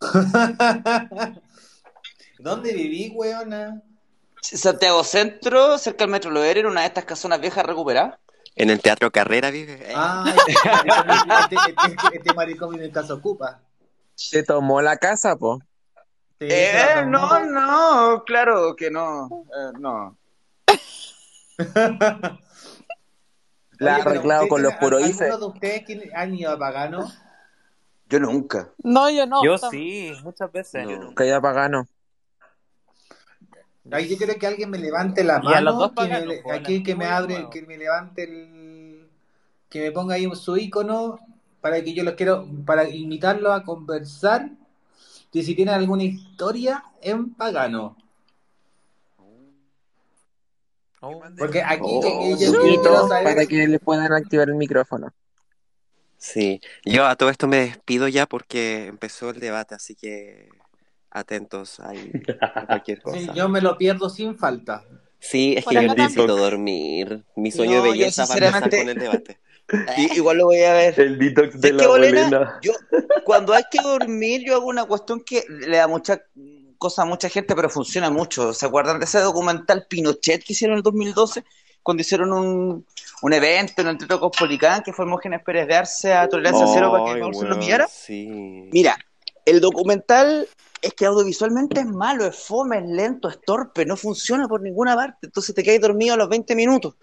¿Dónde 2.38 2.72
viví, 2.74 3.12
weona? 3.14 3.82
Santiago 4.42 5.04
Centro, 5.04 5.78
cerca 5.78 6.04
del 6.04 6.10
Metro 6.10 6.30
Loer, 6.30 6.58
en 6.58 6.66
una 6.66 6.82
de 6.82 6.88
estas 6.88 7.04
casonas 7.04 7.40
viejas 7.40 7.64
recuperadas. 7.64 8.18
En 8.54 8.68
el 8.68 8.80
Teatro 8.82 9.10
Carrera 9.10 9.50
vive. 9.50 9.74
Eh, 9.74 9.94
Ay, 9.96 10.34
este, 10.46 11.54
este, 11.54 11.70
este, 11.70 12.16
este 12.18 12.34
maricón 12.34 12.70
vive 12.70 12.84
en 12.86 12.90
casa 12.90 13.14
ocupa. 13.14 13.60
Se 14.14 14.42
tomó 14.42 14.82
la 14.82 14.98
casa, 14.98 15.36
po. 15.36 15.60
Eh, 16.38 17.04
no, 17.06 17.40
no, 17.46 18.24
claro 18.26 18.76
que 18.76 18.90
no. 18.90 19.46
Eh, 19.56 19.72
no. 19.78 20.18
La 23.78 23.96
ha 23.96 23.96
arreglado 23.96 24.42
¿ustedes 24.42 24.48
con 24.48 24.62
los 24.62 24.74
puroices. 24.74 25.22
¿Alguno 25.22 25.38
de 25.38 25.46
ustedes 25.54 26.14
han 26.14 26.34
ido 26.34 26.52
a 26.52 26.58
Pagano? 26.58 27.10
Yo 28.08 28.20
nunca. 28.20 28.70
No, 28.82 29.08
yo 29.08 29.26
no. 29.26 29.42
Yo 29.42 29.56
sí, 29.56 30.12
muchas 30.22 30.52
veces. 30.52 30.84
No. 30.84 30.98
Nunca 30.98 31.24
iba 31.24 31.40
pagano. 31.40 31.88
Ay, 33.90 34.08
yo 34.08 34.16
quiero 34.16 34.34
que 34.36 34.46
alguien 34.46 34.70
me 34.70 34.78
levante 34.78 35.24
la 35.24 35.40
Y 35.42 35.52
a 35.52 35.60
los 35.60 35.74
mano, 35.74 35.78
dos 35.78 35.88
que 35.90 35.94
paganos, 35.96 36.34
me, 36.46 36.52
aquí 36.52 36.82
que 36.82 36.94
me 36.94 37.06
abre, 37.06 37.34
nuevo. 37.34 37.50
que 37.50 37.62
me 37.62 37.76
levante 37.76 38.22
el, 38.24 39.08
que 39.68 39.80
me 39.80 39.90
ponga 39.92 40.14
ahí 40.14 40.30
su 40.34 40.56
icono 40.56 41.18
para 41.60 41.82
que 41.82 41.92
yo 41.92 42.04
los 42.04 42.14
quiero, 42.14 42.46
para 42.64 42.88
invitarlos 42.88 43.52
a 43.52 43.64
conversar 43.64 44.50
y 45.32 45.42
si 45.42 45.54
tienen 45.54 45.74
alguna 45.74 46.04
historia 46.04 46.84
en 47.00 47.34
Pagano. 47.34 47.96
Porque 51.36 51.62
aquí 51.62 51.80
Oh. 51.82 52.36
yo- 52.38 52.52
yo- 52.52 53.08
saber- 53.08 53.24
para 53.24 53.46
que 53.46 53.66
le 53.66 53.78
puedan 53.80 54.12
activar 54.12 54.48
el 54.48 54.54
micrófono. 54.54 55.12
Sí. 56.16 56.60
Yo 56.84 57.04
a 57.06 57.16
todo 57.16 57.30
esto 57.30 57.48
me 57.48 57.56
despido 57.58 58.06
ya 58.06 58.26
porque 58.26 58.86
empezó 58.86 59.30
el 59.30 59.40
debate, 59.40 59.74
así 59.74 59.96
que 59.96 60.48
atentos 61.12 61.78
ahí 61.80 62.10
a 62.40 62.66
cualquier 62.66 63.02
cosa. 63.02 63.18
Sí, 63.18 63.28
yo 63.34 63.48
me 63.48 63.60
lo 63.60 63.76
pierdo 63.78 64.08
sin 64.10 64.36
falta. 64.36 64.84
Sí, 65.20 65.54
es 65.56 65.64
que 65.64 65.74
yo 65.74 65.82
necesito 65.82 66.36
dormir. 66.36 67.24
Mi 67.36 67.52
sueño 67.52 67.76
No, 67.78 67.82
de 67.84 67.90
belleza 67.90 68.26
va 68.26 68.34
a 68.34 68.38
empezar 68.38 68.70
con 68.70 68.88
el 68.88 68.98
debate. 68.98 69.38
I- 69.96 70.16
igual 70.16 70.38
lo 70.38 70.46
voy 70.46 70.62
a 70.62 70.72
ver. 70.72 70.98
El 71.00 71.18
detox 71.18 71.60
de 71.60 71.72
la 71.72 71.86
Bolena, 71.86 72.58
yo, 72.62 72.72
cuando 73.24 73.54
hay 73.54 73.62
que 73.70 73.80
dormir, 73.80 74.42
yo 74.44 74.56
hago 74.56 74.66
una 74.66 74.84
cuestión 74.84 75.22
que 75.24 75.44
le 75.48 75.76
da 75.76 75.86
mucha 75.86 76.20
cosa 76.78 77.02
a 77.02 77.04
mucha 77.04 77.28
gente, 77.28 77.54
pero 77.54 77.70
funciona 77.70 78.10
mucho. 78.10 78.52
¿Se 78.52 78.66
acuerdan 78.66 78.98
de 78.98 79.04
ese 79.04 79.20
documental 79.20 79.86
Pinochet 79.88 80.42
que 80.42 80.52
hicieron 80.54 80.74
en 80.74 80.78
el 80.78 80.82
2012? 80.82 81.44
Cuando 81.84 82.00
hicieron 82.00 82.32
un, 82.32 82.84
un 83.22 83.32
evento 83.32 83.82
en 83.82 83.88
el 83.88 83.98
Teatro 83.98 84.18
Cospolicán, 84.18 84.82
que 84.82 84.92
fue 84.92 85.06
Mógenes 85.06 85.42
Pérez 85.44 85.68
de 85.68 85.74
Arce 85.76 86.12
a 86.12 86.28
Tolerancia 86.28 86.66
Cero 86.72 86.90
para 86.90 87.04
que 87.04 87.10
Ay, 87.12 87.20
Mauricio 87.20 87.46
lo 87.48 87.58
pillara. 87.58 87.86
Sí. 87.88 88.68
Mira, 88.72 88.96
el 89.44 89.60
documental 89.60 90.48
es 90.82 90.92
que 90.94 91.06
audiovisualmente 91.06 91.80
es 91.80 91.86
malo, 91.86 92.26
es 92.26 92.36
fome, 92.36 92.78
es 92.78 92.84
lento, 92.86 93.28
es 93.28 93.40
torpe, 93.40 93.86
no 93.86 93.96
funciona 93.96 94.46
por 94.48 94.60
ninguna 94.60 94.94
parte. 94.96 95.26
Entonces 95.28 95.54
te 95.54 95.62
quedas 95.62 95.80
dormido 95.80 96.14
a 96.14 96.16
los 96.18 96.28
20 96.28 96.54
minutos. 96.54 96.96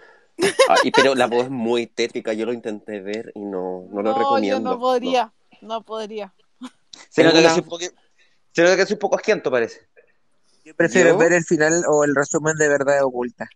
Ah, 0.69 0.75
y- 0.83 0.91
pero 0.91 1.15
la 1.15 1.27
voz 1.27 1.45
es 1.45 1.49
muy 1.49 1.87
tétrica, 1.87 2.33
yo 2.33 2.45
lo 2.45 2.53
intenté 2.53 2.99
ver 3.01 3.31
y 3.35 3.39
no, 3.41 3.85
no 3.91 4.01
lo 4.01 4.11
No, 4.11 4.17
recomiendo. 4.19 4.59
yo 4.69 4.75
no 4.75 4.79
podría. 4.79 5.33
No 5.61 5.83
podría. 5.83 6.33
Se 7.09 7.23
nota, 7.23 7.41
que 7.41 7.49
soy 7.49 7.63
un 7.69 7.79
se 8.51 8.61
nota 8.63 8.75
que 8.77 8.85
soy 8.85 8.93
un 8.93 8.99
poco 8.99 9.15
asquiento, 9.15 9.49
parece. 9.51 9.87
Yo 10.63 10.75
prefiero 10.75 11.09
¿Yo? 11.09 11.17
ver 11.17 11.33
el 11.33 11.43
final 11.43 11.83
o 11.87 12.03
el 12.03 12.13
resumen 12.15 12.55
de 12.57 12.67
verdad 12.69 13.03
oculta. 13.03 13.47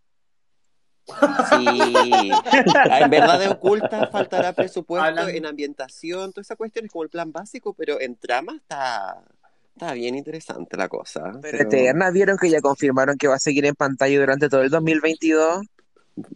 Sí. 1.06 2.32
En 3.04 3.10
verdad 3.10 3.40
de 3.40 3.50
oculta 3.50 4.08
faltará 4.08 4.54
presupuesto 4.54 5.06
Hablan- 5.06 5.36
en 5.36 5.46
ambientación, 5.46 6.32
toda 6.32 6.42
esa 6.44 6.56
cuestión 6.56 6.86
es 6.86 6.92
como 6.92 7.04
el 7.04 7.10
plan 7.10 7.32
básico, 7.32 7.74
pero 7.74 8.00
en 8.00 8.16
trama 8.16 8.56
está, 8.56 9.22
está 9.76 9.94
bien 9.94 10.16
interesante 10.16 10.78
la 10.78 10.88
cosa. 10.88 11.32
Pero 11.42 11.58
Eterna, 11.60 12.12
¿vieron 12.12 12.38
que 12.38 12.50
ya 12.50 12.62
confirmaron 12.62 13.18
que 13.18 13.28
va 13.28 13.36
a 13.36 13.40
seguir 13.40 13.66
en 13.66 13.76
pantalla 13.76 14.20
durante 14.20 14.50
todo 14.50 14.62
el 14.62 14.70
2022? 14.70 15.66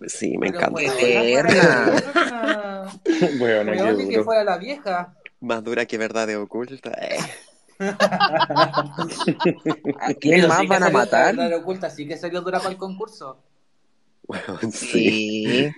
Sí, 0.07 0.37
me 0.37 0.51
Pero, 0.51 0.59
encanta. 0.59 0.81
weona, 0.81 1.23
Eterna. 1.23 2.91
Bueno, 3.37 3.93
ni 3.93 4.09
que 4.09 4.23
fuera 4.23 4.43
la 4.43 4.57
vieja. 4.57 5.13
Más 5.41 5.63
dura 5.63 5.85
que 5.85 5.97
verdad 5.97 6.25
de 6.27 6.37
oculta. 6.37 6.91
eh. 7.01 7.17
¿A 7.79 8.07
quién 10.19 10.35
Pero 10.35 10.47
más 10.47 10.59
sí 10.61 10.67
van 10.67 10.83
a 10.83 10.89
matar? 10.89 11.35
La 11.35 11.43
verdad 11.43 11.59
oculta 11.59 11.89
sí 11.89 12.07
que 12.07 12.17
salió 12.17 12.41
dura 12.41 12.59
para 12.59 12.71
el 12.71 12.77
concurso. 12.77 13.43
Bueno, 14.23 14.57
sí. 14.71 14.71
Sí. 14.71 15.71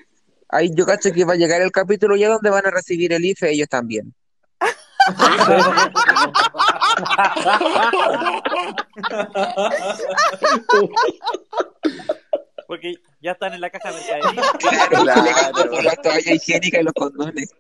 Ay, 0.48 0.72
yo 0.74 0.86
cacho 0.86 1.12
que 1.12 1.26
va 1.26 1.34
a 1.34 1.38
llegar 1.38 1.62
el 1.62 1.72
capítulo 1.72 2.16
ya 2.16 2.30
donde 2.30 2.50
van 2.50 2.66
a 2.66 2.72
recibir 2.72 3.12
el 3.14 3.26
IFE 3.26 3.52
ellos 3.52 3.68
también. 3.68 4.14
Porque 12.68 12.94
ya 13.22 13.32
están 13.32 13.54
en 13.54 13.62
la 13.62 13.70
caja 13.70 13.92
de 13.92 14.00
mercadería. 14.00 14.42
Claro, 14.60 15.04
Claro. 15.04 15.72
por 15.72 15.84
la 15.84 15.96
toalla 15.96 16.34
higiénica 16.34 16.80
y 16.80 16.84
los 16.84 16.94
condones. 16.94 17.54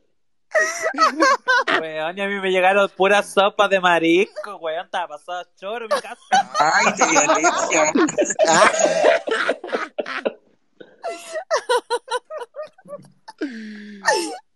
Weón, 1.79 2.17
y 2.17 2.21
a 2.21 2.27
mí 2.27 2.39
me 2.39 2.49
llegaron 2.51 2.89
puras 2.95 3.31
sopas 3.33 3.69
de 3.69 3.79
marisco, 3.79 4.55
weón. 4.57 4.85
Estaba 4.85 5.07
pasado 5.17 5.43
choro 5.55 5.85
en 5.85 5.91
mi 5.95 6.01
casa. 6.01 6.17
Ay, 6.59 6.85
qué 6.97 7.05
violencia. 7.05 7.91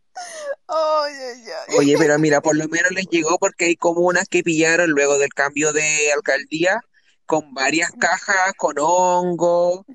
Oye, 1.77 1.95
pero 1.97 2.17
mira, 2.19 2.41
por 2.41 2.55
lo 2.55 2.67
menos 2.67 2.91
les 2.91 3.05
llegó 3.07 3.37
porque 3.37 3.65
hay 3.65 3.75
comunas 3.75 4.27
que 4.27 4.43
pillaron 4.43 4.89
luego 4.91 5.17
del 5.17 5.33
cambio 5.33 5.71
de 5.73 6.11
alcaldía 6.13 6.79
con 7.25 7.53
varias 7.53 7.91
cajas, 7.99 8.53
con 8.57 8.75
hongo, 8.79 9.85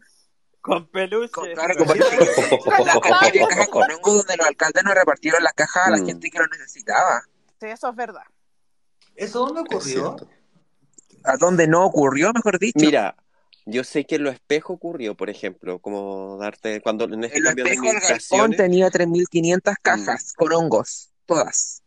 Con 0.61 0.87
peluche. 0.89 1.31
con, 1.33 1.53
claro, 1.53 1.75
con 1.77 1.87
varias, 1.89 2.09
con 2.09 3.11
varias 3.11 3.49
cajas 3.49 3.69
con 3.69 3.91
hongo 3.91 4.15
donde 4.15 4.37
los 4.37 4.47
alcaldes 4.47 4.85
no 4.85 4.95
repartieron 4.95 5.43
las 5.43 5.53
cajas 5.55 5.87
a 5.87 5.91
la 5.91 5.97
Mm. 5.99 6.07
gente 6.07 6.31
que 6.31 6.39
lo 6.39 6.47
necesitaba. 6.47 7.23
Sí, 7.61 7.67
eso 7.67 7.91
es 7.91 7.97
verdad. 7.97 8.23
¿Eso 9.17 9.41
dónde 9.47 9.61
ocurrió? 9.63 10.17
A 11.25 11.37
donde 11.37 11.67
no 11.67 11.85
ocurrió, 11.85 12.33
mejor 12.33 12.59
dicho. 12.59 12.79
Mira, 12.79 13.17
yo 13.71 13.85
sé 13.85 14.05
que 14.05 14.17
en 14.17 14.25
lo 14.25 14.31
espejo 14.31 14.73
ocurrió, 14.73 15.15
por 15.15 15.29
ejemplo, 15.29 15.79
como 15.79 16.39
darte 16.39 16.81
cuando 16.81 17.05
en 17.05 17.25
este 17.25 17.39
el 17.39 17.45
cambio 17.45 17.65
de 17.65 17.71
espejo 17.71 17.85
galpón 17.85 18.01
administraciones. 18.01 18.57
tenía 18.57 18.91
3.500 18.91 19.75
cajas 19.83 20.33
con 20.33 20.53
hongos, 20.53 21.11
todas. 21.27 21.83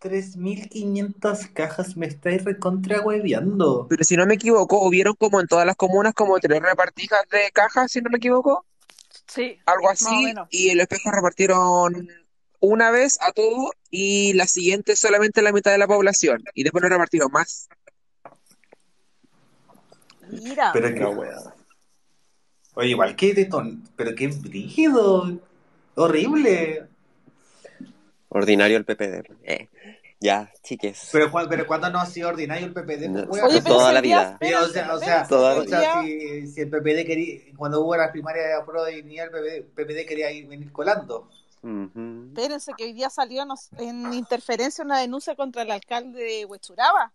3.500 0.00 1.52
cajas, 1.52 1.96
me 1.96 2.06
estáis 2.06 2.44
recontra 2.44 3.00
hueveando. 3.00 3.86
Pero 3.90 4.04
si 4.04 4.16
no 4.16 4.24
me 4.24 4.34
equivoco, 4.34 4.80
hubieron 4.86 5.14
como 5.14 5.40
en 5.40 5.46
todas 5.46 5.66
las 5.66 5.76
comunas 5.76 6.14
como 6.14 6.38
tres 6.38 6.62
repartijas 6.62 7.20
de 7.30 7.50
cajas, 7.52 7.90
si 7.92 8.00
no 8.00 8.08
me 8.08 8.18
equivoco, 8.18 8.64
Sí. 9.26 9.58
algo 9.66 9.90
así, 9.90 10.32
y 10.50 10.70
el 10.70 10.80
espejo 10.80 11.10
repartieron 11.10 12.08
una 12.60 12.90
vez 12.90 13.18
a 13.20 13.32
todo 13.32 13.72
y 13.90 14.32
la 14.34 14.46
siguiente 14.46 14.94
solamente 14.96 15.40
a 15.40 15.42
la 15.42 15.52
mitad 15.52 15.72
de 15.72 15.78
la 15.78 15.86
población, 15.88 16.44
y 16.54 16.62
después 16.62 16.82
no 16.82 16.88
repartieron 16.88 17.30
más. 17.32 17.68
Mira. 20.30 20.70
Pero 20.72 20.94
que, 20.94 21.04
Oye, 22.74 22.88
igual 22.90 23.16
que 23.16 23.34
de 23.34 23.46
ton... 23.46 23.82
pero 23.96 24.14
qué 24.14 24.28
brígido, 24.28 25.38
horrible. 25.96 26.86
Ordinario 28.28 28.76
el 28.76 28.84
PPD. 28.84 29.24
Eh, 29.42 29.68
ya, 30.20 30.52
chiques. 30.62 31.08
Pero, 31.12 31.32
pero 31.48 31.66
¿cuándo 31.66 31.90
no 31.90 31.98
ha 31.98 32.06
sido 32.06 32.28
ordinario 32.28 32.66
el 32.66 32.72
PPD? 32.72 33.08
No, 33.08 33.26
pues, 33.26 33.42
Oye, 33.42 33.62
toda 33.62 33.88
si 33.88 33.94
la 33.94 34.00
vida. 34.00 34.38
Sí, 34.40 34.52
o 34.52 34.68
sea, 34.68 34.94
o 34.94 34.98
sea, 34.98 35.26
o 35.28 35.64
sea, 35.66 36.02
si, 36.02 36.46
si 36.46 36.60
el 36.60 36.70
PPD 36.70 37.06
quería, 37.06 37.40
cuando 37.56 37.80
hubo 37.80 37.96
las 37.96 38.10
primarias 38.10 38.46
de 38.46 38.54
apruebo 38.54 38.84
de 38.84 38.96
dignidad, 38.96 39.26
el 39.34 39.64
PPD, 39.64 39.74
PPD 39.74 40.06
quería 40.06 40.30
ir, 40.30 40.46
venir 40.46 40.70
colando. 40.70 41.28
Ujú. 41.62 42.26
Espérense 42.28 42.72
que 42.76 42.84
hoy 42.84 42.92
día 42.92 43.10
salió 43.10 43.44
en 43.78 44.12
interferencia 44.12 44.84
una 44.84 45.00
denuncia 45.00 45.34
contra 45.34 45.62
el 45.62 45.70
alcalde 45.70 46.22
de 46.22 46.44
Huechuraba, 46.44 47.12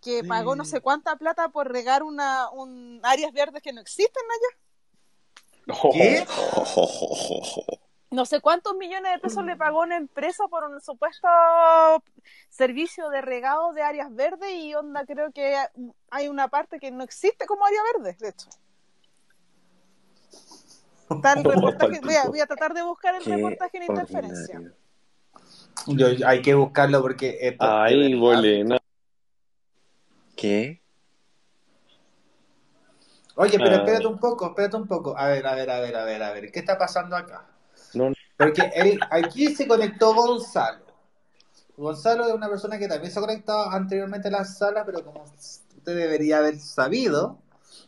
que 0.00 0.22
pagó 0.24 0.54
no 0.56 0.64
sé 0.64 0.80
cuánta 0.80 1.16
plata 1.16 1.48
por 1.48 1.70
regar 1.70 2.02
una 2.02 2.50
un 2.50 3.00
áreas 3.02 3.32
verdes 3.32 3.62
que 3.62 3.72
no 3.72 3.80
existen 3.80 4.22
allá. 4.30 5.80
¿Qué? 5.92 6.26
No 8.10 8.24
sé 8.24 8.40
cuántos 8.40 8.76
millones 8.76 9.12
de 9.12 9.18
pesos 9.18 9.44
le 9.44 9.56
pagó 9.56 9.80
una 9.80 9.96
empresa 9.96 10.44
por 10.48 10.62
un 10.64 10.80
supuesto 10.80 11.26
servicio 12.48 13.08
de 13.10 13.20
regado 13.20 13.72
de 13.72 13.82
áreas 13.82 14.14
verdes 14.14 14.52
y 14.52 14.74
onda 14.74 15.04
creo 15.04 15.32
que 15.32 15.56
hay 16.10 16.28
una 16.28 16.46
parte 16.48 16.78
que 16.78 16.92
no 16.92 17.02
existe 17.02 17.46
como 17.46 17.66
área 17.66 17.80
verde, 17.94 18.16
de 18.20 18.28
hecho. 18.28 18.48
Está 21.10 21.32
el 21.32 21.44
reportaje, 21.44 22.00
voy 22.00 22.14
a, 22.14 22.28
voy 22.28 22.40
a 22.40 22.46
tratar 22.46 22.74
de 22.74 22.82
buscar 22.82 23.16
el 23.16 23.24
Qué 23.24 23.34
reportaje 23.34 23.76
en 23.78 23.82
interferencia. 23.84 24.62
Yo- 25.88 26.26
hay 26.26 26.42
que 26.42 26.54
buscarlo 26.54 27.02
porque 27.02 27.56
Ay, 27.58 28.14
bolena. 28.14 28.78
¿Qué? 30.36 30.80
Oye, 33.36 33.58
pero 33.58 33.70
Ah. 33.76 33.78
espérate 33.78 34.06
un 34.06 34.18
poco, 34.18 34.46
espérate 34.46 34.76
un 34.76 34.86
poco. 34.86 35.16
A 35.16 35.28
ver, 35.28 35.46
a 35.46 35.54
ver, 35.54 35.70
a 35.70 35.80
ver, 35.80 35.96
a 35.96 36.04
ver, 36.04 36.22
a 36.22 36.32
ver. 36.32 36.50
¿Qué 36.52 36.58
está 36.60 36.78
pasando 36.78 37.16
acá? 37.16 37.46
No, 37.94 38.12
Porque 38.38 38.70
él, 38.74 38.98
aquí 39.10 39.54
se 39.54 39.66
conectó 39.66 40.14
Gonzalo. 40.14 40.84
Gonzalo 41.76 42.26
es 42.28 42.34
una 42.34 42.48
persona 42.48 42.78
que 42.78 42.88
también 42.88 43.12
se 43.12 43.18
ha 43.18 43.22
conectado 43.22 43.70
anteriormente 43.70 44.28
a 44.28 44.30
la 44.30 44.44
sala, 44.44 44.84
pero 44.84 45.04
como 45.04 45.24
usted 45.24 45.94
debería 45.96 46.38
haber 46.38 46.58
sabido, 46.58 47.38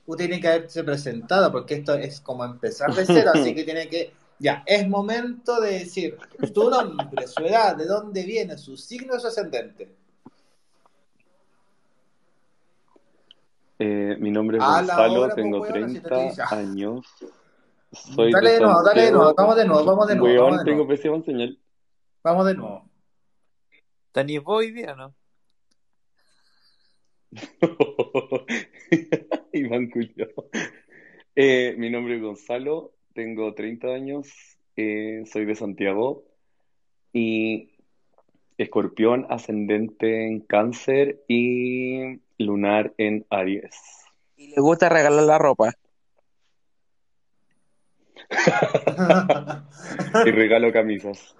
usted 0.07 0.26
tiene 0.26 0.40
que 0.40 0.49
haberse 0.49 0.84
presentado, 0.84 1.51
porque 1.51 1.74
esto 1.76 1.94
es 1.94 2.20
como 2.20 2.44
empezar 2.44 2.94
de 2.94 3.07
cero, 3.07 3.30
así 3.34 3.55
que 3.55 3.64
tiene 3.64 3.88
que... 3.88 4.12
Ya, 4.38 4.62
es 4.66 4.86
momento 4.88 5.61
de 5.61 5.80
decir 5.80 6.16
tu 6.55 6.70
nombre, 6.70 7.26
su 7.26 7.42
edad, 7.44 7.74
de 7.76 7.86
dónde 7.86 8.22
viene, 8.22 8.57
su 8.57 8.76
signo, 8.76 9.18
su 9.18 9.26
ascendente. 9.26 9.90
Eh, 13.79 14.16
mi 14.18 14.31
nombre 14.31 14.59
es 14.59 14.64
A 14.64 14.79
Gonzalo, 14.79 15.20
hora, 15.22 15.35
pues, 15.35 15.45
tengo 15.45 15.61
weón, 15.61 15.89
si 15.91 16.01
te 16.01 16.09
30 16.09 16.43
estoy- 16.43 16.59
años. 16.59 17.07
Soy 17.93 18.33
Dale 18.33 18.51
de 18.51 18.61
nuevo, 18.61 18.83
dale 18.83 19.03
de 19.03 19.12
nuevo, 19.12 19.35
vamos 19.35 19.57
de 19.57 19.64
nuevo, 19.66 19.85
vamos 19.85 20.09
de 20.09 20.16
nuevo, 20.16 20.35
Weón, 20.35 20.45
vamos 20.51 20.59
de 20.59 20.64
tengo 20.64 20.76
nuevo. 20.85 20.89
pésima 20.91 21.22
señal. 21.24 21.59
Vamos 22.22 22.47
de 22.47 22.55
nuevo. 22.55 22.91
¿Tenéis 24.12 24.43
vos 24.43 24.59
hoy 24.59 24.72
día, 24.72 24.95
no? 24.95 25.14
Iván 29.53 29.91
Cuyo. 29.91 30.26
Eh, 31.35 31.74
mi 31.79 31.91
nombre 31.91 32.16
es 32.16 32.22
Gonzalo, 32.22 32.93
tengo 33.14 33.55
30 33.55 33.89
años, 33.89 34.29
eh, 34.76 35.22
soy 35.31 35.45
de 35.45 35.55
Santiago 35.55 36.24
y 37.12 37.70
escorpión 38.59 39.26
ascendente 39.31 40.26
en 40.26 40.41
cáncer 40.41 41.22
y 41.29 42.20
lunar 42.39 42.93
en 42.99 43.26
Aries. 43.30 43.74
Y 44.36 44.49
le 44.49 44.61
gusta 44.61 44.89
regalar 44.89 45.24
la 45.24 45.39
ropa. 45.39 45.72
Y 50.26 50.30
regalo 50.30 50.72
camisas. 50.72 51.34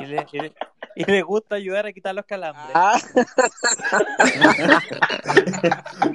Y 0.00 0.06
le, 0.06 0.26
y 0.32 0.38
le- 0.40 0.54
y 0.96 1.04
le 1.04 1.22
gusta 1.22 1.54
ayudar 1.56 1.86
a 1.86 1.92
quitar 1.92 2.14
los 2.14 2.24
calambres. 2.26 2.70
Ah, 2.74 2.98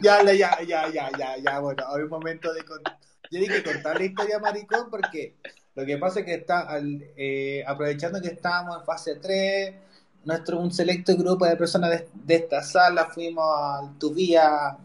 Ya, 0.01 0.23
ya, 0.23 0.61
ya, 0.63 0.87
ya, 0.89 1.09
ya, 1.17 1.37
ya, 1.37 1.59
bueno, 1.59 1.83
hay 1.87 2.01
un 2.03 2.09
momento 2.09 2.53
de... 2.53 2.63
con- 2.63 2.81
Yo 3.31 3.39
dije 3.39 3.63
contar 3.63 3.97
la 3.97 4.03
historia, 4.05 4.39
maricón, 4.39 4.89
porque 4.89 5.35
lo 5.75 5.85
que 5.85 5.97
pasa 5.97 6.19
es 6.21 6.25
que 6.25 6.33
está, 6.35 6.61
al- 6.61 7.03
eh, 7.17 7.63
aprovechando 7.67 8.21
que 8.21 8.29
estábamos 8.29 8.79
en 8.79 8.85
fase 8.85 9.15
3, 9.15 9.75
nuestro, 10.25 10.59
un 10.59 10.71
selecto 10.71 11.15
grupo 11.17 11.45
de 11.45 11.55
personas 11.57 11.91
de, 11.91 12.07
de 12.13 12.35
esta 12.35 12.61
sala 12.63 13.05
fuimos 13.07 13.45
al 13.59 13.97
Tubía 13.99 14.77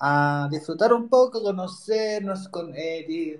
a 0.00 0.48
disfrutar 0.50 0.92
un 0.94 1.08
poco, 1.08 1.42
conocernos, 1.42 2.48
con, 2.48 2.74
eh, 2.74 3.06
y 3.08 3.36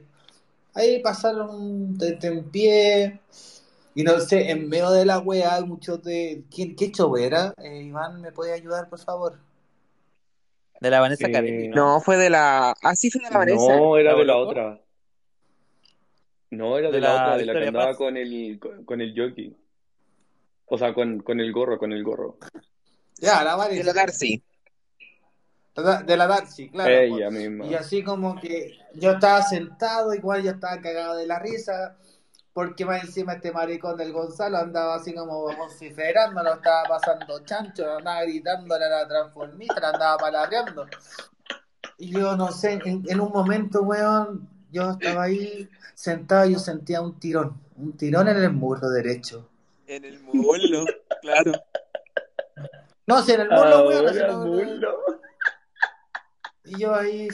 ahí 0.75 1.01
pasaron 1.03 1.51
un 1.51 2.51
pie 2.53 3.21
y 3.95 4.03
no 4.05 4.21
sé, 4.21 4.51
en 4.51 4.69
medio 4.69 4.91
de 4.91 5.05
la 5.05 5.19
wea 5.21 5.57
hay 5.57 5.65
muchos 5.65 6.03
de... 6.03 6.45
¿Quién, 6.55 6.77
¿Qué 6.77 6.91
show 6.93 7.17
era? 7.17 7.53
Eh, 7.59 7.83
Iván, 7.83 8.21
¿me 8.21 8.33
puede 8.33 8.53
ayudar, 8.53 8.89
por 8.89 9.01
favor? 9.01 9.39
De 10.81 10.91
la 10.91 11.01
Vanessa 11.01 11.29
Eh, 11.29 11.33
Carelli, 11.33 11.69
¿no? 11.69 11.77
no, 11.77 12.01
fue 12.01 12.17
de 12.17 12.31
la. 12.31 12.75
Ah, 12.83 12.97
sí, 12.97 13.11
fue 13.11 13.21
de 13.23 13.31
la 13.31 13.39
Vanessa. 13.39 13.77
No, 13.77 13.97
era 13.99 14.15
¿La 14.15 14.19
de 14.19 14.25
la 14.25 14.37
otra. 14.37 14.81
No, 16.51 16.79
era 16.79 16.91
de, 16.91 17.01
¿De 17.01 17.01
la, 17.01 17.09
la 17.09 17.17
otra, 17.17 17.37
de 17.37 17.47
la 17.47 17.57
que 17.57 17.65
andaba 17.67 17.95
Paz? 17.95 17.97
con 17.97 18.17
el, 18.17 18.59
con, 18.61 18.85
con 18.85 19.01
el 19.01 19.15
jockey. 19.17 19.57
O 20.71 20.79
sea, 20.79 20.95
con, 20.95 21.21
con 21.21 21.41
el 21.41 21.53
gorro, 21.53 21.79
con 21.79 21.93
el 21.93 22.05
gorro. 22.05 22.39
Ya, 23.21 23.43
la 23.43 23.53
De 23.53 23.57
Vanessa. 23.59 23.85
la 23.87 23.93
Darcy. 23.93 24.43
De 26.07 26.17
la 26.17 26.27
Darcy, 26.29 26.71
claro. 26.71 26.91
Ella 26.91 27.29
pues. 27.29 27.39
misma. 27.41 27.67
Y 27.67 27.75
así 27.75 28.05
como 28.05 28.41
que 28.41 28.79
yo 28.95 29.13
estaba 29.13 29.43
sentado, 29.43 30.15
igual 30.15 30.45
yo 30.45 30.53
estaba 30.53 30.81
cagado 30.81 31.17
de 31.17 31.27
la 31.27 31.41
risa, 31.41 31.97
porque 32.53 32.85
más 32.85 33.03
encima 33.03 33.35
este 33.35 33.51
maricón 33.51 33.97
del 33.97 34.13
Gonzalo 34.13 34.59
andaba 34.59 34.95
así 34.95 35.13
como 35.13 35.43
vociferando, 35.43 36.41
lo 36.43 36.55
estaba 36.55 36.85
pasando 36.85 37.45
chancho, 37.45 37.97
andaba 37.97 38.23
gritándole 38.23 38.85
a 38.85 38.89
la 38.91 39.09
transformista, 39.09 39.81
la 39.81 39.91
andaba 39.91 40.19
palabreando. 40.19 40.87
Y 41.99 42.13
yo 42.13 42.37
no 42.37 42.53
sé, 42.53 42.79
en, 42.85 43.03
en 43.09 43.21
un 43.21 43.33
momento, 43.33 43.83
weón, 43.83 44.49
yo 44.71 44.93
estaba 44.93 45.25
ahí 45.25 45.69
sentado 45.95 46.47
y 46.47 46.53
yo 46.53 46.61
sentía 46.61 47.03
un 47.03 47.19
tirón, 47.19 47.61
un 47.77 47.97
tirón 47.97 48.29
en 48.29 48.37
el 48.37 48.53
muslo 48.53 48.89
derecho. 48.89 49.50
En 49.91 50.05
el 50.05 50.21
muslo, 50.23 50.85
claro. 51.21 51.53
No, 53.09 53.21
si 53.23 53.33
en 53.33 53.41
el 53.41 53.51
muslo, 53.51 53.89
weón, 53.89 54.07
así 54.09 54.21
Ahora, 54.21 54.33
no- 54.35 54.47
muslo. 54.47 54.99
Y 56.65 56.79
yo 56.79 56.95
ahí, 56.95 57.27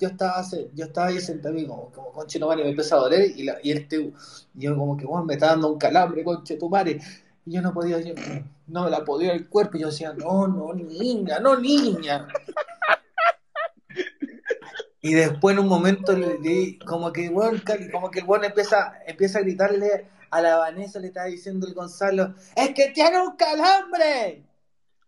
yo 0.00 0.08
estaba, 0.08 0.44
yo 0.74 0.84
estaba 0.86 1.06
ahí 1.06 1.20
sentado 1.20 1.56
y 1.56 1.68
como, 1.68 1.92
como 1.92 2.10
conche 2.10 2.40
no 2.40 2.48
vale, 2.48 2.64
me 2.64 2.70
empezó 2.70 2.96
a 2.96 3.00
doler 3.02 3.30
y, 3.36 3.44
la, 3.44 3.58
y 3.62 3.70
este, 3.70 4.00
y 4.00 4.12
yo 4.54 4.76
como 4.76 4.96
que, 4.96 5.04
bueno, 5.06 5.24
me 5.24 5.34
está 5.34 5.46
dando 5.50 5.68
un 5.72 5.78
calambre, 5.78 6.24
conche 6.24 6.56
tu 6.56 6.68
madre. 6.68 6.98
Y 7.46 7.52
yo 7.52 7.62
no 7.62 7.72
podía, 7.72 8.00
yo, 8.00 8.14
no 8.66 8.84
me 8.84 8.90
la 8.90 9.04
podía 9.04 9.32
el 9.32 9.48
cuerpo 9.48 9.76
y 9.76 9.82
yo 9.82 9.86
decía, 9.86 10.12
no, 10.12 10.48
no, 10.48 10.74
niña, 10.74 11.38
no, 11.38 11.56
niña. 11.56 12.26
Y 15.00 15.14
después 15.14 15.54
en 15.54 15.62
un 15.62 15.68
momento 15.68 16.12
le, 16.12 16.40
le- 16.40 16.78
como 16.84 17.12
que 17.12 17.28
bueno, 17.28 17.60
como 17.92 18.10
que 18.10 18.18
el 18.18 18.24
bueno 18.24 18.46
empieza, 18.46 18.94
empieza 19.06 19.38
a 19.38 19.42
gritarle 19.42 20.08
a 20.30 20.40
la 20.40 20.56
Vanessa, 20.58 20.98
le 21.00 21.08
está 21.08 21.24
diciendo 21.24 21.66
el 21.66 21.74
Gonzalo, 21.74 22.34
es 22.56 22.70
que 22.74 22.90
tiene 22.90 23.20
un 23.20 23.36
calambre. 23.36 24.44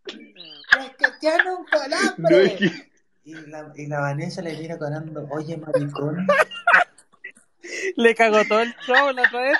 Es 0.06 0.90
que 0.98 1.06
tiene 1.20 1.50
un 1.54 1.62
No, 1.62 1.66
calambre. 1.70 2.44
es 2.46 2.58
que- 2.58 2.92
Y 3.24 3.34
la, 3.34 3.72
y 3.76 3.86
la 3.86 4.00
Vanessa 4.00 4.42
le 4.42 4.56
mira 4.58 4.76
ganando, 4.76 5.26
oye 5.30 5.56
maricón. 5.56 6.26
Le 7.96 8.14
cagó 8.16 8.44
todo 8.44 8.62
el 8.62 8.74
show 8.84 9.12
la 9.12 9.22
otra 9.22 9.40
vez. 9.42 9.58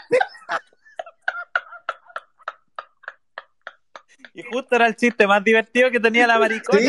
Y 4.35 4.43
justo 4.43 4.75
era 4.75 4.87
el 4.87 4.97
chiste 4.97 5.27
más 5.27 5.45
divertido 5.45 5.91
que 5.91 6.01
tenía 6.01 6.27
la 6.27 6.39
maricona. 6.39 6.81
Sí. 6.81 6.89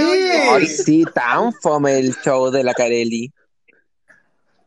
Ay, 0.50 0.66
sí, 0.66 1.06
tan 1.14 1.52
fome 1.54 2.00
el 2.00 2.16
show 2.24 2.50
de 2.50 2.64
la 2.64 2.74
Carelli. 2.74 3.32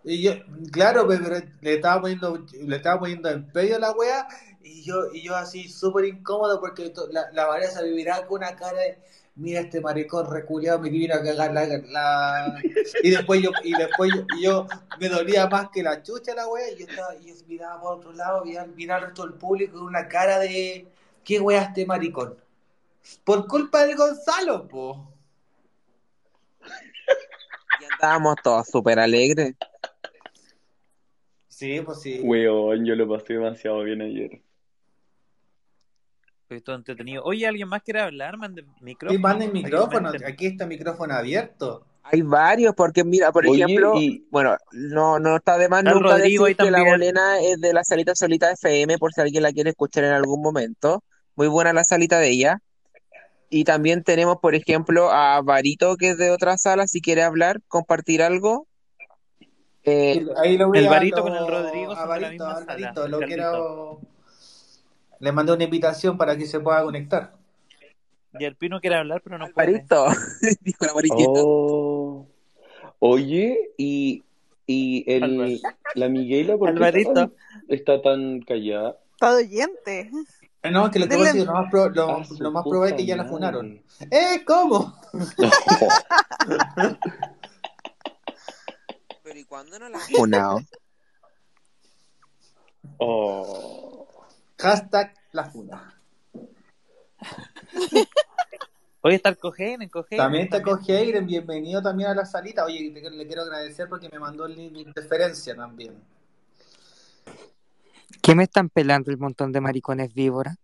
Y 0.08 0.22
yo, 0.22 0.34
claro, 0.70 1.08
pe, 1.08 1.18
pero 1.18 1.44
le 1.60 1.74
estaba 1.74 2.00
poniendo, 2.00 2.46
le 2.52 2.76
estaba 2.76 3.00
poniendo 3.00 3.28
en 3.28 3.50
pedio 3.50 3.76
la 3.80 3.90
wea, 3.90 4.28
y 4.62 4.84
yo, 4.84 5.12
y 5.12 5.22
yo 5.22 5.34
así 5.34 5.68
súper 5.68 6.04
incómodo 6.04 6.60
porque 6.60 6.92
la, 7.10 7.28
la 7.32 7.48
me 7.82 7.90
miraba 7.90 8.24
con 8.24 8.38
una 8.38 8.54
cara 8.54 8.78
de 8.78 8.98
mira 9.34 9.60
este 9.60 9.80
maricón 9.80 10.30
reculeado 10.30 10.78
me 10.78 10.90
vino 10.90 11.12
a 11.12 11.22
cagar 11.22 11.52
la, 11.52 11.66
la... 11.66 12.62
y 13.02 13.10
después 13.10 13.42
yo, 13.42 13.50
y 13.64 13.76
después 13.76 14.12
yo, 14.14 14.24
y 14.38 14.44
yo 14.44 14.68
me 15.00 15.08
dolía 15.08 15.48
más 15.48 15.70
que 15.70 15.82
la 15.82 16.00
chucha 16.04 16.36
la 16.36 16.46
wea, 16.46 16.70
y 16.70 16.78
yo 16.78 16.86
estaba, 16.86 17.14
y 17.16 17.26
yo 17.26 17.34
miraba 17.48 17.80
por 17.80 17.98
otro 17.98 18.12
lado, 18.12 18.44
miraba, 18.44 18.68
miraba 18.68 19.00
al 19.00 19.06
resto 19.08 19.24
del 19.24 19.34
público 19.34 19.76
con 19.76 19.88
una 19.88 20.06
cara 20.06 20.38
de 20.38 20.86
¿qué 21.24 21.40
wea 21.40 21.62
este 21.62 21.84
maricón? 21.84 22.36
Por 23.24 23.48
culpa 23.48 23.84
del 23.84 23.96
Gonzalo, 23.96 24.68
po. 24.68 25.12
Y 27.80 27.84
andábamos 27.92 28.36
todos 28.42 28.68
súper 28.68 28.98
alegres. 28.98 29.54
Sí, 31.56 31.80
pues 31.80 32.02
sí. 32.02 32.20
Weón, 32.22 32.84
yo 32.84 32.94
lo 32.94 33.08
pasé 33.08 33.32
demasiado 33.32 33.82
bien 33.82 34.02
ayer. 34.02 34.42
Fue 36.46 36.60
todo 36.60 36.76
entretenido. 36.76 37.24
Oye, 37.24 37.46
¿alguien 37.46 37.66
más 37.66 37.82
quiere 37.82 38.02
hablar? 38.02 38.36
Mande 38.36 38.62
micrófono. 38.82 39.16
Sí, 39.18 39.22
manden 39.22 39.52
micrófono, 39.54 40.10
aquí 40.26 40.46
está 40.48 40.66
micrófono 40.66 41.14
abierto. 41.14 41.86
Hay 42.02 42.20
varios, 42.20 42.74
porque 42.74 43.04
mira, 43.04 43.32
por 43.32 43.46
Oye, 43.46 43.64
ejemplo, 43.64 43.98
y- 43.98 44.26
bueno, 44.30 44.54
no, 44.72 45.18
no 45.18 45.36
está 45.36 45.56
de 45.56 45.70
más 45.70 45.78
Está 45.80 45.92
el 45.92 45.96
nunca 45.96 46.10
Rodrigo 46.10 46.44
decir 46.44 46.56
que 46.58 46.70
la 46.70 46.78
también. 46.78 46.92
bolena 46.92 47.40
es 47.40 47.58
de 47.58 47.72
la 47.72 47.84
salita 47.84 48.14
solita 48.14 48.50
FM, 48.52 48.98
por 48.98 49.14
si 49.14 49.22
alguien 49.22 49.42
la 49.42 49.50
quiere 49.52 49.70
escuchar 49.70 50.04
en 50.04 50.12
algún 50.12 50.42
momento. 50.42 51.02
Muy 51.36 51.48
buena 51.48 51.72
la 51.72 51.84
salita 51.84 52.18
de 52.18 52.28
ella. 52.28 52.58
Y 53.48 53.64
también 53.64 54.02
tenemos, 54.04 54.36
por 54.42 54.54
ejemplo, 54.54 55.10
a 55.10 55.40
Varito, 55.40 55.96
que 55.96 56.10
es 56.10 56.18
de 56.18 56.30
otra 56.30 56.58
sala, 56.58 56.86
si 56.86 57.00
quiere 57.00 57.22
hablar, 57.22 57.60
compartir 57.66 58.22
algo. 58.22 58.68
Eh, 59.88 60.26
Ahí 60.42 60.58
lo 60.58 60.66
voy 60.68 60.78
El 60.78 60.84
lo- 60.84 61.22
con 61.22 61.32
el 61.34 61.46
Rodrigo 61.46 61.92
a 61.92 62.06
misma 62.30 62.52
a 62.66 62.74
el 62.74 63.08
lo 63.08 63.20
quiero. 63.20 64.00
Le 65.20 65.32
mandé 65.32 65.52
una 65.52 65.64
invitación 65.64 66.18
para 66.18 66.36
que 66.36 66.44
se 66.46 66.58
pueda 66.60 66.82
conectar. 66.82 67.32
Y 68.38 68.44
el 68.44 68.56
Pino 68.56 68.80
quiere 68.80 68.96
hablar, 68.96 69.22
pero 69.22 69.38
no 69.38 69.46
puede. 69.48 69.68
Alvarito, 69.68 70.06
dijo 70.60 70.84
la. 70.84 71.24
Oh. 71.28 72.26
Oye, 72.98 73.70
y, 73.78 74.24
y 74.66 75.04
el, 75.10 75.22
Alvarito. 75.22 75.68
la 75.94 76.08
Miguela, 76.08 76.56
¿por 76.58 76.74
qué 76.74 76.88
está 76.98 77.12
tan, 77.14 77.32
está 77.68 78.02
tan 78.02 78.40
callada? 78.40 78.98
Está 79.12 79.36
oyente. 79.36 80.10
Eh, 80.62 80.70
No, 80.70 80.90
que 80.90 80.98
lo 80.98 81.06
que 81.08 81.16
que 81.32 81.44
lo 81.44 81.52
más, 81.52 81.70
pro- 81.70 81.88
lo, 81.90 82.10
A 82.18 82.24
su 82.24 82.42
lo 82.42 82.50
más 82.50 82.64
probable 82.64 82.90
es 82.90 82.96
que 82.96 83.06
ya 83.06 83.16
la 83.16 83.24
funaron. 83.24 83.80
¿Eh? 84.10 84.42
¿Cómo? 84.44 84.94
Pero 89.36 89.44
¿y 89.44 89.48
cuándo 89.48 89.78
no 89.78 89.90
la 89.90 89.98
funado? 89.98 90.60
Oh. 92.96 94.08
Hashtag 94.58 95.14
la 95.32 95.44
funa. 95.50 96.00
Hoy 99.02 99.14
está 99.14 99.28
el 99.28 99.36
Cogen, 99.36 99.86
Cogen. 99.90 100.16
También 100.16 100.44
está 100.44 100.62
Cogen, 100.62 101.26
bienvenido 101.26 101.82
también 101.82 102.08
a 102.08 102.14
la 102.14 102.24
salita. 102.24 102.64
Oye, 102.64 102.90
te- 102.90 103.10
le 103.10 103.26
quiero 103.26 103.42
agradecer 103.42 103.90
porque 103.90 104.08
me 104.08 104.18
mandó 104.18 104.46
el 104.46 104.56
link 104.56 104.72
de 104.72 104.80
interferencia 104.80 105.54
también. 105.54 106.02
¿Qué 108.22 108.34
me 108.34 108.44
están 108.44 108.70
pelando 108.70 109.10
el 109.10 109.18
montón 109.18 109.52
de 109.52 109.60
maricones 109.60 110.14
víboras? 110.14 110.56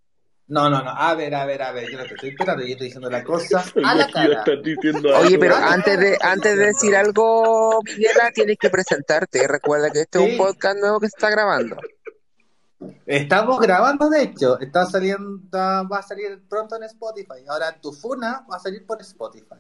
No, 0.53 0.69
no, 0.69 0.83
no, 0.83 0.91
a 0.91 1.15
ver, 1.15 1.35
a 1.35 1.47
ver, 1.47 1.63
a 1.63 1.73
ver, 1.73 1.91
yo 1.91 1.97
no 1.97 2.05
te 2.05 2.13
estoy 2.13 2.29
esperando, 2.29 2.63
yo 2.63 2.73
estoy 2.73 2.89
diciendo 2.89 3.09
la 3.09 3.25
cosa 3.25 3.65
a 3.85 3.95
la 3.95 4.07
cara. 4.07 4.45
Oye, 5.21 5.39
pero 5.39 5.55
Ah, 5.57 5.73
antes 5.73 5.99
de, 5.99 6.19
antes 6.21 6.59
de 6.59 6.67
decir 6.67 6.95
algo, 6.95 7.81
Miguela, 7.85 8.31
tienes 8.35 8.59
que 8.61 8.69
presentarte. 8.69 9.49
Recuerda 9.49 9.89
que 9.91 10.03
este 10.03 10.23
es 10.23 10.33
un 10.33 10.37
podcast 10.37 10.77
nuevo 10.79 11.01
que 11.01 11.07
se 11.09 11.17
está 11.17 11.31
grabando. 11.31 11.77
Estamos 13.07 13.61
grabando, 13.61 14.11
de 14.11 14.25
hecho, 14.25 14.61
está 14.61 14.85
saliendo, 14.85 15.41
va 15.51 15.99
a 15.99 16.03
salir 16.03 16.43
pronto 16.47 16.77
en 16.77 16.83
Spotify. 16.83 17.47
Ahora 17.49 17.75
tu 17.81 17.91
funa 17.91 18.45
va 18.53 18.57
a 18.57 18.61
salir 18.61 18.85
por 18.85 19.01
Spotify. 19.01 19.57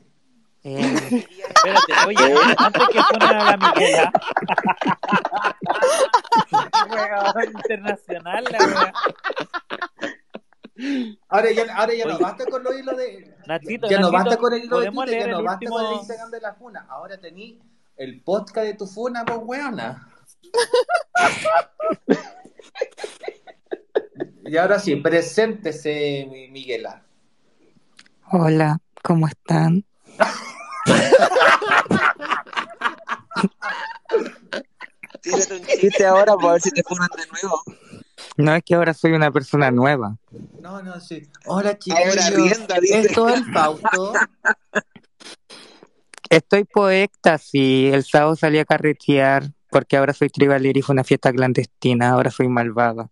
Eh, 0.63 1.27
Espérate, 1.55 1.93
oye, 2.07 2.35
antes 2.59 2.83
que 2.89 3.03
fuera 3.03 3.45
la 3.45 3.57
Miguela. 3.57 4.13
Internacional, 7.65 8.45
la. 8.51 8.93
Ahora 11.29 11.51
ya, 11.53 11.77
ahora 11.77 11.95
ya 11.95 12.07
no 12.07 12.19
basta 12.19 12.47
con 12.47 12.63
los 12.65 12.75
hilos 12.79 12.97
de. 12.97 13.37
Nachito, 13.47 13.89
Ya 13.91 13.99
no 13.99 14.11
Nachito, 14.11 14.13
basta 14.13 14.37
con 14.39 14.53
el 14.55 14.65
hilo 14.65 14.77
de 14.81 14.87
¿podemos 14.87 15.05
Twitter, 15.05 15.27
ya 15.27 15.33
no 15.33 15.43
basta 15.43 15.69
con 15.69 15.81
el 15.81 15.87
último? 15.87 16.01
Instagram 16.01 16.31
de 16.31 16.41
la 16.41 16.55
funa. 16.55 16.87
Ahora 16.89 17.19
tení 17.19 17.61
el 17.97 18.23
podcast 18.23 18.67
de 18.67 18.75
tu 18.75 18.87
funa, 18.87 19.25
pues 19.25 19.39
weona. 19.43 20.09
Y 24.45 24.57
ahora 24.57 24.79
sí, 24.79 24.97
preséntese, 24.97 26.27
mi- 26.31 26.49
Miguela. 26.49 27.03
hola, 28.31 28.79
¿cómo 29.03 29.27
están? 29.29 29.85
Tírate 35.23 35.55
un 35.55 35.67
chiste 35.67 36.05
ahora 36.07 36.35
para 36.37 36.53
ver 36.55 36.61
si 36.63 36.71
te 36.71 36.83
funan 36.83 37.09
de 37.17 37.27
nuevo. 37.27 37.63
No 38.37 38.55
es 38.55 38.63
que 38.65 38.75
ahora 38.75 38.95
soy 38.95 39.13
una 39.13 39.31
persona 39.31 39.71
nueva. 39.71 40.17
No, 40.61 40.83
no, 40.83 40.99
sí. 41.01 41.29
Hola, 41.47 41.79
dice. 42.81 43.01
Esto 43.01 43.29
es 43.29 43.37
el 43.37 43.53
Fausto. 43.53 44.13
Estoy 46.31 46.65
poeta, 46.65 47.37
sí. 47.39 47.91
El 47.93 48.05
sábado 48.05 48.37
salí 48.37 48.59
a 48.59 48.65
carretear 48.65 49.53
porque 49.71 49.97
ahora 49.97 50.15
soy 50.15 50.29
tribalera 50.31 50.79
y 50.79 50.83
fue 50.83 50.95
una 50.95 51.05
fiesta 51.05 51.33
clandestina. 51.33 52.11
Ahora 52.11 52.31
soy 52.31 52.49
malvada. 52.49 53.11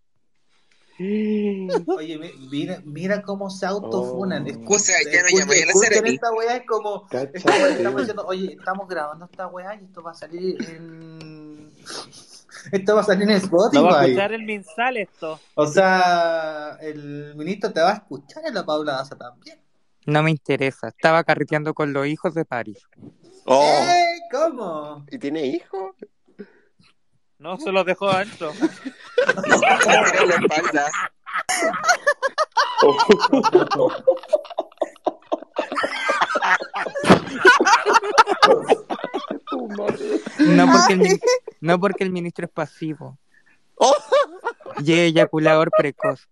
Oye, 0.99 2.18
mi- 2.18 2.49
mira, 2.51 2.83
mira 2.85 3.23
cómo 3.23 3.49
se 3.49 3.64
autofunan. 3.64 4.47
Oh. 4.66 4.75
O 4.75 4.79
sea, 4.79 4.97
ya 5.03 5.23
no 5.23 5.43
a 5.43 5.47
la 5.47 6.09
esta 6.11 6.33
weá, 6.33 6.57
es 6.57 6.66
como, 6.66 7.07
estamos 7.11 8.01
diciendo, 8.03 8.27
oye, 8.27 8.57
estamos 8.59 8.87
grabando 8.87 9.25
esta 9.25 9.47
weá 9.47 9.75
y 9.81 9.85
esto 9.85 10.03
va 10.03 10.11
a 10.11 10.14
salir 10.14 10.57
en... 10.68 11.73
Esto 12.72 12.94
va 12.94 13.01
a 13.03 13.05
salir 13.05 13.22
en 13.22 13.28
Lo 13.30 13.34
va 13.34 13.40
a 13.40 13.68
Spotify. 13.68 14.05
escuchar 14.11 14.32
el 14.32 14.42
Minsal 14.42 14.96
esto. 14.96 15.40
O 15.55 15.66
sea, 15.66 16.76
el 16.80 17.34
ministro 17.36 17.72
te 17.72 17.80
va 17.80 17.90
a 17.90 17.94
escuchar 17.94 18.44
en 18.46 18.55
la 18.55 18.64
Paula 18.64 18.92
Daza 18.92 19.16
también. 19.16 19.59
No 20.07 20.22
me 20.22 20.30
interesa. 20.30 20.88
Estaba 20.88 21.22
carreteando 21.24 21.74
con 21.74 21.92
los 21.92 22.07
hijos 22.07 22.34
de 22.34 22.44
París. 22.44 22.78
Oh, 23.44 23.62
¡Eh! 23.62 24.20
¿Cómo? 24.30 25.05
¿y 25.11 25.18
tiene 25.18 25.46
hijo? 25.46 25.94
No 27.38 27.57
se 27.59 27.72
los 27.72 27.86
dejó 27.86 28.11
ancho. 28.11 28.53
Tira 28.55 30.26
la 30.26 30.34
espalda. 30.34 30.90
No 40.38 40.66
porque 40.72 40.94
el, 40.94 41.20
no 41.61 41.79
porque 41.79 42.05
el 42.05 42.11
ministro 42.11 42.47
es 42.47 42.53
pasivo. 42.53 43.19
Oh. 43.83 43.95
Y 44.85 44.93
es 44.93 44.99
eyaculador 44.99 45.71
precoz. 45.75 46.29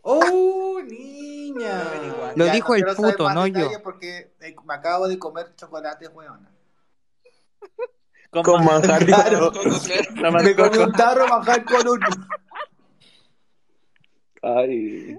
¡Oh, 0.00 0.80
niña! 0.82 1.84
Lo 2.34 2.46
Ya, 2.46 2.52
dijo 2.54 2.74
el 2.74 2.86
puto, 2.96 3.28
no 3.34 3.46
yo. 3.46 3.68
Porque 3.82 4.32
eh, 4.40 4.56
me 4.64 4.74
acabo 4.74 5.06
de 5.06 5.18
comer 5.18 5.54
chocolate, 5.56 6.08
weona. 6.08 6.50
Con, 8.30 8.42
Con 8.42 8.64
manjar 8.64 9.04
Claro. 9.04 9.52
Me 10.42 10.56
comí 10.56 10.78
un 10.78 10.92
tarro 10.92 11.28
bajar 11.28 11.64
con 11.66 11.86
un... 11.86 12.00
Ay. 14.42 15.18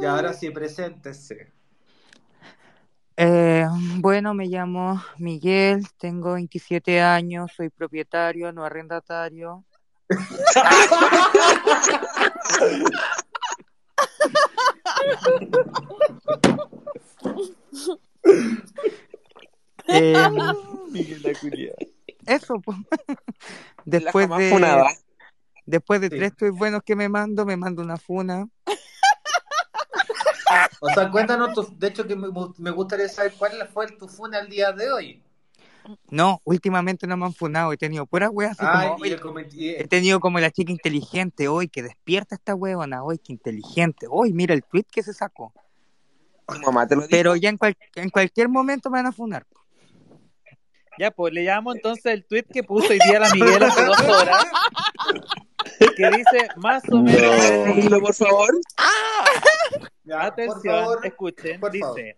Y 0.00 0.04
ahora 0.04 0.32
sí, 0.32 0.50
preséntese. 0.50 1.52
Eh, 3.20 3.66
bueno, 3.96 4.32
me 4.32 4.46
llamo 4.46 5.02
Miguel, 5.18 5.84
tengo 5.98 6.34
27 6.34 7.00
años, 7.00 7.50
soy 7.56 7.68
propietario, 7.68 8.52
no 8.52 8.64
arrendatario. 8.64 9.64
Eh, 19.88 20.14
eso, 22.26 22.60
pues. 22.60 22.76
Después 23.84 24.28
de, 24.28 24.84
después 25.66 26.00
de 26.00 26.08
Sí. 26.08 26.16
tres 26.16 26.36
tweets 26.36 26.56
buenos 26.56 26.82
que 26.82 26.96
me 26.96 27.08
mando, 27.08 27.46
me 27.46 27.56
mando 27.56 27.82
una 27.82 27.96
funa. 27.96 28.48
O 30.80 30.88
sea, 30.90 31.10
cuéntanos, 31.10 31.52
tu- 31.54 31.74
de 31.78 31.88
hecho 31.88 32.06
que 32.06 32.16
me, 32.16 32.28
me 32.58 32.70
gustaría 32.70 33.08
saber 33.08 33.32
cuál 33.38 33.68
fue 33.72 33.86
tu 33.92 34.08
funa 34.08 34.38
el 34.38 34.48
día 34.48 34.72
de 34.72 34.90
hoy. 34.90 35.22
No, 36.10 36.40
últimamente 36.44 37.06
no 37.06 37.16
me 37.16 37.24
han 37.26 37.32
funado, 37.32 37.72
he 37.72 37.76
tenido 37.78 38.04
puras 38.04 38.28
weas 38.32 38.52
así 38.60 38.68
Ay, 38.70 38.88
como, 38.88 38.98
y 38.98 39.08
"Oye, 39.08 39.14
el 39.14 39.20
coment- 39.22 39.54
y- 39.54 39.70
He 39.70 39.88
tenido 39.88 40.20
como 40.20 40.38
la 40.38 40.50
chica 40.50 40.70
inteligente 40.70 41.48
hoy, 41.48 41.68
que 41.68 41.82
despierta 41.82 42.34
esta 42.34 42.54
huevona, 42.54 43.02
hoy 43.02 43.18
que 43.18 43.32
inteligente, 43.32 44.06
hoy 44.10 44.32
mira 44.34 44.52
el 44.54 44.62
tweet 44.64 44.84
que 44.90 45.02
se 45.02 45.14
sacó. 45.14 45.52
Tu 46.46 46.60
mamá 46.60 46.86
te 46.86 46.94
lo 46.94 47.02
dijo. 47.02 47.10
Pero 47.10 47.36
ya 47.36 47.48
en, 47.48 47.56
cual- 47.56 47.76
en 47.94 48.10
cualquier 48.10 48.48
momento 48.50 48.90
me 48.90 48.98
van 48.98 49.06
a 49.06 49.12
funar. 49.12 49.46
Ya, 50.98 51.10
pues 51.12 51.32
le 51.32 51.42
llamo 51.44 51.72
entonces 51.72 52.06
el 52.06 52.24
tweet 52.26 52.44
que 52.52 52.64
puso 52.64 52.88
hoy 52.88 52.98
día 53.06 53.20
la 53.20 53.32
Miguel 53.32 53.62
hace 53.62 53.84
dos 53.84 54.00
horas. 54.00 54.46
Que 55.96 56.10
dice 56.10 56.48
más 56.56 56.82
o 56.90 57.00
menos. 57.02 57.76
Dilo, 57.76 58.00
por 58.00 58.14
favor. 58.14 58.50
Ya, 60.08 60.16
por 60.16 60.24
Atención, 60.24 60.74
favor, 60.74 61.06
escuchen. 61.06 61.60
por 61.60 61.70
dice: 61.70 61.84
favor. 61.84 62.16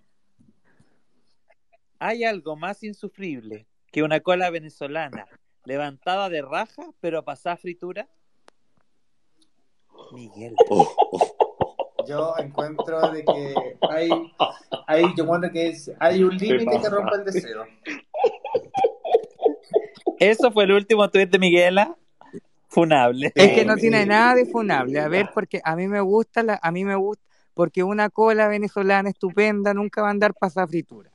Hay 1.99 2.23
algo 2.23 2.55
más 2.55 2.85
insufrible 2.85 3.67
que 3.91 4.05
una 4.05 4.21
cola 4.21 4.49
venezolana 4.51 5.27
levantada 5.65 6.29
de 6.29 6.41
raja, 6.41 6.85
pero 7.01 7.25
pasada 7.25 7.55
a 7.55 7.59
fritura. 7.59 8.09
Miguel. 10.13 10.55
Yo 12.07 12.35
encuentro 12.39 13.11
de 13.11 13.25
que 13.25 13.55
hay, 13.91 14.09
hay 14.87 15.03
yo 15.17 15.25
encuentro 15.25 15.51
que 15.51 15.69
es, 15.69 15.91
hay 15.99 16.23
un 16.23 16.37
límite 16.37 16.81
que 16.81 16.89
rompe 16.89 17.17
el 17.17 17.25
deseo. 17.25 17.67
Eso 20.21 20.53
fue 20.53 20.65
el 20.65 20.73
último 20.73 21.11
tweet 21.11 21.27
de 21.27 21.39
Miguela. 21.41 21.97
Funable. 22.69 23.33
Es 23.35 23.53
que 23.53 23.65
no 23.65 23.75
tiene 23.75 24.07
nada 24.07 24.37
de 24.37 24.47
funable. 24.47 25.01
A 25.01 25.09
ver, 25.09 25.31
porque 25.35 25.61
a 25.65 25.75
mí 25.75 25.89
me 25.89 26.01
gusta, 26.01 26.45
la, 26.45 26.61
a 26.63 26.71
mí 26.71 26.85
me 26.85 26.95
gusta, 26.95 27.25
porque 27.61 27.83
una 27.83 28.09
cola 28.09 28.49
venezolana 28.49 29.11
estupenda 29.11 29.75
nunca 29.75 30.01
va 30.01 30.09
a 30.09 30.13
andar 30.13 30.33
pasada 30.33 30.67
fritura. 30.67 31.11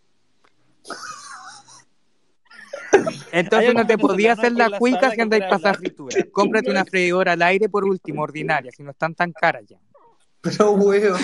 Entonces 3.32 3.74
no 3.74 3.88
te 3.88 3.98
podía 3.98 4.34
hacer 4.34 4.52
la 4.52 4.78
cuica 4.78 5.10
si 5.10 5.22
andáis 5.22 5.46
pasada 5.50 5.74
fritura. 5.74 6.16
Cómprate 6.32 6.70
una 6.70 6.86
freidora 6.86 7.32
al 7.32 7.42
aire 7.42 7.68
por 7.68 7.84
último, 7.84 8.22
ordinaria, 8.22 8.72
si 8.72 8.84
no 8.84 8.92
están 8.92 9.16
tan 9.16 9.32
caras 9.32 9.64
ya. 9.66 9.80
Pero 10.42 10.74
huevo. 10.74 11.18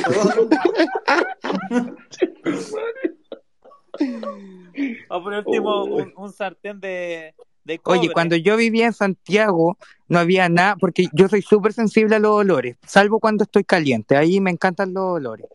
O 5.07 5.21
por 5.23 5.33
último, 5.33 5.83
un, 5.83 6.13
un 6.17 6.33
sartén 6.33 6.79
de, 6.79 7.35
de. 7.63 7.79
Oye, 7.85 8.11
cuando 8.11 8.35
yo 8.35 8.57
vivía 8.57 8.85
en 8.87 8.93
Santiago 8.93 9.77
no 10.07 10.19
había 10.19 10.49
nada, 10.49 10.75
porque 10.75 11.07
yo 11.13 11.29
soy 11.29 11.41
súper 11.41 11.73
sensible 11.73 12.15
a 12.15 12.19
los 12.19 12.31
olores, 12.31 12.77
salvo 12.85 13.19
cuando 13.19 13.43
estoy 13.43 13.63
caliente, 13.63 14.17
ahí 14.17 14.39
me 14.39 14.51
encantan 14.51 14.93
los 14.93 15.03
olores. 15.03 15.47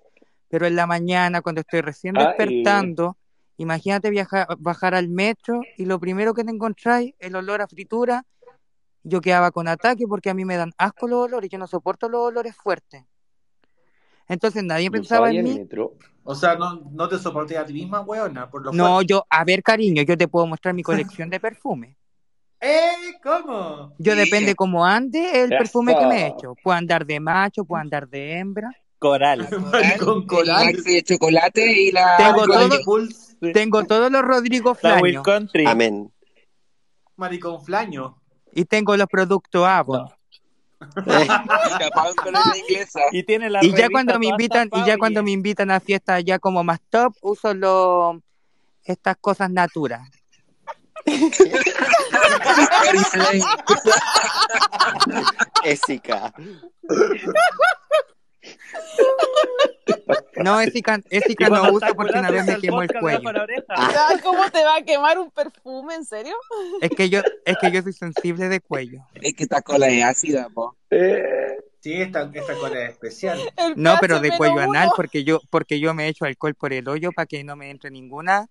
Pero 0.48 0.66
en 0.66 0.76
la 0.76 0.86
mañana, 0.86 1.42
cuando 1.42 1.61
estoy 1.61 1.80
recién 1.80 2.16
Ay. 2.16 2.26
despertando, 2.26 3.16
imagínate 3.59 4.11
viajar, 4.11 4.46
bajar 4.59 4.94
al 4.94 5.09
metro 5.09 5.61
y 5.76 5.84
lo 5.84 5.98
primero 5.98 6.34
que 6.34 6.44
te 6.44 6.50
encontráis, 6.50 7.14
el 7.18 7.36
olor 7.36 7.62
a 7.62 7.66
fritura, 7.66 8.24
yo 9.02 9.20
quedaba 9.20 9.50
con 9.50 9.68
ataque 9.68 10.07
porque 10.09 10.30
a 10.30 10.34
mí 10.34 10.44
me 10.44 10.57
dan 10.57 10.72
asco 10.78 11.07
los 11.07 11.24
olores, 11.26 11.50
yo 11.50 11.59
no 11.59 11.66
soporto 11.66 12.09
los 12.09 12.22
olores 12.22 12.57
fuertes. 12.57 13.04
Entonces 14.28 14.62
nadie 14.64 14.86
¿No 14.86 14.92
pensaba 14.92 15.30
en 15.30 15.44
mí. 15.44 15.54
metro? 15.54 15.94
O 16.24 16.34
sea, 16.34 16.56
no, 16.56 16.82
no 16.90 17.08
te 17.08 17.18
soporté 17.18 17.56
a 17.56 17.64
ti 17.64 17.72
misma, 17.72 18.00
weona, 18.00 18.50
por 18.50 18.64
lo 18.64 18.72
No, 18.72 18.94
cual- 18.94 19.06
yo, 19.06 19.24
a 19.30 19.44
ver, 19.44 19.62
cariño, 19.62 20.02
yo 20.02 20.16
te 20.16 20.26
puedo 20.28 20.46
mostrar 20.46 20.74
mi 20.74 20.82
colección 21.22 21.30
de 21.30 21.38
perfumes. 21.40 21.96
¡Eh! 22.60 22.90
¿Cómo? 23.22 23.92
Yo 23.98 24.16
depende 24.16 24.54
cómo 24.54 24.84
ande 24.84 25.42
el 25.42 25.52
Eso. 25.52 25.58
perfume 25.58 25.96
que 25.96 26.06
me 26.06 26.22
he 26.22 26.26
hecho. 26.28 26.54
Puedo 26.62 26.76
andar 26.76 27.04
de 27.06 27.20
macho, 27.20 27.64
puedo 27.64 27.80
andar 27.80 28.08
de 28.08 28.38
hembra. 28.38 28.70
coral. 28.98 29.46
Maricón 29.72 30.22
El 30.22 30.26
coral. 30.26 30.72
De 30.82 31.02
chocolate 31.02 31.80
y 31.82 31.92
la. 31.92 32.16
Tengo 32.16 32.46
todo-. 32.46 33.08
Tengo 33.52 33.84
todos 33.84 34.10
los 34.10 34.22
Rodrigo 34.22 34.74
Flaño 34.74 35.22
Country. 35.22 35.66
Amén. 35.66 36.10
Maricón 37.16 37.62
flaño. 37.64 38.16
y 38.52 38.64
tengo 38.64 38.96
los 38.96 39.06
productos 39.06 39.64
Avon. 39.66 40.06
Con. 40.08 40.16
Y 43.12 43.22
tiene 43.22 43.48
la 43.48 43.64
Y 43.64 43.72
ya 43.72 43.88
cuando 43.88 44.18
me 44.18 44.26
invitan, 44.26 44.68
y 44.72 44.84
ya 44.84 44.98
cuando 44.98 45.22
me 45.22 45.30
invitan 45.30 45.70
a 45.70 45.80
fiestas 45.80 46.22
ya 46.24 46.38
como 46.38 46.62
más 46.64 46.80
top, 46.90 47.14
uso 47.22 47.54
los 47.54 48.16
estas 48.84 49.16
cosas 49.16 49.50
naturas. 49.50 50.06
Oriflame. 52.88 53.42
No, 60.36 60.59
cuando 61.36 61.62
no 61.62 61.72
uso 61.72 61.86
porque 61.97 62.18
una 62.18 62.30
vez 62.30 62.44
me 62.44 62.59
quemó 62.59 62.82
el 62.82 62.92
cuello. 63.01 63.30
Ah. 63.70 64.14
¿Cómo 64.22 64.49
te 64.51 64.62
va 64.62 64.76
a 64.76 64.82
quemar 64.82 65.18
un 65.18 65.30
perfume? 65.30 65.94
¿En 65.94 66.05
serio? 66.05 66.34
Es 66.80 66.90
que 66.90 67.09
yo, 67.09 67.20
es 67.44 67.57
que 67.61 67.70
yo 67.70 67.82
soy 67.82 67.92
sensible 67.92 68.49
de 68.49 68.61
cuello. 68.61 69.01
Es 69.14 69.34
que 69.34 69.44
esta 69.44 69.62
cola 69.62 69.88
es 69.88 70.05
ácida, 70.05 70.49
po. 70.51 70.76
Sí, 71.86 72.03
esta, 72.03 72.28
esta 72.34 72.55
cola 72.55 72.82
es 72.82 72.90
especial. 72.90 73.38
No, 73.76 73.94
pero 74.01 74.18
de 74.18 74.36
cuello 74.36 74.55
uno. 74.55 74.62
anal 74.62 74.88
porque 74.97 75.22
yo, 75.22 75.40
porque 75.51 75.78
yo 75.78 75.94
me 75.94 76.09
echo 76.09 76.24
alcohol 76.24 76.55
por 76.55 76.72
el 76.72 76.88
hoyo 76.88 77.12
para 77.12 77.26
que 77.26 77.44
no 77.44 77.55
me 77.55 77.70
entre 77.70 77.92
ninguna 77.92 78.49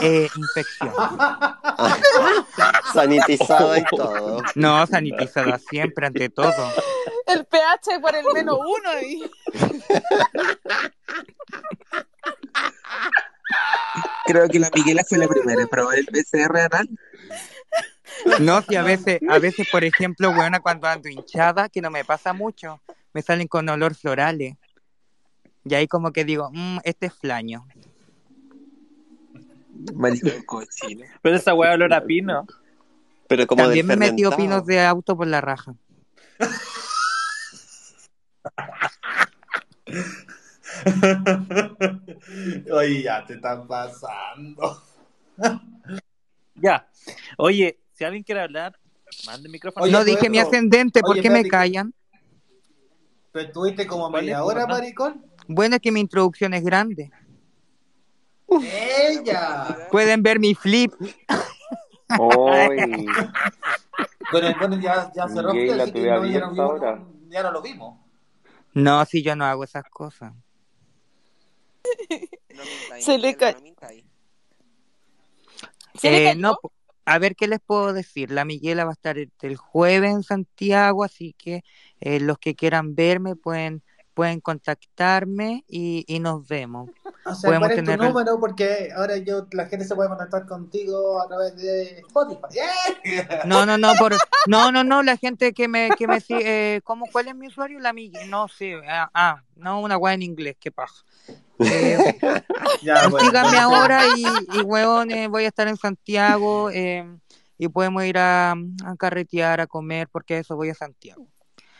eh, 0.00 0.28
infección. 0.36 0.92
Sanitizado 2.92 3.76
y 3.76 3.84
todo. 3.84 4.42
No, 4.56 4.84
sanitizada 4.88 5.58
siempre 5.58 6.06
ante 6.06 6.28
todo. 6.28 6.72
Por 8.00 8.14
el 8.14 8.24
menos 8.34 8.58
uno 8.60 8.90
ahí. 8.90 9.22
Creo 14.26 14.48
que 14.48 14.58
la 14.58 14.70
Miguela 14.74 15.02
fue 15.08 15.18
la 15.18 15.28
primera 15.28 15.62
en 15.62 15.68
probar 15.68 15.98
el 15.98 16.06
PCR 16.06 16.58
anal. 16.60 16.88
No, 18.40 18.62
si 18.62 18.76
a 18.76 18.82
veces, 18.82 19.20
a 19.28 19.38
veces, 19.38 19.68
por 19.70 19.84
ejemplo, 19.84 20.32
buena 20.32 20.60
cuando 20.60 20.86
ando 20.86 21.08
hinchada, 21.08 21.68
que 21.68 21.80
no 21.80 21.90
me 21.90 22.04
pasa 22.04 22.32
mucho, 22.32 22.80
me 23.12 23.22
salen 23.22 23.48
con 23.48 23.68
olor 23.68 23.94
florales. 23.94 24.54
Y 25.64 25.74
ahí 25.74 25.86
como 25.86 26.12
que 26.12 26.24
digo, 26.24 26.50
"Mm, 26.52 26.78
este 26.84 27.06
es 27.06 27.14
flaño. 27.14 27.66
Cochino. 30.46 31.04
Pero 31.22 31.36
esa 31.36 31.54
hueá 31.54 31.72
olor 31.72 31.92
a 31.94 32.04
pino. 32.04 32.46
Pero 33.28 33.46
como 33.46 33.64
También 33.64 33.86
me 33.86 33.94
he 33.94 33.96
metido 33.96 34.30
desfermentado. 34.30 34.62
pinos 34.62 34.66
de 34.66 34.84
auto 34.84 35.16
por 35.16 35.26
la 35.26 35.40
raja. 35.40 35.74
Oye, 42.72 43.02
ya 43.02 43.26
te 43.26 43.34
están 43.34 43.66
pasando. 43.66 44.82
Ya. 46.54 46.88
Oye, 47.36 47.80
si 47.92 48.04
alguien 48.04 48.22
quiere 48.22 48.42
hablar, 48.42 48.78
mande 49.26 49.46
el 49.46 49.52
micrófono. 49.52 49.84
Oye, 49.84 49.92
no 49.92 50.04
dije 50.04 50.30
mi 50.30 50.38
ascendente, 50.38 51.00
¿por 51.00 51.12
Oye, 51.12 51.22
qué 51.22 51.30
me 51.30 51.48
callan? 51.48 51.94
¿Pero 53.32 53.46
estuviste 53.46 53.86
como 53.86 54.10
¿Cuál 54.10 54.24
media 54.24 54.44
hora, 54.44 54.66
maricón? 54.66 55.24
Bueno, 55.48 55.76
es 55.76 55.82
que 55.82 55.92
mi 55.92 56.00
introducción 56.00 56.54
es 56.54 56.62
grande. 56.62 57.10
¡Ella! 58.48 59.88
Pueden 59.90 60.22
ver 60.22 60.38
mi 60.38 60.54
flip. 60.54 60.92
Hoy. 62.18 63.06
Bueno, 64.30 64.54
bueno, 64.58 64.80
ya, 64.80 65.10
ya 65.14 65.24
así 65.24 65.34
que 65.34 65.92
tuve 65.92 66.10
no, 66.10 66.26
ya, 66.26 66.40
no 66.40 67.08
ya 67.28 67.42
no 67.42 67.50
lo 67.50 67.62
vimos. 67.62 68.01
No, 68.74 69.04
si 69.04 69.22
yo 69.22 69.36
no 69.36 69.44
hago 69.44 69.64
esas 69.64 69.84
cosas. 69.84 70.32
Se 73.00 73.18
le 73.18 73.36
cae. 73.36 73.54
¿Se 75.94 76.10
le 76.10 76.30
Eh, 76.30 76.34
no, 76.34 76.56
a 77.04 77.18
ver 77.18 77.36
qué 77.36 77.48
les 77.48 77.60
puedo 77.60 77.92
decir. 77.92 78.30
La 78.30 78.44
Miguela 78.44 78.84
va 78.84 78.90
a 78.90 78.94
estar 78.94 79.18
el, 79.18 79.30
el 79.42 79.56
jueves 79.56 80.12
en 80.12 80.22
Santiago, 80.22 81.04
así 81.04 81.34
que 81.36 81.64
eh, 82.00 82.20
los 82.20 82.38
que 82.38 82.54
quieran 82.54 82.94
verme 82.94 83.36
pueden, 83.36 83.82
pueden 84.14 84.40
contactarme 84.40 85.64
y, 85.68 86.04
y 86.06 86.18
nos 86.20 86.46
vemos. 86.48 86.90
O 87.24 87.36
sea, 87.36 87.50
Podemos 87.50 87.68
¿cuál 87.68 87.78
es 87.78 87.84
tu 87.84 87.90
tener- 87.92 88.08
número? 88.08 88.40
Porque 88.40 88.88
ahora 88.96 89.16
yo, 89.16 89.46
la 89.52 89.66
gente 89.66 89.84
se 89.84 89.94
puede 89.94 90.08
contactar 90.08 90.44
contigo 90.44 91.22
a 91.22 91.28
través 91.28 91.54
de 91.54 92.00
Spotify. 92.00 92.40
¡Yeah! 92.50 93.42
No, 93.44 93.64
no, 93.64 93.78
no, 93.78 93.92
por, 93.94 94.12
no, 94.48 94.72
no, 94.72 94.82
no, 94.82 95.04
la 95.04 95.16
gente 95.16 95.52
que 95.52 95.68
me, 95.68 95.90
que 95.96 96.08
me 96.08 96.20
sigue, 96.20 96.74
eh, 96.74 96.80
¿cómo, 96.82 97.06
cuál 97.12 97.28
es 97.28 97.36
mi 97.36 97.46
usuario? 97.46 97.78
La 97.78 97.92
Miguel, 97.92 98.28
no, 98.28 98.48
sí, 98.48 98.72
ah, 98.88 99.08
ah, 99.14 99.40
no, 99.54 99.80
una 99.80 99.96
weá 99.98 100.14
en 100.14 100.22
inglés, 100.22 100.56
qué 100.58 100.72
paja. 100.72 101.04
Eh, 101.60 102.18
Ya, 102.82 103.06
bueno, 103.06 103.24
síganme 103.24 103.58
ahora 103.58 104.02
y, 104.16 104.24
y 104.58 104.62
weón, 104.62 105.12
eh, 105.12 105.28
voy 105.28 105.44
a 105.44 105.48
estar 105.48 105.68
en 105.68 105.76
Santiago 105.76 106.70
eh, 106.70 107.06
y 107.56 107.68
podemos 107.68 108.02
ir 108.04 108.18
a, 108.18 108.50
a 108.50 108.96
carretear, 108.98 109.60
a 109.60 109.68
comer, 109.68 110.08
porque 110.10 110.38
eso 110.38 110.56
voy 110.56 110.70
a 110.70 110.74
Santiago. 110.74 111.24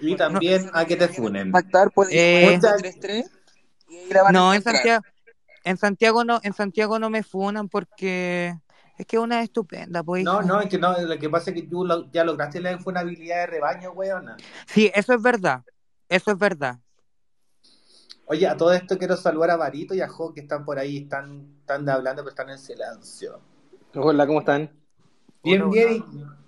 Y 0.02 0.16
también 0.16 0.70
a 0.74 0.84
que 0.84 0.96
te 0.96 1.08
funen. 1.08 1.52
Contactar, 1.52 1.90
pueden 1.92 2.12
Eh, 2.14 2.40
llamar 2.40 2.44
al 2.44 2.60
433 2.82 3.30
y 3.88 3.96
ahí 3.96 4.08
la 4.10 4.22
van 4.22 4.36
a 4.36 4.38
No, 4.40 4.54
en. 4.54 4.62
Santiago, 4.62 5.04
en 5.64 5.76
Santiago 5.76 6.24
no, 6.24 6.40
en 6.42 6.52
Santiago 6.52 6.98
no 6.98 7.08
me 7.10 7.22
funan 7.22 7.68
porque 7.68 8.54
es 8.98 9.06
que 9.06 9.18
una 9.18 9.38
es 9.38 9.44
estupenda, 9.44 10.02
pues. 10.02 10.24
No, 10.24 10.42
no, 10.42 10.60
es 10.60 10.68
que 10.68 10.78
no, 10.78 11.00
lo 11.00 11.18
que 11.18 11.30
pasa 11.30 11.50
es 11.50 11.56
que 11.56 11.62
tú 11.62 11.84
lo- 11.84 12.10
ya 12.10 12.24
lograste 12.24 12.60
la 12.60 12.72
infunabilidad 12.72 13.36
de 13.38 13.46
rebaño, 13.46 13.92
weona. 13.92 14.36
Sí, 14.66 14.90
eso 14.94 15.14
es 15.14 15.22
verdad, 15.22 15.62
eso 16.08 16.32
es 16.32 16.38
verdad. 16.38 16.78
Oye, 18.26 18.46
a 18.46 18.56
todo 18.56 18.72
esto 18.72 18.96
quiero 18.98 19.16
saludar 19.16 19.50
a 19.50 19.56
Barito 19.56 19.94
y 19.94 20.00
a 20.00 20.08
Jo 20.08 20.32
que 20.32 20.40
están 20.40 20.64
por 20.64 20.78
ahí, 20.78 20.98
están, 20.98 21.56
están 21.60 21.88
hablando, 21.88 22.22
pero 22.22 22.30
están 22.30 22.50
en 22.50 22.58
silencio. 22.58 23.40
Hola, 23.94 24.26
¿cómo 24.26 24.40
están? 24.40 24.70
Bien, 25.42 25.68
bien, 25.70 26.04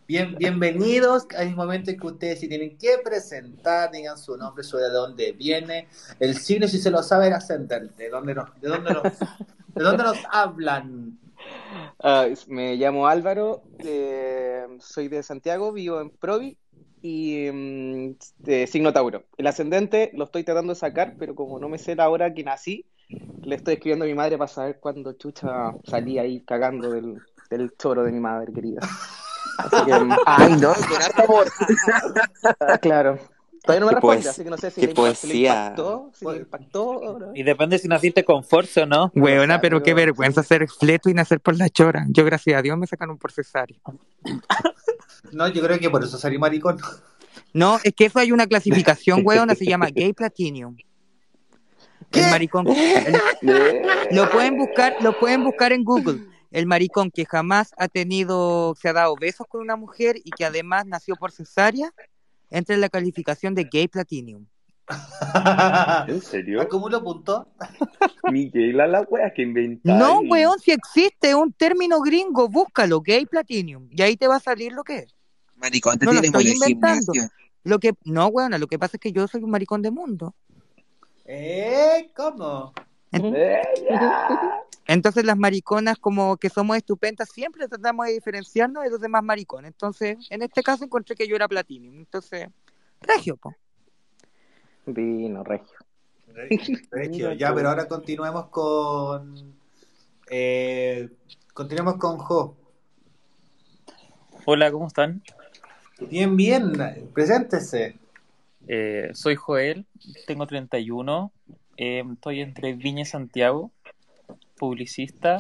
bien, 0.07 0.37
bienvenidos. 0.37 1.27
Hay 1.37 1.49
un 1.49 1.57
momento 1.57 1.91
en 1.91 1.99
que 1.99 2.07
ustedes 2.07 2.41
si 2.41 2.49
tienen 2.49 2.77
que 2.79 2.99
presentar, 3.03 3.91
digan 3.91 4.19
su 4.19 4.37
nombre, 4.37 4.65
su 4.65 4.77
de 4.77 4.91
dónde 4.91 5.33
viene, 5.33 5.89
el 6.21 6.37
signo 6.37 6.69
si 6.69 6.79
se 6.79 6.91
lo 6.91 7.03
sabe 7.03 7.29
el 7.29 7.33
ascendente, 7.35 8.05
de 8.05 8.11
dónde 8.11 8.35
nos, 8.35 8.61
de 8.61 8.69
dónde 8.69 8.93
nos, 8.93 9.03
de 9.03 9.83
dónde 9.83 10.03
nos 10.03 10.19
hablan. 10.31 11.19
Ah, 12.03 12.27
me 12.49 12.77
llamo 12.77 13.07
Álvaro, 13.07 13.63
eh, 13.79 14.67
soy 14.81 15.09
de 15.09 15.23
Santiago, 15.23 15.73
vivo 15.73 16.01
en 16.01 16.11
Provi 16.11 16.57
y 17.03 17.51
mm, 17.53 18.15
de 18.39 18.67
signo 18.67 18.93
Tauro. 18.93 19.25
El 19.37 19.47
ascendente 19.47 20.11
lo 20.15 20.25
estoy 20.25 20.45
tratando 20.45 20.75
de 20.75 20.79
sacar, 20.79 21.17
pero 21.19 21.35
como 21.35 21.59
no 21.59 21.69
me 21.69 21.79
sé 21.79 21.95
la 21.95 22.09
hora 22.09 22.33
que 22.33 22.45
nací, 22.45 22.87
le 23.43 23.57
estoy 23.57 23.75
escribiendo 23.75 24.05
a 24.05 24.09
mi 24.09 24.15
madre 24.15 24.39
para 24.39 24.49
saber 24.49 24.81
cuándo 24.81 25.13
chucha 25.13 25.75
salí 25.85 26.19
ahí 26.19 26.41
cagando 26.41 26.91
del, 26.91 27.21
del 27.51 27.77
choro 27.77 28.05
de 28.05 28.13
mi 28.13 28.21
madre 28.21 28.53
querida. 28.53 28.81
Así 29.59 29.85
que, 29.87 29.93
Ay, 30.27 30.57
no, 30.61 30.73
con 30.75 31.03
harto 31.03 31.23
amor. 31.25 31.47
ah, 32.61 32.79
claro. 32.79 33.19
Todavía 33.63 33.81
no 33.81 33.87
me 33.87 33.93
responde, 33.93 34.17
poes- 34.23 34.27
así 34.29 34.45
que 34.45 34.51
no 34.51 34.59
sé 34.59 34.71
si 34.71 34.81
qué 34.83 34.87
le, 34.89 34.95
poesía. 34.95 35.53
impactó, 35.71 36.11
si 36.13 36.27
le 36.27 36.37
impactó. 36.37 37.19
no. 37.19 37.27
Y 37.35 37.43
depende 37.45 37.79
si 37.79 37.89
naciste 37.89 38.23
con 38.23 38.45
fuerza 38.45 38.83
o 38.83 38.87
no. 38.87 39.11
Weona, 39.15 39.61
pero 39.63 39.83
qué 39.83 39.95
vergüenza 39.95 40.43
ser 40.43 40.69
fleto 40.69 41.09
y 41.09 41.15
nacer 41.15 41.41
por 41.41 41.57
la 41.57 41.71
chora. 41.71 42.05
Yo, 42.11 42.27
gracias 42.27 42.59
a 42.59 42.63
Dios, 42.63 42.77
me 42.77 42.87
sacaron 42.87 43.17
por 43.19 43.33
cesárea. 43.33 43.79
No, 45.33 45.49
yo 45.49 45.63
creo 45.63 45.79
que 45.81 45.89
por 45.91 46.05
eso 46.05 46.19
salí 46.19 46.39
maricón. 46.39 46.79
No, 47.55 47.79
es 47.83 47.93
que 47.95 48.05
eso 48.05 48.19
hay 48.21 48.31
una 48.31 48.47
clasificación, 48.47 49.23
weona, 49.25 49.55
se 49.55 49.65
llama 49.65 49.89
Gay 49.91 50.13
Platinum. 50.13 50.77
El 52.13 52.31
maricón. 52.31 52.67
el- 52.69 53.83
lo 54.13 54.31
pueden 54.31 54.59
buscar, 54.59 54.95
lo 55.01 55.19
pueden 55.19 55.43
buscar 55.43 55.73
en 55.73 55.83
Google. 55.83 56.21
El 56.55 56.67
maricón 56.67 57.11
que 57.11 57.25
jamás 57.25 57.75
ha 57.79 57.89
tenido, 57.89 58.77
se 58.81 58.89
ha 58.89 58.93
dado 58.93 59.17
besos 59.17 59.45
con 59.49 59.61
una 59.61 59.75
mujer 59.75 60.19
y 60.23 60.31
que 60.31 60.45
además 60.45 60.87
nació 60.87 61.17
por 61.17 61.33
cesárea, 61.33 61.93
entra 62.49 62.77
en 62.77 62.81
la 62.81 62.89
calificación 62.89 63.57
de 63.57 63.65
Gay 63.65 63.89
Platinum. 63.89 64.47
¿En 66.07 66.23
serio? 66.23 66.61
¿Acumulo 66.61 67.03
puntos? 67.03 67.49
Miguela, 68.31 68.87
la 68.87 69.01
wea 69.01 69.35
que 69.35 69.43
inventáis. 69.43 69.99
No, 69.99 70.21
weón, 70.21 70.61
si 70.61 70.71
existe 70.71 71.35
un 71.35 71.53
término 71.53 72.01
gringo, 72.01 72.49
búscalo, 72.49 73.01
Gay 73.01 73.27
Platinum, 73.27 73.89
y 73.91 74.03
ahí 74.03 74.17
te 74.17 74.29
va 74.29 74.37
a 74.37 74.41
salir 74.41 74.73
lo 74.73 74.85
que 74.85 74.99
es. 74.99 75.17
Maricón, 75.57 75.99
te 75.99 76.07
No 76.07 76.13
lo 76.13 76.21
estoy 76.21 76.51
inventando. 76.51 77.13
Lo 77.65 77.81
que, 77.81 77.95
no, 78.05 78.29
weona, 78.29 78.59
lo 78.59 78.69
que 78.69 78.79
pasa 78.79 78.97
es 78.97 79.01
que 79.01 79.11
yo 79.11 79.27
soy 79.27 79.43
un 79.43 79.51
maricón 79.51 79.83
de 79.83 79.91
mundo. 79.91 80.37
¿Eh? 81.25 82.13
¿Cómo? 82.15 82.73
Entonces 84.87 85.25
las 85.25 85.39
mariconas 85.39 85.99
como 85.99 86.37
que 86.37 86.51
somos 86.51 86.77
estupendas 86.77 87.31
siempre 87.31 87.69
tratamos 87.69 88.07
de 88.07 88.13
diferenciarnos 88.13 88.85
de 88.85 88.91
los 88.91 89.01
demás 89.01 89.23
maricones. 89.23 89.71
Entonces, 89.71 90.19
en 90.31 90.43
este 90.43 90.63
caso 90.63 90.85
encontré 90.85 91.17
que 91.17 91.27
yo 91.27 91.37
era 91.37 91.49
platinum. 91.49 91.97
Entonces, 91.97 92.49
regio, 93.01 93.37
po. 93.37 93.55
Vino, 94.87 95.43
regio. 95.43 95.79
Regio, 96.91 97.33
ya, 97.39 97.55
pero 97.55 97.71
ahora 97.71 97.87
continuemos 97.89 98.49
con. 98.49 99.55
Eh, 100.31 101.09
continuemos 101.53 101.97
con 101.97 102.19
Jo. 102.19 102.57
Hola, 104.47 104.71
¿cómo 104.71 104.89
están? 104.89 105.23
Bien, 106.01 106.37
bien, 106.37 106.73
preséntese. 107.15 107.97
Eh, 108.67 109.11
soy 109.15 109.37
Joel, 109.37 109.87
tengo 110.27 110.47
31, 110.47 111.33
Eh, 111.77 112.05
estoy 112.13 112.41
entre 112.41 112.75
Viña 112.75 113.03
y 113.03 113.05
Santiago, 113.05 113.71
publicista 114.57 115.39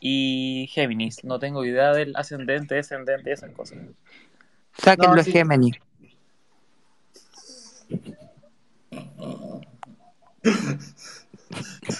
y 0.00 0.68
Géminis. 0.72 1.24
No 1.24 1.38
tengo 1.38 1.64
idea 1.64 1.92
del 1.92 2.14
ascendente, 2.16 2.74
descendente 2.76 3.30
y 3.30 3.32
esas 3.32 3.50
cosas. 3.52 3.78
Sáquenlo 4.76 5.14
No, 5.16 5.20
a 5.20 5.24
sí. 5.24 5.32
Géminis. 5.32 5.76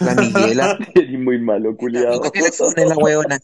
La 0.00 0.14
Miguela. 0.14 0.78
Eres 0.94 1.18
muy 1.20 1.40
malo, 1.40 1.76
culiado. 1.76 2.20
¿Qué 2.30 2.40
le 2.40 2.52
pone 2.52 2.86
la 2.86 2.96
huevona? 2.96 3.38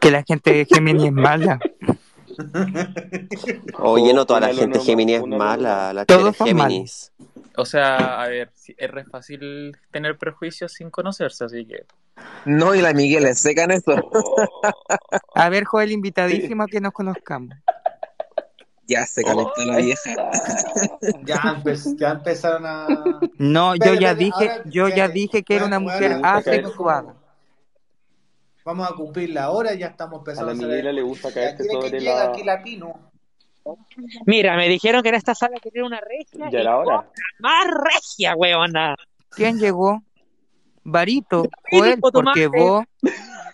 Que 0.00 0.10
la 0.10 0.22
gente 0.22 0.52
de 0.52 0.66
Géminis 0.66 1.06
es 1.06 1.12
mala. 1.12 1.60
Oye, 3.78 4.14
no 4.14 4.26
toda 4.26 4.40
la 4.40 4.54
gente 4.54 4.80
Géminis 4.80 5.16
es 5.16 5.26
mala, 5.26 5.92
la 5.92 6.04
Todos 6.04 6.36
son 6.36 6.48
Géminis. 6.48 7.12
O 7.56 7.64
sea, 7.66 8.22
a 8.22 8.28
ver, 8.28 8.50
es 8.76 8.90
re 8.90 9.04
fácil 9.04 9.76
tener 9.90 10.16
prejuicios 10.16 10.72
sin 10.72 10.90
conocerse, 10.90 11.44
así 11.44 11.66
que 11.66 11.84
No, 12.46 12.74
y 12.74 12.80
la 12.80 12.94
Miguela 12.94 13.28
es 13.30 13.38
seca 13.40 13.64
en 13.64 13.72
eso. 13.72 13.92
A 15.34 15.48
ver, 15.50 15.64
Joel, 15.64 15.92
invitadísimo 15.92 16.62
a 16.62 16.66
que 16.68 16.80
nos 16.80 16.92
conozcamos. 16.92 17.54
Ya 18.88 19.06
se 19.06 19.22
calentó 19.22 19.64
la 19.64 19.76
vieja. 19.76 20.10
Ya, 21.24 21.40
empe- 21.42 21.96
ya 21.98 22.10
empezaron 22.10 22.64
a. 22.66 23.20
No, 23.38 23.74
yo 23.76 23.94
ya 23.94 24.14
dije, 24.14 24.32
ahora, 24.50 24.62
yo 24.66 24.88
ya 24.88 25.08
dije 25.08 25.42
que 25.44 25.54
era 25.54 25.66
una 25.66 25.78
mujer 25.78 26.18
asexuada. 26.22 27.14
Vamos 28.64 28.90
a 28.90 28.94
cumplir 28.94 29.30
la 29.30 29.50
hora, 29.50 29.74
ya 29.74 29.88
estamos 29.88 30.14
A 30.14 30.18
empezando 30.18 30.46
la 30.46 30.52
a 30.52 30.54
hacer. 30.54 30.66
Miguela 30.68 30.92
le 30.92 31.02
gusta 31.02 31.32
caerse 31.32 31.64
sobre 31.64 32.00
la... 32.00 32.22
aquí 32.24 32.42
la 32.44 32.62
Pino. 32.62 33.10
Mira, 34.26 34.56
me 34.56 34.68
dijeron 34.68 35.02
que 35.02 35.10
en 35.10 35.14
esta 35.14 35.34
sala 35.34 35.58
quería 35.60 35.84
una 35.84 36.00
regia 36.00 36.50
Ya 36.50 36.60
era 36.60 36.76
hora. 36.78 37.08
más 37.38 37.66
regia, 37.68 38.34
weona. 38.34 38.96
¿Quién 39.30 39.58
llegó? 39.58 40.02
Barito, 40.84 41.44
Filipo, 41.70 42.10
tu 42.10 42.22
porque 42.22 42.48
madre. 42.48 42.60
vos, 42.60 42.84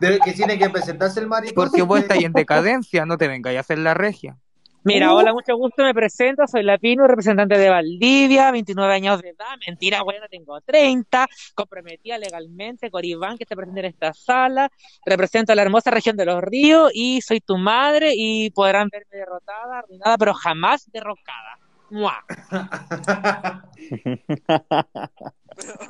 Debe 0.01 0.19
que 0.21 0.33
tiene 0.33 0.59
que 0.59 0.71
presentarse 0.71 1.21
el 1.21 1.27
mariposa. 1.27 1.55
porque 1.55 1.83
vos 1.83 1.99
estáis 2.01 2.25
en 2.25 2.33
decadencia, 2.35 3.05
no 3.05 3.19
te 3.19 3.29
vengáis 3.29 3.59
a 3.59 3.61
hacer 3.61 3.79
la 3.79 3.93
regia. 3.95 4.37
Mira, 4.85 5.13
hola, 5.13 5.33
mucho 5.33 5.57
gusto, 5.57 5.83
me 5.83 5.93
presento, 5.93 6.47
soy 6.47 6.63
Lapino, 6.63 7.07
representante 7.07 7.59
de 7.59 7.69
Valdivia, 7.69 8.51
29 8.51 8.95
años 8.95 9.21
de 9.21 9.31
edad, 9.31 9.57
mentira, 9.67 10.03
bueno, 10.03 10.27
tengo 10.31 10.61
30, 10.61 11.27
comprometida 11.55 12.17
legalmente 12.17 12.91
con 12.91 13.05
Iván, 13.05 13.37
que 13.37 13.45
está 13.45 13.57
presente 13.57 13.81
en 13.81 13.87
esta 13.87 14.15
sala, 14.15 14.71
represento 15.05 15.53
a 15.53 15.57
la 15.57 15.63
hermosa 15.63 15.91
región 15.91 16.17
de 16.17 16.27
los 16.27 16.43
ríos 16.43 16.91
y 16.95 17.21
soy 17.21 17.41
tu 17.41 17.59
madre 17.59 18.13
y 18.15 18.51
podrán 18.51 18.89
verme 18.89 19.11
derrotada, 19.11 19.81
arruinada, 19.81 20.17
pero 20.17 20.35
jamás 20.35 20.89
derrocada. 20.93 21.59
¡Mua! 21.91 22.25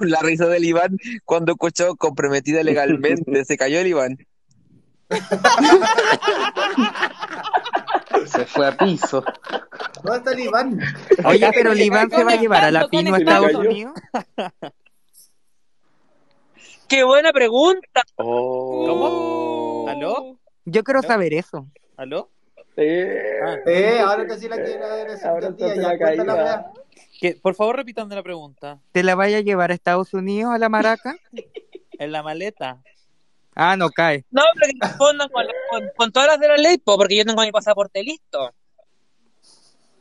La 0.01 0.20
risa 0.22 0.47
del 0.47 0.64
Iván 0.64 0.97
cuando 1.24 1.53
escuchó 1.53 1.97
comprometida 1.97 2.62
legalmente. 2.62 3.45
Se 3.45 3.57
cayó 3.57 3.80
el 3.80 3.89
Iván. 3.89 4.18
Se 8.29 8.45
fue 8.47 8.66
a 8.66 8.76
piso. 8.76 9.24
¿Dónde 10.03 10.18
está 10.18 10.33
el 10.33 10.41
Iván? 10.41 10.81
Oye, 11.24 11.51
pero 11.55 11.72
el 11.72 11.81
Iván 11.81 12.11
se 12.11 12.24
va 12.24 12.33
a 12.33 12.37
llevar 12.37 12.64
a 12.64 12.70
la 12.70 12.89
Pino 12.89 13.14
a. 13.14 13.18
Estados 13.18 13.55
Unidos. 13.55 13.95
¡Qué 16.89 17.05
buena 17.05 17.33
pregunta! 17.33 18.03
Oh. 18.16 18.87
¿Cómo? 18.87 19.89
¿Aló? 19.89 20.39
Yo 20.64 20.83
quiero 20.85 21.03
saber 21.03 21.35
eso. 21.35 21.66
¿Aló? 21.97 22.31
Eh, 22.76 23.24
Ah. 23.45 23.57
Eh, 23.66 23.99
ahora 24.01 24.26
te 24.26 24.39
sí 24.39 24.49
la 24.49 24.57
quiere 24.57 24.79
ver 24.79 25.09
Ahora 25.24 25.49
esa 25.49 25.57
tía, 25.57 25.74
ya 25.74 26.24
la. 26.24 26.72
¿Qué? 27.20 27.37
Por 27.41 27.55
favor, 27.55 27.76
repitando 27.76 28.14
la 28.14 28.22
pregunta. 28.22 28.79
¿Te 28.93 29.03
la 29.03 29.14
vaya 29.14 29.39
a 29.39 29.41
llevar 29.41 29.70
a 29.70 29.74
Estados 29.74 30.14
Unidos 30.14 30.53
a 30.55 30.59
la 30.59 30.68
maraca? 30.68 31.16
En 31.99 32.12
la 32.12 32.22
maleta. 32.22 32.81
Ah, 33.61 33.77
no 33.77 33.91
cae. 33.91 34.25
No, 34.31 34.43
pero 34.55 34.73
que 34.73 34.87
respondan 34.87 35.29
con, 35.31 35.45
la- 35.45 35.53
con, 35.69 35.83
con 35.97 36.13
todas 36.13 36.29
las 36.29 36.39
de 36.39 36.47
la 36.47 36.57
ley, 36.57 36.79
po, 36.79 36.97
porque 36.97 37.17
yo 37.17 37.25
tengo 37.25 37.43
mi 37.43 37.51
pasaporte 37.51 38.05
listo. 38.05 38.53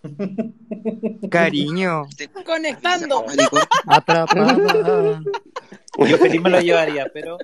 Cariño. 1.32 2.08
Conectando. 2.46 3.26
Atrapada. 3.88 5.22
Yo 5.98 6.18
feliz 6.18 6.40
me 6.42 6.50
lo 6.52 6.60
llevaría, 6.62 7.08
pero 7.12 7.40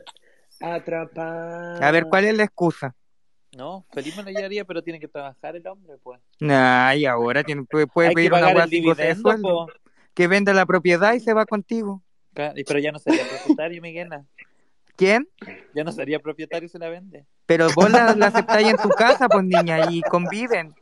Atrapada. 0.61 1.87
A 1.87 1.91
ver, 1.91 2.05
¿cuál 2.05 2.25
es 2.25 2.37
la 2.37 2.43
excusa? 2.43 2.95
no, 3.55 3.85
feliz 3.91 4.15
me 4.17 4.23
lo 4.23 4.29
llevaría, 4.29 4.65
pero 4.65 4.81
tiene 4.81 4.99
que 4.99 5.07
trabajar 5.07 5.55
el 5.55 5.65
hombre, 5.67 5.95
pues. 6.01 6.19
Ay, 6.47 7.05
ahora 7.05 7.43
tiene, 7.43 7.63
puede, 7.63 7.87
puede 7.87 8.09
Hay 8.09 8.13
que 8.13 8.19
pedir 8.19 8.33
una 8.33 8.41
pagar 8.47 8.69
dividendo. 8.69 9.67
Que 10.13 10.27
venda 10.27 10.53
la 10.53 10.67
propiedad 10.67 11.13
y 11.13 11.19
se 11.19 11.33
va 11.33 11.45
contigo. 11.47 12.03
Pero 12.33 12.79
ya 12.79 12.91
no 12.91 12.99
sería 12.99 13.27
propietario, 13.27 13.81
Miguela. 13.81 14.25
¿Quién? 15.03 15.27
Ya 15.75 15.83
no 15.83 15.91
sería 15.91 16.19
propietario 16.19 16.69
si 16.69 16.77
la 16.77 16.87
vende. 16.87 17.25
Pero 17.45 17.67
vos 17.75 17.91
la, 17.91 18.15
la 18.15 18.27
aceptáis 18.27 18.67
en 18.69 18.77
tu 18.77 18.87
casa, 18.87 19.27
pues 19.27 19.43
niña, 19.43 19.91
y 19.91 20.01
conviven. 20.03 20.73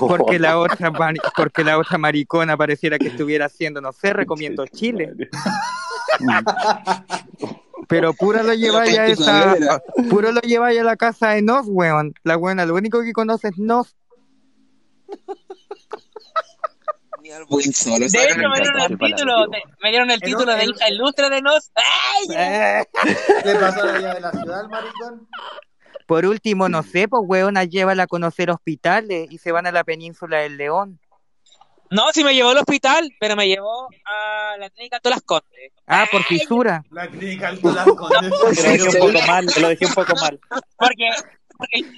Porque 0.00 0.38
la 0.38 0.58
otra 0.58 0.90
mari- 0.90 1.20
porque 1.36 1.62
la 1.64 1.76
otra 1.76 1.98
maricona 1.98 2.56
pareciera 2.56 2.98
que 2.98 3.08
estuviera 3.08 3.46
haciendo, 3.46 3.82
no 3.82 3.92
sé, 3.92 4.14
recomiendo 4.14 4.66
Chile. 4.66 5.12
Pero 7.86 8.14
puro 8.14 8.42
lo 8.42 8.54
lleváis 8.54 8.98
a 8.98 9.06
esa, 9.06 9.82
puro 10.08 10.32
lo 10.32 10.40
lleváis 10.40 10.80
a 10.80 10.84
la 10.84 10.96
casa 10.96 11.30
de 11.30 11.42
Nos, 11.42 11.66
weón. 11.68 12.14
La 12.22 12.36
buena, 12.36 12.64
lo 12.64 12.74
único 12.76 13.02
que 13.02 13.12
conoce 13.12 13.48
es 13.48 13.58
Nos. 13.58 13.94
Ni 17.28 17.34
al 17.34 17.44
buen 17.44 17.72
solo. 17.74 17.98
De 17.98 18.06
hecho, 18.06 18.38
me 18.38 18.60
dieron 18.60 18.80
el 18.80 18.98
título, 18.98 19.46
de, 19.48 19.62
me 19.82 19.90
dieron 19.90 20.10
el 20.10 20.20
título 20.20 20.54
de 20.54 20.64
hija 20.64 20.88
ilustre 20.88 21.28
de 21.28 21.42
nos. 21.42 21.70
¡Ay! 21.74 22.28
¿Le 23.44 23.54
pasó 23.56 23.84
la 23.84 24.00
llave 24.00 24.14
de 24.14 24.20
la 24.20 24.30
ciudad 24.30 24.68
maricón? 24.68 25.28
Por 26.06 26.24
último, 26.24 26.70
no 26.70 26.82
sé, 26.82 27.06
pues 27.06 27.22
weona, 27.26 27.64
llévala 27.64 28.04
a 28.04 28.06
conocer 28.06 28.50
hospitales 28.50 29.28
y 29.30 29.36
se 29.36 29.52
van 29.52 29.66
a 29.66 29.72
la 29.72 29.84
península 29.84 30.38
del 30.38 30.56
León. 30.56 30.98
No, 31.90 32.10
sí 32.14 32.24
me 32.24 32.34
llevó 32.34 32.50
al 32.50 32.58
hospital, 32.58 33.10
pero 33.20 33.36
me 33.36 33.46
llevó 33.46 33.88
a 34.06 34.56
la 34.56 34.70
clínica 34.70 34.98
Todas 34.98 35.16
las 35.16 35.24
Condes. 35.24 35.72
Ah, 35.86 36.06
por 36.10 36.22
fisura. 36.22 36.82
La 36.90 37.08
clínica 37.08 37.48
Alto 37.48 37.72
Las 37.72 37.86
Condes. 37.86 38.30
Lo 38.30 38.48
dejé 38.50 38.88
un 38.88 39.12
poco 39.12 39.26
mal, 39.26 39.46
lo 39.60 39.68
dejé 39.68 39.86
un 39.86 39.94
poco 39.94 40.14
mal. 40.16 40.40
Porque 40.78 41.10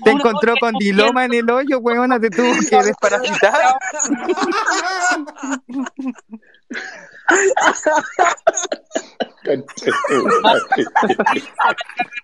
Te 0.04 0.10
encontró 0.10 0.54
con 0.58 0.72
diloma 0.74 1.26
en 1.26 1.34
el 1.34 1.50
hoyo, 1.50 1.78
weona, 1.80 2.18
te 2.18 2.30
tuvo 2.30 2.50
que 2.68 2.82
desparasitar. 2.82 3.52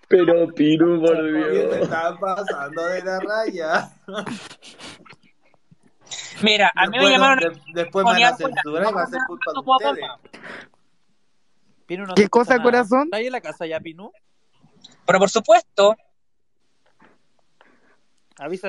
Pero 0.07 0.47
Piru, 0.53 1.01
por 1.01 1.15
Oye, 1.17 1.43
te 1.43 1.51
Dios. 1.51 1.75
están 1.83 2.17
pasando 2.19 2.85
de 2.85 3.03
la 3.03 3.19
raya. 3.19 3.89
Mira, 6.41 6.71
a 6.75 6.87
mí 6.87 6.97
me 6.97 7.09
llamaron 7.09 7.39
de- 7.39 7.61
después 7.73 8.05
me 8.05 8.11
van 8.13 8.23
a 8.23 8.35
censurar 8.37 8.89
y 8.89 8.93
va 8.93 9.03
a 9.03 9.07
ser 9.07 9.19
culpa 9.27 9.51
de 9.53 9.59
ustedes. 9.59 10.05
Pinu, 11.87 12.05
no 12.05 12.13
¿Qué 12.15 12.27
cosa, 12.29 12.61
corazón? 12.61 13.03
¿Estás 13.05 13.19
ahí 13.19 13.25
en 13.27 13.31
la 13.31 13.41
casa 13.41 13.65
ya, 13.65 13.79
Pinu? 13.79 14.11
Pero 15.05 15.19
por 15.19 15.29
supuesto. 15.29 15.95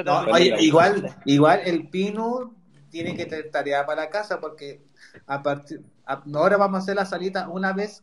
No, 0.04 0.20
oye, 0.32 0.54
igual, 0.60 1.14
igual 1.26 1.60
el 1.64 1.88
Pinu 1.88 2.54
tiene 2.90 3.14
que 3.14 3.26
tener 3.26 3.50
tarea 3.50 3.84
para 3.84 4.02
la 4.04 4.10
casa 4.10 4.40
porque 4.40 4.82
a 5.26 5.42
partir 5.42 5.82
a- 6.06 6.22
ahora 6.34 6.56
vamos 6.56 6.80
a 6.80 6.82
hacer 6.82 6.96
la 6.96 7.04
salita 7.04 7.48
una 7.48 7.72
vez, 7.74 8.02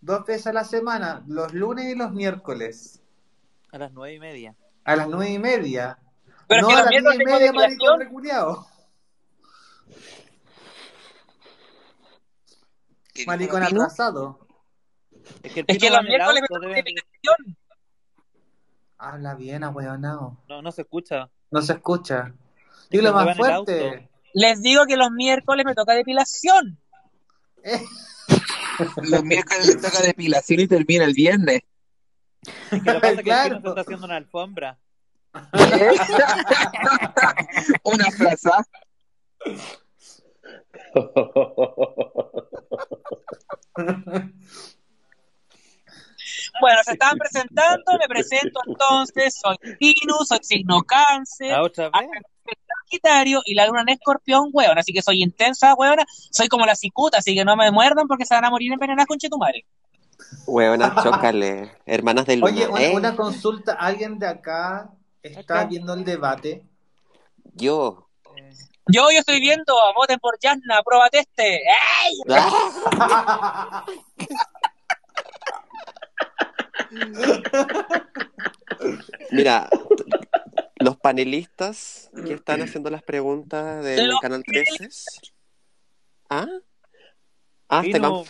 dos 0.00 0.24
veces 0.26 0.48
a 0.48 0.52
la 0.52 0.64
semana, 0.64 1.24
los 1.26 1.54
lunes 1.54 1.86
y 1.86 1.94
los 1.96 2.12
miércoles, 2.12 3.02
A 3.72 3.78
las 3.78 3.92
nueve 3.92 4.14
y 4.14 4.20
media. 4.20 4.54
a 4.84 4.96
las 4.96 5.08
nueve 5.08 5.30
y 5.30 5.38
media. 5.38 5.98
pero 6.46 6.62
no 6.62 6.68
que 6.68 6.74
a 6.74 6.76
las 6.82 6.88
miércoles 6.90 7.20
y 7.20 7.24
media, 7.24 7.52
maricón 7.52 8.00
reculeado. 8.00 8.66
¿Qué 13.12 13.22
dijo 13.22 13.30
Maricón 13.30 13.64
Pino? 13.66 13.80
atrasado. 13.82 14.46
Es 15.42 15.52
que 15.52 15.60
el 15.60 15.66
Es 15.68 15.78
Pino 15.78 15.80
que 15.80 15.90
los 15.90 16.02
miércoles 16.04 16.34
me 16.34 16.40
auto, 16.40 16.54
toca 16.54 16.66
debe- 16.66 16.74
depilación. 16.76 17.56
Habla 18.98 19.34
bien, 19.34 19.64
ahueonao. 19.64 20.36
No, 20.48 20.62
no 20.62 20.72
se 20.72 20.82
escucha. 20.82 21.30
No 21.50 21.62
se 21.62 21.72
escucha. 21.74 22.32
Es 22.84 22.90
Dilo 22.90 23.16
que 23.16 23.24
más 23.24 23.36
fuerte. 23.36 24.08
Les 24.34 24.60
digo 24.60 24.84
que 24.86 24.96
los 24.96 25.10
miércoles 25.10 25.64
me 25.64 25.74
toca 25.74 25.94
depilación. 25.94 26.78
Eh, 27.62 27.80
Los 29.02 29.24
miércoles 29.24 29.66
le 29.66 29.74
toca 29.76 30.00
depilación 30.02 30.60
y 30.60 30.68
termina 30.68 31.04
el 31.04 31.14
viernes. 31.14 31.62
Es 32.70 32.82
que 32.82 32.92
lo 32.92 33.00
que 33.00 33.00
pasa 33.00 33.00
que 33.00 33.08
el 33.18 33.22
Claro. 33.24 33.60
Se 33.62 33.68
está 33.68 33.80
haciendo 33.80 34.06
una 34.06 34.16
alfombra. 34.16 34.78
Una 37.84 38.06
plaza. 38.16 38.64
Bueno, 46.60 46.80
se 46.84 46.92
estaban 46.92 47.18
presentando, 47.18 47.92
me 47.98 48.08
presento 48.08 48.60
entonces, 48.66 49.38
soy 49.40 49.56
Pinu, 49.78 50.16
soy 50.26 50.38
signo 50.42 50.82
cáncer, 50.82 51.52
¿La 51.52 51.62
otra 51.62 51.90
vez? 51.90 52.08
Sagitario 52.84 53.42
y 53.44 53.54
la 53.54 53.66
luna 53.66 53.82
en 53.82 53.90
escorpión, 53.90 54.48
weón. 54.52 54.78
Así 54.78 54.92
que 54.92 55.02
soy 55.02 55.22
intensa, 55.22 55.74
weón. 55.74 55.98
Soy 56.30 56.48
como 56.48 56.64
la 56.64 56.74
cicuta, 56.74 57.18
así 57.18 57.34
que 57.34 57.44
no 57.44 57.56
me 57.56 57.70
muerdan 57.70 58.08
porque 58.08 58.24
se 58.24 58.34
van 58.34 58.44
a 58.46 58.50
morir 58.50 58.72
envenenadas 58.72 59.06
con 59.06 59.18
chetumare. 59.18 59.66
Huevona, 60.46 60.94
chócale. 61.02 61.72
Hermanas 61.84 62.26
de 62.26 62.36
luna. 62.36 62.50
Oye, 62.50 62.68
una, 62.68 62.82
¿eh? 62.82 62.94
una 62.94 63.16
consulta, 63.16 63.74
¿alguien 63.74 64.18
de 64.18 64.28
acá 64.28 64.90
está 65.22 65.64
viendo 65.64 65.94
el 65.94 66.04
debate? 66.04 66.64
Yo. 67.54 68.08
Yo, 68.90 69.10
yo 69.10 69.18
estoy 69.18 69.40
viendo, 69.40 69.74
voten 69.94 70.18
por 70.18 70.38
Yasna, 70.40 70.82
pruébate 70.82 71.18
este. 71.18 71.56
¡Ey! 71.56 72.22
Mira, 79.30 79.68
los 80.80 80.96
panelistas 80.98 82.10
que 82.26 82.34
están 82.34 82.62
haciendo 82.62 82.90
las 82.90 83.02
preguntas 83.02 83.84
del 83.84 84.08
Los 84.08 84.20
Canal 84.20 84.42
13. 84.44 84.88
¿Ah? 86.30 86.46
Ah, 87.68 87.82
te 87.82 87.92
Pino, 87.92 88.08
lo- 88.08 88.24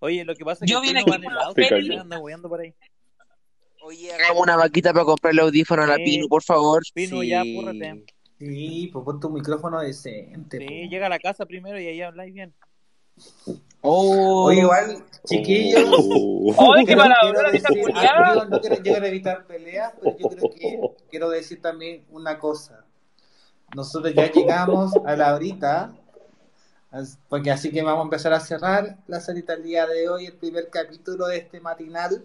Oye, 0.00 0.24
lo 0.24 0.34
que 0.34 0.44
pasa 0.44 0.64
es 0.64 0.70
Yo 0.70 0.80
que 0.80 0.88
vine 0.88 1.00
Pino 1.04 1.10
va 1.10 1.16
aquí 1.16 1.24
en 1.24 1.24
por 1.24 1.32
el 1.32 1.38
auto 1.46 1.60
Se 1.60 1.66
y 1.66 1.68
cayó. 1.68 2.00
anda 2.00 2.18
hueando 2.20 2.48
por 2.48 2.60
ahí. 2.60 2.74
Oye, 3.82 4.12
hagamos 4.12 4.42
una 4.42 4.56
vaquita 4.56 4.92
para 4.92 5.04
comprarle 5.04 5.42
audífono 5.42 5.82
a 5.82 5.86
la 5.86 5.96
Sí. 5.96 6.04
Pinu, 6.04 6.28
por 6.28 6.42
favor. 6.42 6.82
Pino, 6.94 7.22
ya, 7.22 7.40
apúrrate. 7.40 8.04
Sí, 8.38 8.90
pues 8.92 9.04
pon 9.04 9.18
tu 9.18 9.30
micrófono 9.30 9.80
decente. 9.80 10.58
Sí, 10.58 10.88
llega 10.88 11.06
a 11.06 11.10
la 11.10 11.18
casa 11.18 11.44
primero 11.46 11.80
y 11.80 11.86
ahí 11.86 12.00
habláis 12.02 12.32
bien. 12.32 12.54
Oh. 13.80 14.46
Oye, 14.46 14.60
igual, 14.60 15.04
chiquillos. 15.24 15.88
Oh. 15.90 16.74
¡Ay, 16.76 16.84
qué 16.84 16.96
palabra, 16.96 17.50
quiero 17.50 17.86
ah, 17.94 18.34
no, 18.34 18.44
no 18.46 18.60
quiero 18.60 18.82
llegar 18.82 19.04
a 19.04 19.08
evitar 19.08 19.46
peleas, 19.46 19.92
pero 20.00 20.18
yo 20.18 20.28
creo 20.28 20.50
que 20.50 20.80
quiero 21.10 21.30
decir 21.30 21.60
también 21.62 22.04
una 22.10 22.38
cosa. 22.38 22.84
Nosotros 23.74 24.14
ya 24.14 24.30
llegamos 24.30 24.92
a 25.04 25.14
la 25.14 25.34
horita, 25.34 25.92
porque 27.28 27.50
así 27.50 27.70
que 27.70 27.82
vamos 27.82 28.00
a 28.00 28.04
empezar 28.04 28.32
a 28.32 28.40
cerrar 28.40 28.96
la 29.06 29.20
salita 29.20 29.52
el 29.52 29.62
día 29.62 29.86
de 29.86 30.08
hoy, 30.08 30.26
el 30.26 30.34
primer 30.34 30.70
capítulo 30.70 31.26
de 31.26 31.38
este 31.38 31.60
matinal. 31.60 32.24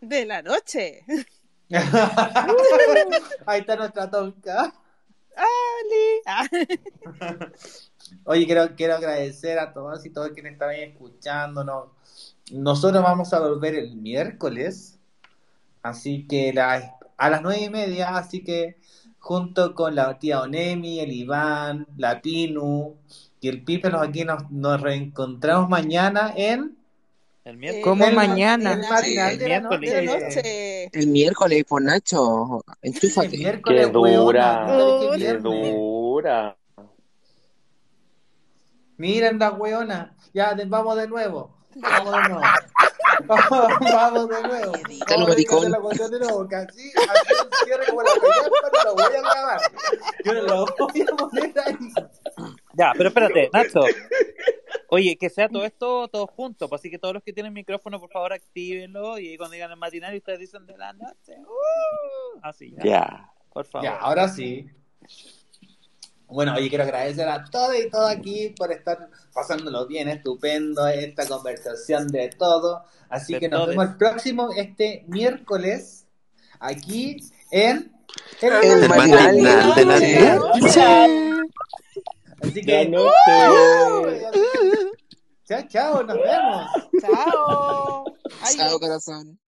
De 0.00 0.26
la 0.26 0.42
noche. 0.42 1.04
Ahí 3.46 3.60
está 3.60 3.76
nuestra 3.76 4.10
tonca. 4.10 4.74
Ali. 5.36 6.22
Ah. 8.12 8.16
Oye, 8.24 8.46
quiero, 8.46 8.74
quiero 8.76 8.94
agradecer 8.96 9.58
a 9.58 9.72
todos 9.72 10.04
y 10.06 10.10
todos 10.10 10.30
quienes 10.30 10.52
están 10.52 10.70
ahí 10.70 10.82
escuchándonos. 10.82 11.86
Nosotros 12.52 13.02
vamos 13.02 13.32
a 13.32 13.40
volver 13.40 13.74
el 13.74 13.94
miércoles, 13.96 14.98
así 15.82 16.26
que 16.26 16.52
la- 16.52 16.96
a 17.16 17.30
las 17.30 17.42
nueve 17.42 17.62
y 17.64 17.70
media, 17.70 18.16
así 18.16 18.42
que 18.42 18.76
junto 19.18 19.74
con 19.74 19.94
la 19.94 20.18
tía 20.18 20.40
Onemi, 20.40 21.00
el 21.00 21.12
Iván, 21.12 21.86
la 21.96 22.20
Pinu 22.22 22.94
y 23.40 23.48
el 23.48 23.62
Pipe, 23.64 23.90
nos 23.90 24.06
aquí 24.06 24.24
nos, 24.24 24.50
nos 24.50 24.80
reencontramos 24.80 25.68
mañana 25.68 26.32
en 26.36 26.76
El 27.44 27.56
miércoles. 27.56 27.84
¿Cómo 27.84 28.04
el, 28.06 28.14
mañana? 28.14 28.72
el 28.74 28.80
matinal 28.88 29.32
El 29.32 29.38
de 29.38 29.48
la 29.48 29.58
miércoles. 29.60 29.92
De 29.92 30.02
la 30.04 30.18
noche. 30.20 30.84
El 30.92 31.06
miércoles, 31.08 31.64
por 31.64 31.82
Nacho. 31.82 32.62
El 32.82 32.92
miércoles, 33.32 33.86
Qué 33.86 33.92
dura. 33.92 34.66
weona, 34.66 35.16
Qué 35.16 35.34
dura. 35.34 36.57
Miren 38.98 39.38
la 39.38 39.50
weona. 39.52 40.14
Ya, 40.34 40.54
de- 40.54 40.64
vamos 40.66 40.96
de 40.96 41.08
nuevo. 41.08 41.56
Vamos 41.76 42.12
de 42.12 42.28
nuevo. 42.28 42.40
vamos 43.28 44.28
de 44.28 44.42
nuevo. 44.42 44.72
Vamos 44.72 44.78
a 44.78 44.80
dedicarle 44.84 45.26
maricón. 45.28 45.70
la 45.70 45.78
cuestión 45.80 46.10
de 46.10 46.18
nuevo, 46.20 46.38
porque 46.38 46.56
así, 46.56 46.92
así 46.96 47.32
el 47.42 47.66
cierre 47.66 47.86
como 47.88 48.02
la 48.02 48.10
no 48.14 48.84
lo 48.84 48.94
voy 48.94 49.04
a 49.04 49.20
grabar. 49.20 49.60
Yo 50.24 50.34
no 50.34 50.42
lo 50.42 50.66
voy 50.66 51.02
a 51.02 51.16
poner 51.16 51.54
ahí. 51.64 51.76
Ya, 52.74 52.92
pero 52.96 53.08
espérate, 53.08 53.50
Nacho. 53.52 53.80
Oye, 54.90 55.16
que 55.18 55.28
sea 55.30 55.48
todo 55.48 55.64
esto 55.64 56.08
todos 56.08 56.30
juntos, 56.30 56.68
pues 56.68 56.80
así 56.80 56.90
que 56.90 56.98
todos 56.98 57.12
los 57.14 57.22
que 57.22 57.32
tienen 57.32 57.52
micrófono, 57.52 58.00
por 58.00 58.10
favor, 58.10 58.32
actívenlo 58.32 59.18
y 59.18 59.36
cuando 59.36 59.52
digan 59.54 59.70
el 59.70 59.76
matinal 59.76 60.14
y 60.14 60.18
ustedes 60.18 60.38
dicen 60.40 60.64
de 60.66 60.76
la 60.78 60.92
noche. 60.94 61.36
¡uh! 61.40 62.38
así, 62.42 62.74
ya, 62.78 62.84
Ya. 62.84 63.32
por 63.52 63.66
favor. 63.66 63.84
Ya, 63.84 63.96
ahora 63.96 64.28
sí. 64.28 64.70
Bueno, 66.28 66.54
oye, 66.54 66.68
quiero 66.68 66.84
agradecer 66.84 67.26
a 67.28 67.42
todos 67.44 67.74
y 67.76 67.88
todas 67.90 68.14
aquí 68.16 68.54
por 68.56 68.70
estar 68.70 69.08
pasándolo 69.32 69.86
bien, 69.86 70.08
estupendo 70.08 70.86
esta 70.86 71.26
conversación 71.26 72.08
de 72.08 72.28
todo. 72.28 72.84
Así 73.08 73.32
De 73.34 73.40
que 73.40 73.48
nos 73.48 73.60
todes. 73.60 73.70
vemos 73.76 73.90
el 73.92 73.96
próximo, 73.96 74.50
este 74.54 75.04
miércoles, 75.08 76.06
aquí 76.60 77.16
en 77.50 77.90
El 78.42 78.88
matinal 78.88 79.36
de 79.36 79.84
la 79.84 80.34
noche. 80.36 81.38
Así 82.42 82.60
que, 82.62 82.88
no 82.88 83.04
sé. 83.04 84.92
chao, 85.46 85.62
chao, 85.68 86.02
nos 86.04 86.16
vemos. 86.16 86.66
Chao. 87.00 88.04
Chao, 88.56 88.78
corazón. 88.78 89.38